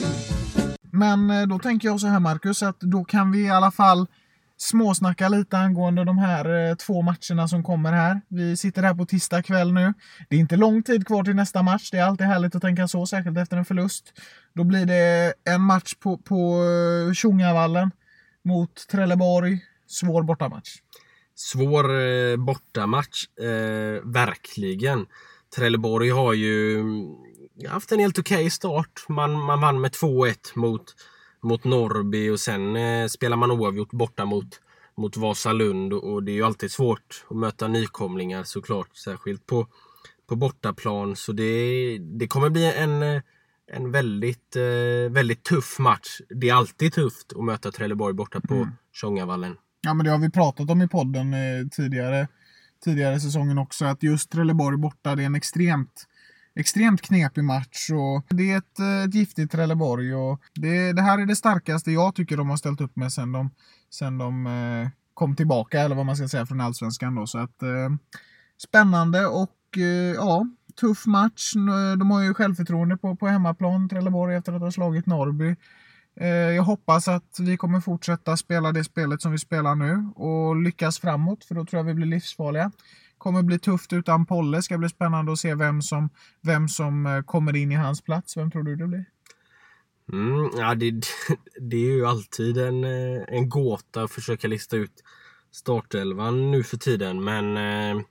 Men 0.92 1.30
eh, 1.30 1.46
då 1.46 1.58
tänker 1.58 1.88
jag 1.88 2.00
så 2.00 2.06
här 2.06 2.20
Marcus, 2.20 2.62
att 2.62 2.80
då 2.80 3.04
kan 3.04 3.32
vi 3.32 3.46
i 3.46 3.50
alla 3.50 3.70
fall 3.70 4.06
småsnacka 4.56 5.28
lite 5.28 5.58
angående 5.58 6.04
de 6.04 6.18
här 6.18 6.68
eh, 6.68 6.74
två 6.74 7.02
matcherna 7.02 7.48
som 7.48 7.62
kommer 7.62 7.92
här. 7.92 8.20
Vi 8.28 8.56
sitter 8.56 8.82
här 8.82 8.94
på 8.94 9.06
tisdag 9.06 9.42
kväll 9.42 9.72
nu. 9.72 9.94
Det 10.28 10.36
är 10.36 10.40
inte 10.40 10.56
lång 10.56 10.82
tid 10.82 11.06
kvar 11.06 11.24
till 11.24 11.36
nästa 11.36 11.62
match. 11.62 11.90
Det 11.90 11.98
är 11.98 12.04
alltid 12.04 12.26
härligt 12.26 12.54
att 12.54 12.62
tänka 12.62 12.88
så, 12.88 13.06
särskilt 13.06 13.38
efter 13.38 13.56
en 13.56 13.64
förlust. 13.64 14.12
Då 14.54 14.64
blir 14.64 14.86
det 14.86 15.34
en 15.44 15.60
match 15.60 15.94
på, 15.94 16.18
på 16.18 16.64
eh, 17.08 17.12
Tjongavallen 17.12 17.90
mot 18.44 18.88
Trelleborg. 18.88 19.60
Svår 19.86 20.22
bortamatch. 20.22 20.70
Svår 21.34 22.00
eh, 22.00 22.36
bortamatch, 22.36 23.38
eh, 23.40 24.02
verkligen. 24.04 25.06
Trelleborg 25.56 26.10
har 26.10 26.32
ju 26.32 26.80
mm, 26.80 27.06
haft 27.68 27.92
en 27.92 27.98
helt 27.98 28.18
okej 28.18 28.36
okay 28.36 28.50
start. 28.50 29.04
Man, 29.08 29.32
man 29.32 29.60
vann 29.60 29.80
med 29.80 29.90
2-1 29.90 30.34
mot, 30.54 30.84
mot 31.46 31.64
Norrby 31.64 32.30
och 32.30 32.40
sen 32.40 32.76
eh, 32.76 33.06
spelar 33.06 33.36
man 33.36 33.50
oavgjort 33.50 33.90
borta 33.90 34.24
mot, 34.24 34.60
mot 34.96 35.16
Vasalund. 35.16 35.92
Och 35.92 36.22
det 36.22 36.32
är 36.32 36.34
ju 36.34 36.42
alltid 36.42 36.70
svårt 36.70 37.24
att 37.30 37.36
möta 37.36 37.68
nykomlingar 37.68 38.44
såklart, 38.44 38.96
särskilt 38.96 39.46
på, 39.46 39.66
på 40.28 40.36
bortaplan. 40.36 41.16
Så 41.16 41.32
det, 41.32 41.98
det 41.98 42.26
kommer 42.26 42.50
bli 42.50 42.72
en, 42.72 43.02
en 43.72 43.90
väldigt, 43.92 44.56
eh, 44.56 45.12
väldigt 45.12 45.42
tuff 45.42 45.78
match. 45.78 46.20
Det 46.28 46.48
är 46.48 46.54
alltid 46.54 46.92
tufft 46.92 47.32
att 47.36 47.44
möta 47.44 47.72
Trelleborg 47.72 48.14
borta 48.14 48.40
på 48.40 48.54
mm. 48.54 48.68
Tjongavallen. 48.92 49.56
Ja, 49.80 49.94
men 49.94 50.06
det 50.06 50.12
har 50.12 50.18
vi 50.18 50.30
pratat 50.30 50.70
om 50.70 50.82
i 50.82 50.88
podden 50.88 51.34
eh, 51.34 51.68
tidigare, 51.70 52.28
tidigare 52.84 53.20
säsongen 53.20 53.58
också. 53.58 53.84
Att 53.84 54.02
just 54.02 54.30
Trelleborg 54.30 54.76
borta, 54.76 55.14
det 55.14 55.22
är 55.22 55.26
en 55.26 55.34
extremt 55.34 56.06
extremt 56.56 57.02
knepig 57.02 57.44
match. 57.44 57.90
Och 57.90 58.36
det 58.36 58.52
är 58.52 58.58
ett, 58.58 58.78
eh, 58.78 59.02
ett 59.02 59.14
giftigt 59.14 59.52
Trelleborg. 59.52 60.14
Och 60.14 60.40
det, 60.54 60.92
det, 60.92 61.02
här 61.02 61.18
är 61.18 61.26
det 61.26 61.36
starkaste 61.36 61.90
jag 61.90 62.14
tycker 62.14 62.36
de 62.36 62.50
har 62.50 62.56
ställt 62.56 62.80
upp 62.80 62.96
med 62.96 63.12
sen 63.12 63.32
de, 63.32 63.50
sen 63.90 64.18
de 64.18 64.46
eh, 64.46 64.88
kom 65.14 65.36
tillbaka, 65.36 65.80
eller 65.80 65.96
vad 65.96 66.06
man 66.06 66.16
ska 66.16 66.28
säga, 66.28 66.46
från 66.46 66.60
Allsvenskan. 66.60 67.14
Då. 67.14 67.26
Så 67.26 67.38
att, 67.38 67.62
eh, 67.62 67.90
spännande 68.62 69.26
och 69.26 69.76
eh, 69.76 70.14
ja, 70.14 70.46
tuff 70.80 71.06
match. 71.06 71.52
De 71.98 72.10
har 72.10 72.22
ju 72.22 72.34
självförtroende 72.34 72.96
på, 72.96 73.16
på 73.16 73.26
hemmaplan, 73.26 73.88
Trelleborg, 73.88 74.36
efter 74.36 74.52
att 74.52 74.60
ha 74.60 74.72
slagit 74.72 75.06
Norrby. 75.06 75.56
Eh, 76.20 76.28
jag 76.28 76.62
hoppas 76.62 77.08
att 77.08 77.36
vi 77.40 77.56
kommer 77.56 77.80
fortsätta 77.80 78.36
spela 78.36 78.72
det 78.72 78.84
spelet 78.84 79.22
som 79.22 79.32
vi 79.32 79.38
spelar 79.38 79.74
nu 79.74 80.10
och 80.14 80.56
lyckas 80.56 80.98
framåt 80.98 81.44
för 81.44 81.54
då 81.54 81.64
tror 81.64 81.78
jag 81.78 81.84
vi 81.84 81.94
blir 81.94 82.06
livsfarliga. 82.06 82.72
Kommer 83.26 83.42
bli 83.42 83.58
tufft 83.58 83.92
utan 83.92 84.26
Polle. 84.26 84.62
Ska 84.62 84.78
bli 84.78 84.88
spännande 84.88 85.32
att 85.32 85.38
se 85.38 85.54
vem 85.54 85.82
som, 85.82 86.10
vem 86.42 86.68
som 86.68 87.06
eh, 87.06 87.22
kommer 87.22 87.56
in 87.56 87.72
i 87.72 87.74
hans 87.74 88.02
plats. 88.02 88.36
Vem 88.36 88.50
tror 88.50 88.62
du 88.62 88.76
det 88.76 88.86
blir? 88.86 89.04
Mm, 90.12 90.50
ja, 90.56 90.74
det, 90.74 90.90
det 91.60 91.76
är 91.76 91.92
ju 91.92 92.06
alltid 92.06 92.58
en, 92.58 92.84
eh, 92.84 93.22
en 93.28 93.48
gåta 93.48 94.02
att 94.02 94.10
försöka 94.10 94.48
lista 94.48 94.76
ut 94.76 94.92
startelvan 95.52 96.50
nu 96.50 96.62
för 96.62 96.76
tiden. 96.76 97.24
Men 97.24 97.56
eh, 97.56 98.02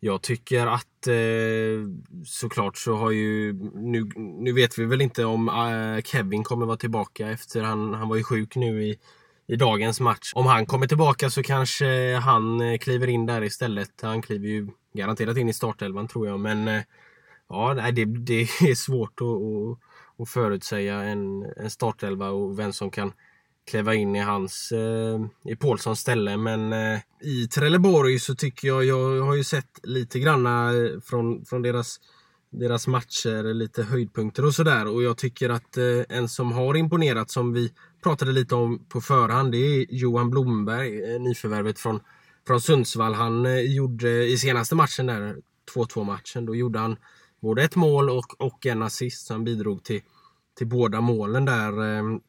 jag 0.00 0.22
tycker 0.22 0.66
att 0.66 1.06
eh, 1.06 1.88
såklart 2.24 2.76
så 2.76 2.96
har 2.96 3.10
ju 3.10 3.52
nu, 3.74 4.08
nu 4.16 4.52
vet 4.52 4.78
vi 4.78 4.84
väl 4.84 5.00
inte 5.00 5.24
om 5.24 5.48
eh, 5.48 6.02
Kevin 6.02 6.44
kommer 6.44 6.66
vara 6.66 6.76
tillbaka 6.76 7.28
efter 7.28 7.62
han, 7.62 7.94
han 7.94 8.08
var 8.08 8.16
ju 8.16 8.22
sjuk 8.22 8.56
nu 8.56 8.84
i, 8.84 8.98
i 9.48 9.56
dagens 9.56 10.00
match. 10.00 10.32
Om 10.34 10.46
han 10.46 10.66
kommer 10.66 10.86
tillbaka 10.86 11.30
så 11.30 11.42
kanske 11.42 12.14
han 12.14 12.60
eh, 12.60 12.78
kliver 12.78 13.06
in 13.06 13.26
där 13.26 13.44
istället. 13.44 14.00
Han 14.02 14.22
kliver 14.22 14.48
ju 14.48 14.68
garanterat 14.94 15.36
in 15.36 15.48
i 15.48 15.52
startelvan 15.52 16.08
tror 16.08 16.26
jag 16.26 16.40
men 16.40 16.68
eh, 16.68 16.82
ja, 17.48 17.74
nej, 17.74 17.92
det, 17.92 18.04
det 18.04 18.40
är 18.42 18.74
svårt 18.74 19.20
att, 19.20 19.26
att, 19.26 20.22
att 20.22 20.30
förutsäga 20.30 20.94
en, 20.94 21.52
en 21.56 21.70
startelva 21.70 22.28
och 22.28 22.58
vem 22.58 22.72
som 22.72 22.90
kan 22.90 23.12
kliva 23.70 23.94
in 23.94 24.16
i 24.16 24.20
hans 24.20 24.72
eh, 24.72 25.20
i 25.52 25.56
Paulssons 25.56 26.00
ställe. 26.00 26.36
Men 26.36 26.72
eh, 26.72 27.00
i 27.20 27.48
Trelleborg 27.48 28.18
så 28.18 28.34
tycker 28.34 28.68
jag, 28.68 28.84
jag 28.84 29.24
har 29.24 29.34
ju 29.34 29.44
sett 29.44 29.80
lite 29.82 30.18
granna 30.18 30.72
från, 31.04 31.44
från 31.44 31.62
deras, 31.62 32.00
deras 32.50 32.86
matcher, 32.86 33.54
lite 33.54 33.82
höjdpunkter 33.82 34.44
och 34.44 34.54
sådär. 34.54 34.86
Och 34.86 35.02
jag 35.02 35.16
tycker 35.16 35.50
att 35.50 35.76
eh, 35.76 35.84
en 36.08 36.28
som 36.28 36.52
har 36.52 36.76
imponerat 36.76 37.30
som 37.30 37.52
vi 37.52 37.72
pratade 38.02 38.32
lite 38.32 38.54
om 38.54 38.84
på 38.88 39.00
förhand, 39.00 39.52
det 39.52 39.58
är 39.58 39.86
Johan 39.90 40.30
Blomberg, 40.30 41.14
eh, 41.14 41.20
nyförvärvet 41.20 41.78
från, 41.78 42.00
från 42.46 42.60
Sundsvall. 42.60 43.14
Han 43.14 43.46
eh, 43.46 43.60
gjorde 43.60 44.26
i 44.26 44.38
senaste 44.38 44.74
matchen 44.74 45.06
där, 45.06 45.36
2-2 45.74 46.04
matchen, 46.04 46.46
då 46.46 46.54
gjorde 46.54 46.78
han 46.78 46.96
både 47.40 47.62
ett 47.62 47.76
mål 47.76 48.10
och, 48.10 48.40
och 48.40 48.66
en 48.66 48.82
assist. 48.82 49.26
Så 49.26 49.34
han 49.34 49.44
bidrog 49.44 49.84
till, 49.84 50.00
till 50.58 50.66
båda 50.66 51.00
målen 51.00 51.44
där. 51.44 51.82
Ehm, 51.82 52.20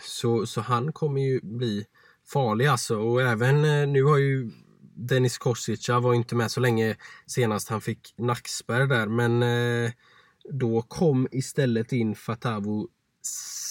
så, 0.00 0.46
så 0.46 0.60
han 0.60 0.92
kommer 0.92 1.20
ju 1.20 1.40
bli 1.42 1.84
farlig 2.32 2.66
alltså. 2.66 2.98
Och 2.98 3.22
även 3.22 3.64
eh, 3.64 3.88
nu 3.88 4.02
har 4.04 4.18
ju 4.18 4.50
Dennis 4.94 5.38
Kosica 5.38 6.00
var 6.00 6.14
inte 6.14 6.34
med 6.34 6.50
så 6.50 6.60
länge 6.60 6.96
senast 7.26 7.68
han 7.68 7.80
fick 7.80 8.14
nackspärr 8.16 8.86
där. 8.86 9.06
Men 9.06 9.44
då 10.52 10.82
kom 10.82 11.28
istället 11.30 11.92
in 11.92 12.14
Fatavu 12.14 12.86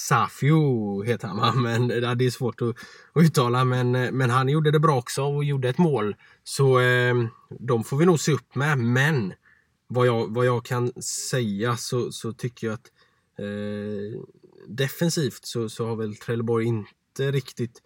Safio 0.07 1.03
heter 1.03 1.27
han 1.27 1.61
men 1.61 1.87
det 1.87 2.25
är 2.25 2.29
svårt 2.29 2.61
att, 2.61 2.69
att, 3.13 3.23
uttala 3.23 3.65
men, 3.65 3.95
eh, 3.95 4.11
men 4.11 4.29
han 4.29 4.49
gjorde 4.49 4.71
det 4.71 4.79
bra 4.79 4.97
också 4.97 5.23
och 5.23 5.43
gjorde 5.43 5.69
ett 5.69 5.77
mål. 5.77 6.15
Så 6.43 6.79
eh, 6.79 7.15
de 7.59 7.83
får 7.83 7.97
vi 7.97 8.05
nog 8.05 8.19
se 8.19 8.31
upp 8.31 8.55
med. 8.55 8.77
Men 8.77 9.33
vad 9.87 10.07
jag, 10.07 10.33
vad 10.33 10.45
jag 10.45 10.65
kan 10.65 11.01
säga 11.01 11.77
så, 11.77 12.11
så 12.11 12.33
tycker 12.33 12.67
jag 12.67 12.73
att 12.73 12.91
eh, 13.39 14.21
defensivt 14.67 15.45
så, 15.45 15.69
så 15.69 15.87
har 15.87 15.95
väl 15.95 16.15
Trelleborg 16.15 16.65
inte 16.65 17.31
riktigt 17.31 17.81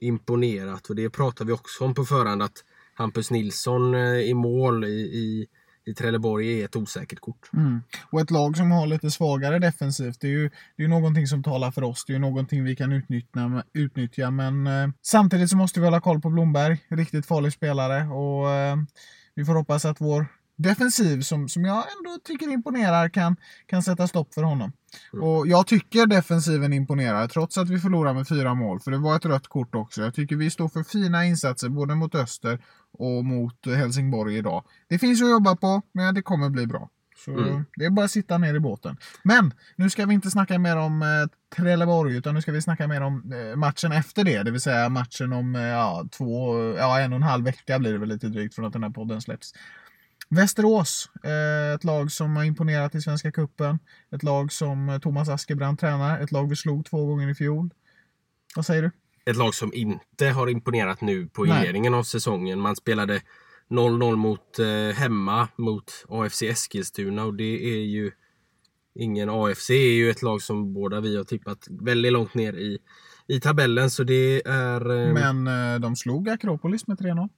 imponerat. 0.00 0.90
Och 0.90 0.96
det 0.96 1.10
pratar 1.10 1.44
vi 1.44 1.52
också 1.52 1.84
om 1.84 1.94
på 1.94 2.04
förhand 2.04 2.42
att 2.42 2.64
Hampus 2.94 3.30
Nilsson 3.30 3.94
eh, 3.94 4.20
i 4.20 4.34
mål 4.34 4.84
i, 4.84 5.00
i, 5.00 5.46
i 5.86 5.94
Trelleborg 5.94 6.60
är 6.60 6.64
ett 6.64 6.76
osäkert 6.76 7.20
kort. 7.20 7.50
Mm. 7.52 7.82
Och 8.10 8.20
ett 8.20 8.30
lag 8.30 8.56
som 8.56 8.70
har 8.70 8.86
lite 8.86 9.10
svagare 9.10 9.58
defensivt, 9.58 10.20
det 10.20 10.26
är 10.26 10.30
ju 10.30 10.50
det 10.76 10.84
är 10.84 10.88
någonting 10.88 11.26
som 11.26 11.42
talar 11.42 11.70
för 11.70 11.82
oss. 11.82 12.04
Det 12.06 12.14
är 12.14 12.18
någonting 12.18 12.64
vi 12.64 12.76
kan 12.76 12.92
utnyttja, 12.92 13.62
utnyttja 13.72 14.30
men 14.30 14.66
eh, 14.66 14.88
samtidigt 15.02 15.50
så 15.50 15.56
måste 15.56 15.80
vi 15.80 15.86
hålla 15.86 16.00
koll 16.00 16.20
på 16.20 16.30
Blomberg. 16.30 16.78
Riktigt 16.88 17.26
farlig 17.26 17.52
spelare 17.52 18.08
och 18.08 18.50
eh, 18.50 18.76
vi 19.34 19.44
får 19.44 19.54
hoppas 19.54 19.84
att 19.84 20.00
vår 20.00 20.26
defensiv 20.56 21.20
som, 21.20 21.48
som 21.48 21.64
jag 21.64 21.76
ändå 21.76 22.18
tycker 22.24 22.52
imponerar 22.52 23.08
kan, 23.08 23.36
kan 23.66 23.82
sätta 23.82 24.08
stopp 24.08 24.34
för 24.34 24.42
honom. 24.42 24.72
Mm. 25.12 25.24
Och 25.24 25.46
jag 25.46 25.66
tycker 25.66 26.06
defensiven 26.06 26.72
imponerar 26.72 27.28
trots 27.28 27.58
att 27.58 27.68
vi 27.68 27.78
förlorar 27.78 28.14
med 28.14 28.28
fyra 28.28 28.54
mål. 28.54 28.80
För 28.80 28.90
det 28.90 28.98
var 28.98 29.16
ett 29.16 29.24
rött 29.24 29.48
kort 29.48 29.74
också. 29.74 30.02
Jag 30.02 30.14
tycker 30.14 30.36
vi 30.36 30.50
står 30.50 30.68
för 30.68 30.82
fina 30.82 31.26
insatser 31.26 31.68
både 31.68 31.94
mot 31.94 32.14
Öster 32.14 32.58
och 32.98 33.24
mot 33.24 33.66
Helsingborg 33.66 34.36
idag. 34.36 34.64
Det 34.88 34.98
finns 34.98 35.22
att 35.22 35.30
jobba 35.30 35.56
på, 35.56 35.82
men 35.92 36.14
det 36.14 36.22
kommer 36.22 36.50
bli 36.50 36.66
bra. 36.66 36.90
Så 37.24 37.38
mm. 37.38 37.64
det 37.76 37.84
är 37.84 37.90
bara 37.90 38.04
att 38.04 38.10
sitta 38.10 38.38
ner 38.38 38.54
i 38.54 38.60
båten. 38.60 38.96
Men 39.22 39.54
nu 39.76 39.90
ska 39.90 40.06
vi 40.06 40.14
inte 40.14 40.30
snacka 40.30 40.58
mer 40.58 40.76
om 40.76 41.02
eh, 41.02 41.08
Trelleborg 41.56 42.16
utan 42.16 42.34
nu 42.34 42.42
ska 42.42 42.52
vi 42.52 42.62
snacka 42.62 42.86
mer 42.86 43.00
om 43.00 43.32
eh, 43.32 43.56
matchen 43.56 43.92
efter 43.92 44.24
det. 44.24 44.42
Det 44.42 44.50
vill 44.50 44.60
säga 44.60 44.88
matchen 44.88 45.32
om 45.32 45.56
eh, 45.56 45.62
ja, 45.62 46.04
två, 46.10 46.54
ja, 46.74 47.00
en 47.00 47.12
och 47.12 47.16
en 47.16 47.22
halv 47.22 47.44
vecka 47.44 47.78
blir 47.78 47.92
det 47.92 47.98
väl 47.98 48.08
lite 48.08 48.28
drygt 48.28 48.54
från 48.54 48.64
att 48.64 48.72
den 48.72 48.82
här 48.82 48.90
podden 48.90 49.22
släpps. 49.22 49.52
Västerås, 50.28 51.10
eh, 51.24 51.74
ett 51.74 51.84
lag 51.84 52.12
som 52.12 52.36
har 52.36 52.44
imponerat 52.44 52.94
i 52.94 53.00
Svenska 53.00 53.32
Kuppen. 53.32 53.78
Ett 54.10 54.22
lag 54.22 54.52
som 54.52 54.88
eh, 54.88 54.98
Thomas 54.98 55.28
Askebrand 55.28 55.78
tränar. 55.78 56.20
Ett 56.20 56.32
lag 56.32 56.48
vi 56.48 56.56
slog 56.56 56.84
två 56.84 57.06
gånger 57.06 57.28
i 57.28 57.34
fjol. 57.34 57.70
Vad 58.56 58.66
säger 58.66 58.82
du? 58.82 58.90
Ett 59.30 59.36
lag 59.36 59.54
som 59.54 59.74
inte 59.74 60.26
har 60.26 60.48
imponerat 60.48 61.00
nu 61.00 61.26
på 61.26 61.46
inledningen 61.46 61.94
av 61.94 62.02
säsongen. 62.02 62.60
Man 62.60 62.76
spelade 62.76 63.22
0-0 63.68 64.16
mot 64.16 64.58
eh, 64.58 64.96
hemma 64.96 65.48
mot 65.56 66.04
AFC 66.08 66.42
Eskilstuna 66.42 67.24
och 67.24 67.34
det 67.34 67.74
är 67.74 67.84
ju 67.84 68.12
ingen 68.94 69.30
AFC 69.30 69.70
är 69.70 69.94
ju 69.94 70.10
ett 70.10 70.22
lag 70.22 70.42
som 70.42 70.74
båda 70.74 71.00
vi 71.00 71.16
har 71.16 71.24
tippat 71.24 71.66
väldigt 71.70 72.12
långt 72.12 72.34
ner 72.34 72.52
i, 72.52 72.78
i 73.26 73.40
tabellen 73.40 73.90
så 73.90 74.02
det 74.04 74.46
är... 74.46 74.90
Eh... 74.90 75.12
Men 75.12 75.46
eh, 75.46 75.80
de 75.80 75.96
slog 75.96 76.28
Akropolis 76.28 76.86
med 76.86 76.98
3-0. 76.98 77.28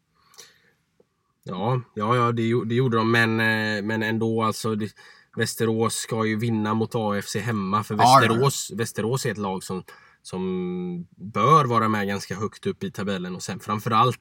Ja, 1.43 1.81
ja, 1.95 2.17
ja 2.17 2.33
det, 2.33 2.65
det 2.65 2.75
gjorde 2.75 2.97
de, 2.97 3.11
men, 3.11 3.41
eh, 3.41 3.83
men 3.83 4.03
ändå 4.03 4.43
alltså. 4.43 4.75
Det, 4.75 4.91
Västerås 5.37 5.95
ska 5.95 6.25
ju 6.25 6.37
vinna 6.37 6.75
mot 6.75 6.95
AFC 6.95 7.37
hemma. 7.37 7.85
För 7.85 7.95
Västerås, 7.95 8.69
ja, 8.71 8.77
Västerås 8.77 9.27
är 9.27 9.31
ett 9.31 9.39
lag 9.39 9.65
som, 9.65 9.83
som 10.23 11.07
bör 11.17 11.65
vara 11.65 11.89
med 11.89 12.07
ganska 12.07 12.35
högt 12.35 12.67
upp 12.67 12.85
i 12.85 12.91
tabellen. 12.91 13.35
Och 13.35 13.43
sen 13.43 13.61
framförallt 13.61 14.21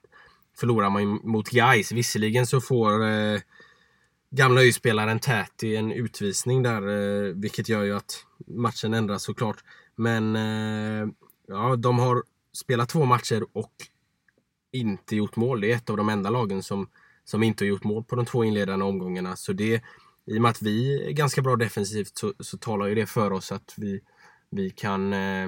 förlorar 0.60 0.90
man 0.90 1.08
mot 1.24 1.50
Gais. 1.50 1.92
Visserligen 1.92 2.48
så 2.48 2.62
får 2.62 3.06
eh, 3.06 3.40
gamla 4.30 4.62
öjspelaren 4.62 5.20
Täti 5.20 5.76
en 5.76 5.92
utvisning 5.92 6.64
där. 6.64 6.88
Eh, 6.88 7.34
vilket 7.36 7.70
gör 7.70 7.84
ju 7.84 7.96
att 7.96 8.26
matchen 8.48 8.94
ändras 8.94 9.24
såklart. 9.24 9.64
Men 9.96 10.36
eh, 10.36 11.08
ja, 11.48 11.76
de 11.76 12.00
har 12.00 12.24
spelat 12.54 12.90
två 12.90 13.06
matcher 13.06 13.46
och 13.54 13.74
inte 14.72 15.16
gjort 15.16 15.36
mål. 15.36 15.62
Det 15.62 15.72
är 15.72 15.76
ett 15.76 15.90
av 15.90 15.98
de 15.98 16.10
enda 16.10 16.30
lagen 16.30 16.64
som 16.64 16.88
som 17.30 17.44
inte 17.44 17.64
har 17.64 17.68
gjort 17.68 17.84
mål 17.84 18.04
på 18.04 18.16
de 18.16 18.26
två 18.26 18.44
inledande 18.44 18.86
omgångarna. 18.86 19.36
Så 19.36 19.54
det, 19.54 19.84
i 20.26 20.38
och 20.38 20.42
med 20.42 20.52
att 20.52 20.62
vi 20.62 21.08
är 21.08 21.12
ganska 21.12 21.42
bra 21.42 21.56
defensivt 21.56 22.18
så, 22.18 22.34
så 22.40 22.58
talar 22.58 22.86
ju 22.86 22.96
det 22.96 23.06
för 23.06 23.32
oss 23.32 23.52
att 23.52 23.74
vi, 23.78 24.02
vi 24.50 24.70
kan 24.70 25.14
eh, 25.14 25.48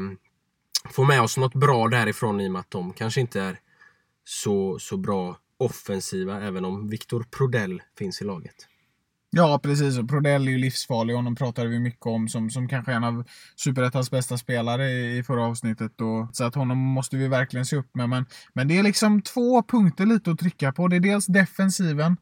få 0.91 1.03
med 1.03 1.21
oss 1.21 1.37
något 1.37 1.53
bra 1.53 1.87
därifrån 1.87 2.41
i 2.41 2.47
och 2.47 2.51
med 2.51 2.59
att 2.59 2.71
de 2.71 2.93
kanske 2.93 3.21
inte 3.21 3.41
är 3.41 3.59
så, 4.23 4.79
så 4.79 4.97
bra 4.97 5.37
offensiva 5.57 6.41
även 6.41 6.65
om 6.65 6.87
Viktor 6.87 7.25
Prodell 7.31 7.81
finns 7.97 8.21
i 8.21 8.25
laget. 8.25 8.55
Ja, 9.31 9.59
precis. 9.63 9.97
Och 9.97 10.09
Prodell 10.09 10.47
är 10.47 10.51
ju 10.51 10.57
livsfarlig. 10.57 11.13
Honom 11.13 11.35
pratade 11.35 11.69
vi 11.69 11.79
mycket 11.79 12.05
om 12.05 12.27
som, 12.27 12.49
som 12.49 12.67
kanske 12.67 12.93
en 12.93 13.03
av 13.03 13.23
Superettans 13.55 14.11
bästa 14.11 14.37
spelare 14.37 14.89
i, 14.89 15.17
i 15.17 15.23
förra 15.23 15.45
avsnittet. 15.45 16.01
Och, 16.01 16.35
så 16.35 16.43
att 16.43 16.55
honom 16.55 16.77
måste 16.77 17.17
vi 17.17 17.27
verkligen 17.27 17.65
se 17.65 17.75
upp 17.75 17.95
med. 17.95 18.09
Men, 18.09 18.25
men 18.53 18.67
det 18.67 18.77
är 18.77 18.83
liksom 18.83 19.21
två 19.21 19.63
punkter 19.63 20.05
lite 20.05 20.31
att 20.31 20.39
trycka 20.39 20.71
på. 20.71 20.87
Det 20.87 20.95
är 20.95 20.99
dels 20.99 21.25
defensiven 21.25 22.17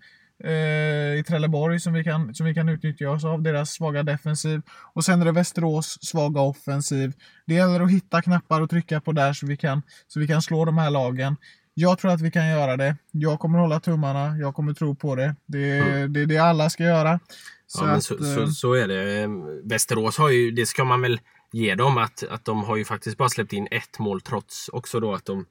i 1.20 1.24
Trelleborg 1.28 1.80
som 1.80 1.94
vi, 1.94 2.04
kan, 2.04 2.36
som 2.36 2.46
vi 2.46 2.54
kan 2.54 2.70
utnyttja 2.70 3.10
oss 3.10 3.26
av. 3.26 3.42
Deras 3.42 3.72
svaga 3.72 4.04
defensiv. 4.04 4.62
Och 4.94 5.06
sen 5.06 5.22
är 5.22 5.26
det 5.26 5.32
Västerås 5.32 5.98
svaga 6.02 6.42
offensiv. 6.42 7.14
Det 7.46 7.54
gäller 7.54 7.80
att 7.80 7.92
hitta 7.92 8.22
knappar 8.22 8.62
att 8.62 8.70
trycka 8.70 9.02
på 9.02 9.12
där 9.12 9.34
så 9.34 9.46
vi 9.46 9.58
kan, 9.58 9.82
så 10.08 10.20
vi 10.20 10.28
kan 10.28 10.42
slå 10.42 10.66
de 10.66 10.78
här 10.78 10.90
lagen. 10.90 11.36
Jag 11.74 12.00
tror 12.00 12.12
att 12.12 12.22
vi 12.22 12.32
kan 12.32 12.48
göra 12.48 12.78
det. 12.78 12.96
Jag 13.12 13.40
kommer 13.40 13.60
hålla 13.60 13.80
tummarna. 13.80 14.38
Jag 14.38 14.56
kommer 14.56 14.74
tro 14.74 14.96
på 14.96 15.16
det. 15.16 15.36
Det, 15.46 15.78
Mm. 15.80 16.14
det 16.14 16.22
är 16.22 16.26
det 16.26 16.38
alla 16.38 16.70
ska 16.70 16.84
göra. 16.84 17.20
Så, 17.68 17.84
ja, 17.84 17.88
men 17.88 18.02
så, 18.02 18.14
eh, 18.14 18.36
så, 18.36 18.48
så 18.48 18.74
är 18.74 18.88
det. 18.88 19.22
Eh, 19.22 19.30
Västerås 19.64 20.18
har 20.18 20.30
ju, 20.30 20.52
det 20.52 20.66
ska 20.66 20.84
man 20.84 21.02
väl 21.02 21.20
ge 21.52 21.76
dem, 21.76 21.98
att, 21.98 22.24
att 22.30 22.46
de 22.46 22.64
har 22.64 22.76
ju 22.76 22.86
faktiskt 22.86 23.18
bara 23.18 23.30
släppt 23.30 23.54
in 23.54 23.68
ett 23.72 24.00
mål 24.00 24.22
trots 24.22 24.70
också 24.70 25.00
då 25.00 25.14
att 25.14 25.26
de 25.26 25.46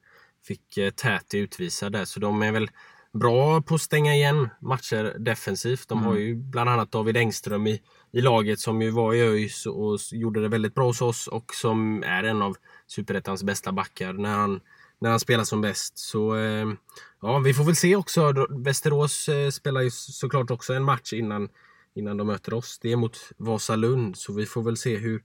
fick 0.47 0.77
eh, 0.77 0.89
Täti 0.89 1.37
utvisad 1.37 1.91
där. 1.91 2.05
Så 2.05 2.19
de 2.19 2.41
är 2.41 2.51
väl 2.51 2.69
bra 3.13 3.61
på 3.61 3.75
att 3.75 3.81
stänga 3.81 4.15
igen 4.15 4.49
matcher 4.61 5.15
defensivt. 5.19 5.87
De 5.87 6.03
har 6.03 6.15
ju 6.15 6.35
bland 6.35 6.69
annat 6.69 6.91
David 6.91 7.17
Engström 7.17 7.67
i, 7.67 7.81
i 8.11 8.21
laget 8.21 8.59
som 8.59 8.81
ju 8.81 8.89
var 8.89 9.13
i 9.13 9.21
ÖIS 9.21 9.65
och 9.65 9.99
gjorde 10.11 10.41
det 10.41 10.47
väldigt 10.47 10.75
bra 10.75 10.85
hos 10.85 11.01
oss 11.01 11.27
och 11.27 11.53
som 11.53 12.03
är 12.03 12.23
en 12.23 12.41
av 12.41 12.57
Superettans 12.87 13.43
bästa 13.43 13.71
backar 13.71 14.13
när 14.13 14.35
han, 14.35 14.59
när 14.99 15.09
han 15.09 15.19
spelar 15.19 15.43
som 15.43 15.61
bäst. 15.61 15.97
Så 15.97 16.35
eh, 16.35 16.67
ja, 17.21 17.39
vi 17.39 17.53
får 17.53 17.63
väl 17.63 17.75
se 17.75 17.95
också. 17.95 18.47
Västerås 18.49 19.29
eh, 19.29 19.49
spelar 19.49 19.81
ju 19.81 19.91
såklart 19.91 20.51
också 20.51 20.73
en 20.73 20.83
match 20.83 21.13
innan, 21.13 21.49
innan 21.95 22.17
de 22.17 22.27
möter 22.27 22.53
oss. 22.53 22.79
Det 22.81 22.91
är 22.91 22.95
mot 22.95 23.17
Vasalund, 23.37 24.17
så 24.17 24.33
vi 24.33 24.45
får 24.45 24.61
väl 24.61 24.77
se 24.77 24.97
hur, 24.97 25.23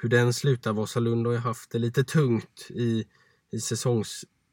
hur 0.00 0.08
den 0.08 0.32
slutar. 0.32 0.72
Vasalund 0.72 1.26
har 1.26 1.32
ju 1.32 1.38
haft 1.40 1.70
det 1.70 1.78
lite 1.78 2.04
tungt 2.04 2.66
i, 2.70 3.04
i 3.52 3.60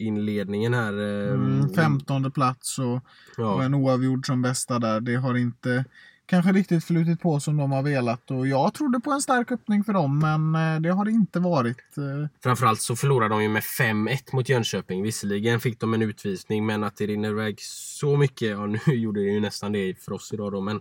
säsongsinledningen 0.02 0.74
här. 0.74 0.94
eh, 0.94 1.34
Mm, 1.34 2.32
plats 2.32 2.80
och, 2.80 2.96
och 2.96 3.02
ja. 3.38 3.64
en 3.64 3.74
oavgjord 3.74 4.26
som 4.26 4.42
bästa 4.42 4.80
där. 4.80 5.02
Det 5.02 5.16
har 5.16 5.38
inte 5.38 5.86
kanske 6.26 6.52
riktigt 6.52 6.84
flutit 6.84 7.22
på 7.22 7.40
som 7.40 7.58
de 7.58 7.72
har 7.72 7.84
velat. 7.84 8.32
Och 8.32 8.48
jag 8.48 8.74
trodde 8.74 9.00
på 9.00 9.12
en 9.12 9.22
stark 9.22 9.52
öppning 9.52 9.84
för 9.84 9.94
dem, 9.94 10.20
men 10.20 10.56
eh, 10.76 10.82
det 10.82 10.90
har 10.90 11.06
det 11.06 11.12
inte 11.12 11.40
varit. 11.40 11.98
eh. 11.98 12.28
Framförallt 12.44 12.82
så 12.82 12.96
förlorade 12.96 13.36
de 13.36 13.44
ju 13.44 13.50
med 13.50 13.64
5-1 13.64 14.36
mot 14.36 14.50
Jönköping. 14.50 15.04
Visserligen 15.04 15.60
fick 15.60 15.80
de 15.80 15.94
en 15.94 16.02
utvisning, 16.02 16.66
men 16.66 16.84
att 16.84 16.98
det 16.98 17.08
rinner 17.08 17.30
iväg 17.30 17.56
så 17.62 18.18
mycket. 18.18 18.50
Ja, 18.50 18.66
nu 18.88 18.94
gjorde 18.94 19.20
det 19.20 19.32
ju 19.32 19.40
nästan 19.40 19.72
det 19.72 20.00
för 20.00 20.14
oss 20.14 20.34
idag 20.34 20.52
då, 20.52 20.62
men, 20.62 20.80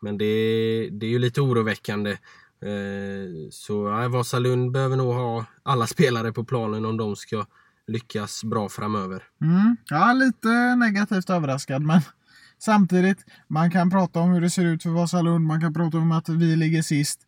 men 0.00 0.18
det, 0.18 0.24
det 0.92 1.06
är 1.06 1.10
ju 1.10 1.18
lite 1.18 1.40
oroväckande. 1.40 2.16
Så 3.50 3.86
ja, 3.86 4.08
Vasalund 4.08 4.72
behöver 4.72 4.96
nog 4.96 5.14
ha 5.14 5.44
alla 5.62 5.86
spelare 5.86 6.32
på 6.32 6.44
planen 6.44 6.84
om 6.84 6.96
de 6.96 7.16
ska 7.16 7.46
lyckas 7.88 8.44
bra 8.44 8.68
framöver. 8.68 9.22
Mm, 9.42 9.76
ja, 9.90 10.12
lite 10.12 10.74
negativt 10.76 11.30
överraskad, 11.30 11.82
men 11.82 12.00
samtidigt, 12.58 13.18
man 13.48 13.70
kan 13.70 13.90
prata 13.90 14.20
om 14.20 14.30
hur 14.30 14.40
det 14.40 14.50
ser 14.50 14.64
ut 14.64 14.82
för 14.82 14.90
Vasalund. 14.90 15.46
Man 15.46 15.60
kan 15.60 15.74
prata 15.74 15.98
om 15.98 16.12
att 16.12 16.28
vi 16.28 16.56
ligger 16.56 16.82
sist. 16.82 17.20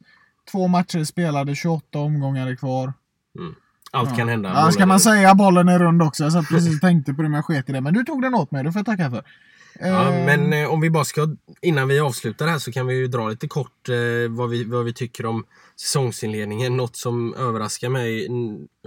Två 0.52 0.68
matcher 0.68 1.04
spelade, 1.04 1.54
28 1.54 1.98
omgångar 1.98 2.46
är 2.46 2.56
kvar. 2.56 2.92
Allt 3.92 4.16
kan 4.16 4.28
hända. 4.28 4.48
Ja, 4.48 4.70
ska 4.70 4.86
man 4.86 5.00
säga 5.00 5.34
bollen 5.34 5.68
är 5.68 5.78
rund 5.78 6.02
också? 6.02 6.24
Jag 6.24 6.32
satt 6.32 6.48
precis 6.48 6.80
tänkte 6.80 7.14
på 7.14 7.22
det, 7.22 7.28
men 7.28 7.36
jag 7.36 7.44
sket 7.44 7.68
i 7.68 7.72
det. 7.72 7.80
Men 7.80 7.94
du 7.94 8.04
tog 8.04 8.22
den 8.22 8.34
åt 8.34 8.50
mig, 8.50 8.64
det 8.64 8.72
får 8.72 8.78
jag 8.78 8.86
tacka 8.86 9.10
för. 9.10 9.24
Ja, 9.80 10.12
Eh, 10.12 10.24
men 10.24 10.52
eh, 10.52 10.72
om 10.72 10.80
vi 10.80 10.90
bara 10.90 11.04
ska, 11.04 11.36
innan 11.60 11.88
vi 11.88 12.00
avslutar 12.00 12.46
här 12.46 12.58
så 12.58 12.72
kan 12.72 12.86
vi 12.86 12.94
ju 12.94 13.06
dra 13.06 13.28
lite 13.28 13.48
kort 13.48 13.88
eh, 13.88 13.96
vad, 14.30 14.50
vi, 14.50 14.64
vad 14.64 14.84
vi 14.84 14.92
tycker 14.92 15.26
om 15.26 15.44
säsongsinledningen. 15.76 16.76
Något 16.76 16.96
som 16.96 17.34
överraskar 17.34 17.88
mig. 17.88 18.28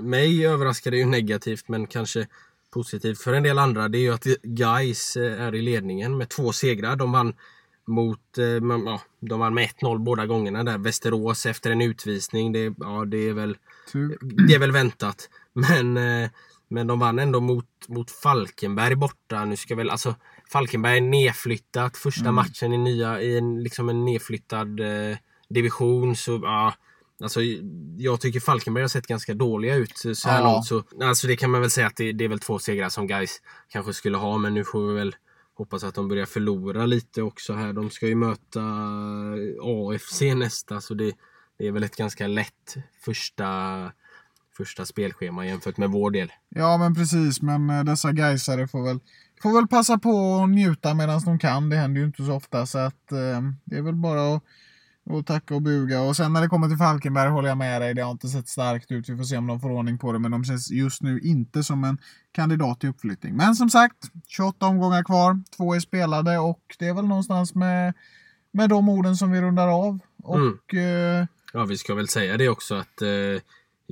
Mig 0.02 0.48
överraskar 0.48 0.92
det 0.92 0.98
ju 0.98 1.06
negativt 1.06 1.68
men 1.68 1.88
kanske 1.88 2.28
positivt 2.74 3.22
för 3.22 3.34
en 3.34 3.44
del 3.44 3.60
andra. 3.60 3.88
Det 3.88 3.98
är 3.98 4.02
ju 4.02 4.14
att 4.14 4.24
Guys 4.44 5.16
är 5.16 5.56
i 5.56 5.62
ledningen 5.62 6.18
med 6.18 6.30
två 6.30 6.54
segrar. 6.54 6.96
De 6.96 7.12
vann 7.12 7.34
mot, 7.86 8.38
eh, 8.38 8.46
ja, 8.86 9.02
de 9.20 9.40
vann 9.40 9.54
med 9.54 9.70
1-0 9.70 10.00
båda 10.00 10.26
gångerna 10.26 10.64
där. 10.64 10.78
Västerås 10.78 11.46
efter 11.46 11.72
en 11.72 11.82
utvisning. 11.82 12.52
Det, 12.52 12.74
ja, 12.80 13.06
det 13.06 13.30
är 13.30 13.34
väl 13.34 13.58
det 14.48 14.54
är 14.54 14.60
väl 14.60 14.72
väntat. 14.72 15.30
Men, 15.54 15.98
eh, 15.98 16.30
men 16.68 16.88
de 16.88 17.00
vann 17.00 17.20
ändå 17.20 17.40
mot, 17.40 17.66
mot 17.88 18.12
Falkenberg 18.12 18.96
borta. 18.96 19.46
Nu 19.46 19.56
ska 19.58 19.76
väl 19.76 19.90
alltså 19.90 20.16
Falkenberg 20.54 20.98
är 20.98 21.02
nedflyttat. 21.02 21.98
Första 21.98 22.32
matchen 22.32 22.74
i, 22.74 22.78
nya, 22.78 23.22
i 23.22 23.38
en, 23.38 23.64
liksom 23.64 23.90
en 23.90 24.06
nedflyttad 24.06 24.80
eh, 24.80 25.18
division. 25.50 26.16
Så 26.16 26.40
ja, 26.44 26.74
alltså, 27.24 27.40
jag 27.98 28.22
tycker 28.22 28.40
Falkenberg 28.40 28.82
har 28.84 28.90
sett 28.90 29.08
ganska 29.08 29.34
dåliga 29.34 29.76
ut 29.76 29.98
så 30.14 30.30
här 30.30 30.42
Ja. 30.42 30.54
långt. 30.54 30.66
Så, 30.66 30.84
alltså, 31.04 31.28
det 31.28 31.36
kan 31.36 31.52
man 31.52 31.62
väl 31.62 31.70
säga 31.70 31.88
att 31.88 31.96
det, 31.96 32.12
det 32.12 32.24
är 32.24 32.30
väl 32.30 32.40
två 32.40 32.60
segrar 32.60 32.90
som 32.90 33.08
guys 33.08 33.42
kanske 33.70 33.94
skulle 33.94 34.18
ha. 34.18 34.38
Men 34.38 34.54
nu 34.54 34.64
får 34.64 34.88
vi 34.88 34.94
väl 34.94 35.16
hoppas 35.58 35.84
att 35.84 35.96
de 35.96 36.08
börjar 36.08 36.26
förlora 36.26 36.86
lite 36.86 37.22
också 37.22 37.54
här. 37.54 37.74
De 37.74 37.90
ska 37.90 38.08
ju 38.08 38.16
möta 38.16 38.62
AFC 39.62 40.22
nästa. 40.22 40.82
Så 40.82 40.94
det, 40.94 41.12
det 41.58 41.68
är 41.68 41.72
väl 41.72 41.84
ett 41.84 41.96
ganska 41.96 42.28
lätt 42.28 42.76
första, 43.06 43.92
första 44.58 44.86
spelschema 44.86 45.46
jämfört 45.46 45.78
med 45.78 45.90
vår 45.90 46.12
del. 46.12 46.32
Ja, 46.50 46.78
men 46.78 46.96
precis. 46.96 47.42
Men 47.42 47.70
eh, 47.70 47.84
dessa 47.84 48.12
Gaisare 48.12 48.68
får 48.68 48.84
väl, 48.84 49.00
får 49.44 49.54
väl 49.54 49.68
passa 49.68 49.98
på 49.98 50.36
att 50.44 50.50
njuta 50.50 50.94
medan 50.94 51.22
de 51.26 51.40
kan. 51.40 51.70
Det 51.70 51.76
händer 51.76 52.02
ju 52.02 52.08
inte 52.08 52.24
så 52.24 52.34
ofta. 52.34 52.66
Så 52.66 52.78
att 52.78 53.12
eh, 53.12 53.42
det 53.64 53.78
är 53.78 53.82
väl 53.82 53.96
bara 53.96 54.36
att, 54.36 54.44
att 55.10 55.28
tacka 55.28 55.56
och 55.56 55.62
buga. 55.62 56.02
Och 56.02 56.16
sen 56.16 56.34
när 56.34 56.42
det 56.42 56.48
kommer 56.48 56.68
till 56.68 56.78
Falkenberg 56.78 57.30
håller 57.30 57.50
jag 57.50 57.58
med 57.58 57.82
dig. 57.82 57.94
Det 57.94 58.02
har 58.02 58.12
inte 58.12 58.28
sett 58.28 58.48
starkt 58.48 58.92
ut. 58.92 59.10
Vi 59.10 59.18
får 59.18 59.24
se 59.24 59.38
om 59.38 59.48
de 59.48 59.60
får 59.60 59.72
ordning 59.72 59.98
på 59.98 60.12
det. 60.12 60.20
Men 60.20 60.32
de 60.32 60.44
känns 60.44 60.72
just 60.72 61.02
nu 61.02 61.20
inte 61.20 61.64
som 61.64 61.84
en 61.84 61.98
kandidat 62.32 62.80
till 62.80 62.90
uppflyttning. 62.90 63.36
Men 63.36 63.56
som 63.56 63.70
sagt, 63.70 63.98
28 64.28 64.66
omgångar 64.66 65.04
kvar. 65.04 65.44
Två 65.58 65.76
är 65.76 65.80
spelade 65.80 66.38
och 66.38 66.62
det 66.80 66.88
är 66.88 66.94
väl 66.94 67.08
någonstans 67.08 67.56
med, 67.56 67.94
med 68.52 68.70
de 68.70 68.90
orden 68.90 69.16
som 69.16 69.32
vi 69.32 69.42
rundar 69.42 69.68
av. 69.68 70.00
Och 70.24 70.74
eh, 70.74 71.26
Ja, 71.54 71.66
vi 71.66 71.78
ska 71.78 71.96
väl 71.96 72.08
säga 72.08 72.38
det 72.38 72.50
också 72.50 72.76
att 72.76 73.02
eh, 73.02 73.42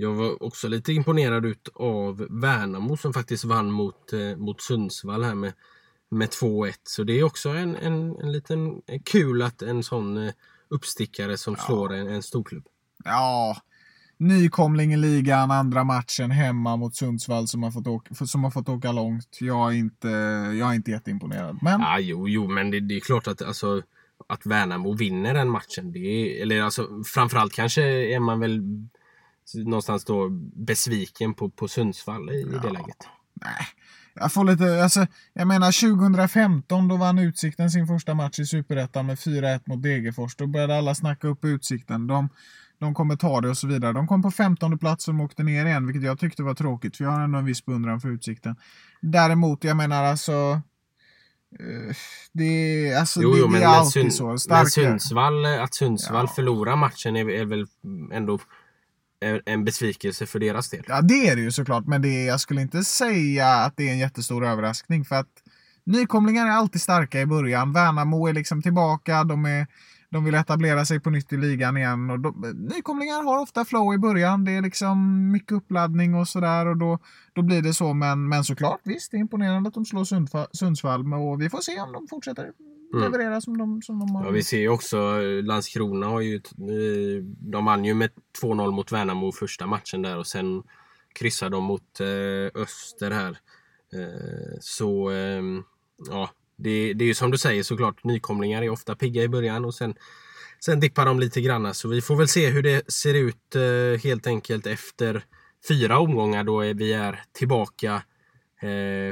jag 0.02 0.14
var 0.14 0.44
också 0.44 0.68
lite 0.68 0.94
imponerad 0.94 1.46
ut 1.46 1.70
av 1.76 2.28
Värnamo 2.30 2.98
som 2.98 3.14
faktiskt 3.14 3.44
vann 3.44 3.72
mot, 3.72 4.14
eh, 4.14 4.38
mot 4.38 4.62
Sundsvall 4.62 5.24
här 5.24 5.36
med, 5.36 5.54
med 6.10 6.30
2-1. 6.30 6.74
Så 6.84 7.04
det 7.04 7.20
är 7.20 7.24
också 7.24 7.50
en, 7.50 7.76
en, 7.76 8.16
en 8.22 8.32
liten 8.32 8.82
en 8.88 9.04
kul 9.04 9.42
att 9.42 9.62
en 9.62 9.84
sån 9.84 10.18
eh, 10.18 10.34
uppstickare 10.70 11.38
som 11.38 11.56
slår 11.56 11.94
en, 11.94 12.08
en 12.08 12.24
storklubb. 12.24 12.64
Ja, 13.04 13.58
nykomling 14.18 14.94
i 14.94 14.98
ligan, 14.98 15.52
andra 15.52 15.84
matchen 15.84 16.32
hemma 16.32 16.76
mot 16.76 16.96
Sundsvall 16.96 17.48
som 17.48 17.64
har 17.64 17.72
fått 17.72 17.88
åka, 17.88 18.16
som 18.26 18.44
har 18.44 18.52
fått 18.52 18.70
åka 18.70 18.92
långt. 18.92 19.38
Jag 19.40 19.74
är 19.74 19.78
inte, 19.78 20.08
jag 20.60 20.70
är 20.70 20.74
inte 20.74 20.92
jätteimponerad. 20.92 21.60
Men 21.62 21.82
Ja, 21.82 22.00
jo, 22.00 22.28
jo, 22.28 22.48
men 22.48 22.72
det, 22.72 22.80
det 22.80 22.96
är 22.96 23.00
klart 23.00 23.28
att, 23.28 23.42
alltså, 23.42 23.82
att 24.30 24.46
Värnamo 24.46 24.94
vinner 24.94 25.34
den 25.34 25.50
matchen. 25.50 25.92
Det 25.92 26.00
är, 26.00 26.42
eller 26.42 26.62
alltså, 26.62 27.04
framförallt 27.06 27.54
kanske 27.54 27.84
är 28.16 28.20
man 28.20 28.40
väl 28.40 28.62
någonstans 29.56 30.06
då 30.06 30.30
besviken 30.56 31.34
på, 31.34 31.50
på 31.50 31.68
Sundsvall 31.68 32.30
i, 32.30 32.34
i 32.40 32.44
det 32.62 32.70
läget. 32.70 32.98
nej, 33.34 33.68
jag 34.14 34.34
får 34.34 34.44
lite, 34.46 34.84
alltså, 34.84 35.08
jag 35.34 35.48
menar 35.48 35.96
2015 35.98 36.88
då 36.88 36.98
vann 36.98 37.20
Utsikten 37.20 37.72
sin 37.72 37.88
första 37.88 38.14
match 38.14 38.40
i 38.40 38.46
Superettan 38.46 39.06
med 39.06 39.18
4-1 39.18 39.62
mot 39.66 39.84
Degerfors. 39.84 40.36
Då 40.36 40.48
började 40.48 40.78
alla 40.78 40.96
snacka 40.96 41.28
upp 41.28 41.46
Utsikten. 41.46 42.08
De, 42.08 42.30
de 42.80 42.94
kommer 42.94 43.16
ta 43.16 43.42
det 43.42 43.50
och 43.50 43.58
så 43.58 43.68
vidare. 43.68 43.94
De 43.94 44.08
kom 44.08 44.22
på 44.22 44.32
15 44.32 44.78
plats 44.80 45.08
och 45.08 45.16
åkte 45.20 45.44
ner 45.44 45.66
igen, 45.66 45.88
vilket 45.88 46.04
jag 46.04 46.20
tyckte 46.20 46.44
var 46.44 46.54
tråkigt, 46.54 46.98
för 46.98 47.04
jag 47.04 47.12
har 47.12 47.20
ändå 47.22 47.40
en 47.40 47.46
viss 47.46 47.66
beundran 47.66 48.02
för 48.02 48.10
Utsikten. 48.10 48.56
Däremot, 49.02 49.64
jag 49.64 49.78
menar 49.78 50.04
alltså 50.04 50.62
eh, 51.60 51.96
det, 52.32 52.94
alltså, 52.96 53.22
Jo, 53.22 53.32
det, 53.34 53.40
jo, 53.40 53.46
det 53.46 53.52
men, 53.52 53.62
är 53.62 53.66
men, 53.68 53.76
alltid 53.80 54.14
så. 54.14 54.28
men 54.28 54.40
Starkare. 54.40 54.66
Sundsvall, 54.70 55.46
att 55.46 55.74
Sundsvall 55.74 56.26
Ja. 56.28 56.34
förlorar 56.36 56.76
matchen 56.76 57.16
är, 57.16 57.30
är 57.30 57.46
väl 57.46 57.66
ändå 58.14 58.40
en, 59.22 59.42
en 59.46 59.64
besvikelse 59.64 60.26
för 60.26 60.40
deras 60.40 60.70
del. 60.70 60.84
Ja, 60.88 61.02
det 61.02 61.28
är 61.28 61.36
det 61.36 61.42
ju 61.42 61.52
såklart, 61.52 61.88
men 61.88 62.02
det 62.02 62.24
jag 62.24 62.40
skulle 62.40 62.62
inte 62.62 62.84
säga 62.84 63.48
att 63.48 63.78
det 63.78 63.88
är 63.88 63.92
en 63.92 64.00
jättestor 64.00 64.46
överraskning 64.46 65.06
för 65.06 65.16
att 65.16 65.44
nykomlingar 65.84 66.48
är 66.48 66.52
alltid 66.52 66.82
starka 66.82 67.22
i 67.22 67.26
början. 67.26 67.74
Värnamo 67.74 68.28
är 68.28 68.34
liksom 68.34 68.62
tillbaka, 68.62 69.24
de, 69.24 69.46
är, 69.46 69.68
de 70.10 70.26
vill 70.26 70.36
etablera 70.36 70.86
sig 70.86 71.00
på 71.00 71.10
nytt 71.10 71.34
i 71.34 71.38
ligan 71.38 71.78
igen. 71.78 72.10
Och 72.10 72.20
de, 72.20 72.68
nykomlingar 72.76 73.24
har 73.24 73.42
ofta 73.42 73.66
flow 73.66 73.94
i 73.94 73.98
början, 73.98 74.46
det 74.46 74.52
är 74.52 74.62
liksom 74.62 75.32
mycket 75.32 75.52
uppladdning 75.52 76.16
och 76.16 76.28
sådär 76.28 76.66
och 76.66 76.78
då, 76.78 77.00
då 77.34 77.42
blir 77.42 77.62
det 77.62 77.74
så. 77.74 77.94
Men, 77.94 78.30
men 78.30 78.44
såklart, 78.44 78.82
visst, 78.84 79.12
det 79.12 79.18
är 79.18 79.20
imponerande 79.20 79.68
att 79.68 79.74
de 79.74 79.86
slår 79.86 80.06
Sundsvall 80.56 81.14
och 81.14 81.42
vi 81.42 81.50
får 81.50 81.62
se 81.62 81.80
om 81.80 81.92
de 81.92 82.08
fortsätter 82.08 82.52
leverera 83.00 83.42
som 83.42 83.58
de, 83.58 83.82
som 83.82 84.00
de 84.00 84.10
har. 84.10 84.22
Mm. 84.22 84.26
Ja, 84.26 84.32
vi 84.32 84.44
ser 84.44 84.60
ju 84.60 84.70
också 84.70 84.98
eh, 84.98 85.44
Landskrona 85.44 86.06
har 86.06 86.22
ju, 86.22 86.36
eh, 86.36 87.24
de 87.24 87.66
vann 87.66 87.86
ju 87.86 87.94
med 87.94 88.10
2-0 88.42 88.72
mot 88.72 88.92
Värnamo 88.92 89.32
första 89.32 89.68
matchen 89.68 90.02
där 90.02 90.18
och 90.18 90.28
sen 90.28 90.64
kryssar 91.14 91.50
de 91.50 91.64
mot 91.64 92.00
eh, 92.00 92.62
Öster 92.62 93.12
här. 93.12 93.38
Eh, 93.94 94.58
så 94.60 95.10
ehm, 95.10 95.64
ja, 96.10 96.30
det, 96.58 96.94
det 96.94 97.04
är 97.04 97.08
ju 97.08 97.14
som 97.14 97.32
du 97.32 97.38
säger 97.38 97.64
såklart. 97.64 98.04
Nykomlingar 98.04 98.62
är 98.62 98.70
ofta 98.70 98.96
pigga 98.96 99.24
i 99.24 99.28
början 99.28 99.66
och 99.66 99.76
sen, 99.76 99.96
sen 100.60 100.80
dippar 100.80 101.06
de 101.06 101.20
lite 101.20 101.42
grann. 101.42 101.74
Så 101.74 101.88
vi 101.88 102.02
får 102.02 102.16
väl 102.16 102.28
se 102.28 102.50
hur 102.50 102.64
det 102.64 102.92
ser 102.92 103.14
ut 103.14 103.56
eh, 103.56 104.04
helt 104.04 104.28
enkelt 104.28 104.68
efter 104.68 105.26
fyra 105.68 106.00
omgångar 106.00 106.44
då 106.44 106.60
vi 106.60 106.94
är 106.94 107.24
tillbaka 107.32 107.94
eh, 107.96 108.02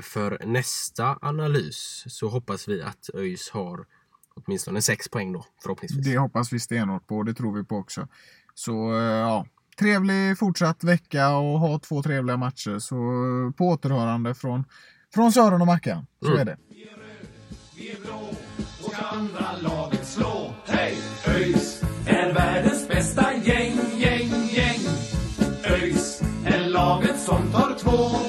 för 0.03 0.45
nästa 0.45 1.17
analys. 1.21 2.03
Så 2.07 2.27
hoppas 2.27 2.67
vi 2.67 2.81
att 2.81 3.09
ÖIS 3.13 3.49
har 3.49 3.85
åtminstone 4.35 4.81
sex 4.81 5.09
poäng 5.09 5.33
då 5.33 5.45
förhoppningsvis. 5.63 6.05
Det 6.05 6.17
hoppas 6.17 6.53
vi 6.53 6.59
stenhårt 6.59 7.07
på, 7.07 7.23
det 7.23 7.33
tror 7.33 7.57
vi 7.57 7.63
på 7.63 7.75
också. 7.77 8.07
Så 8.53 8.93
eh, 8.97 9.03
ja, 9.03 9.45
trevlig 9.79 10.37
fortsatt 10.39 10.83
vecka 10.83 11.29
och 11.29 11.59
ha 11.59 11.79
två 11.79 12.03
trevliga 12.03 12.37
matcher. 12.37 12.79
Så 12.79 12.95
eh, 12.95 13.51
på 13.57 13.67
återhörande 13.67 14.35
från, 14.35 14.65
från 15.13 15.31
Sören 15.31 15.61
och 15.61 15.67
Mackan. 15.67 16.05
Så 16.21 16.27
Mm. 16.27 16.39
är 16.39 16.45
det. 16.45 16.57
Vi 17.75 17.89
är 17.91 17.99
blå 18.01 18.29
och 18.83 18.93
ska 18.93 19.05
andra 19.05 19.51
laget 19.61 20.07
slå. 20.07 20.53
Hej! 20.65 20.97
ÖIS 21.27 21.81
är 22.05 22.33
världens 22.33 22.87
bästa 22.87 23.33
gäng, 23.33 23.77
gäng, 23.97 24.29
gäng. 24.51 24.79
ÖIS 25.63 26.21
är 26.45 26.69
laget 26.69 27.19
som 27.19 27.51
tar 27.51 27.75
två 27.79 28.28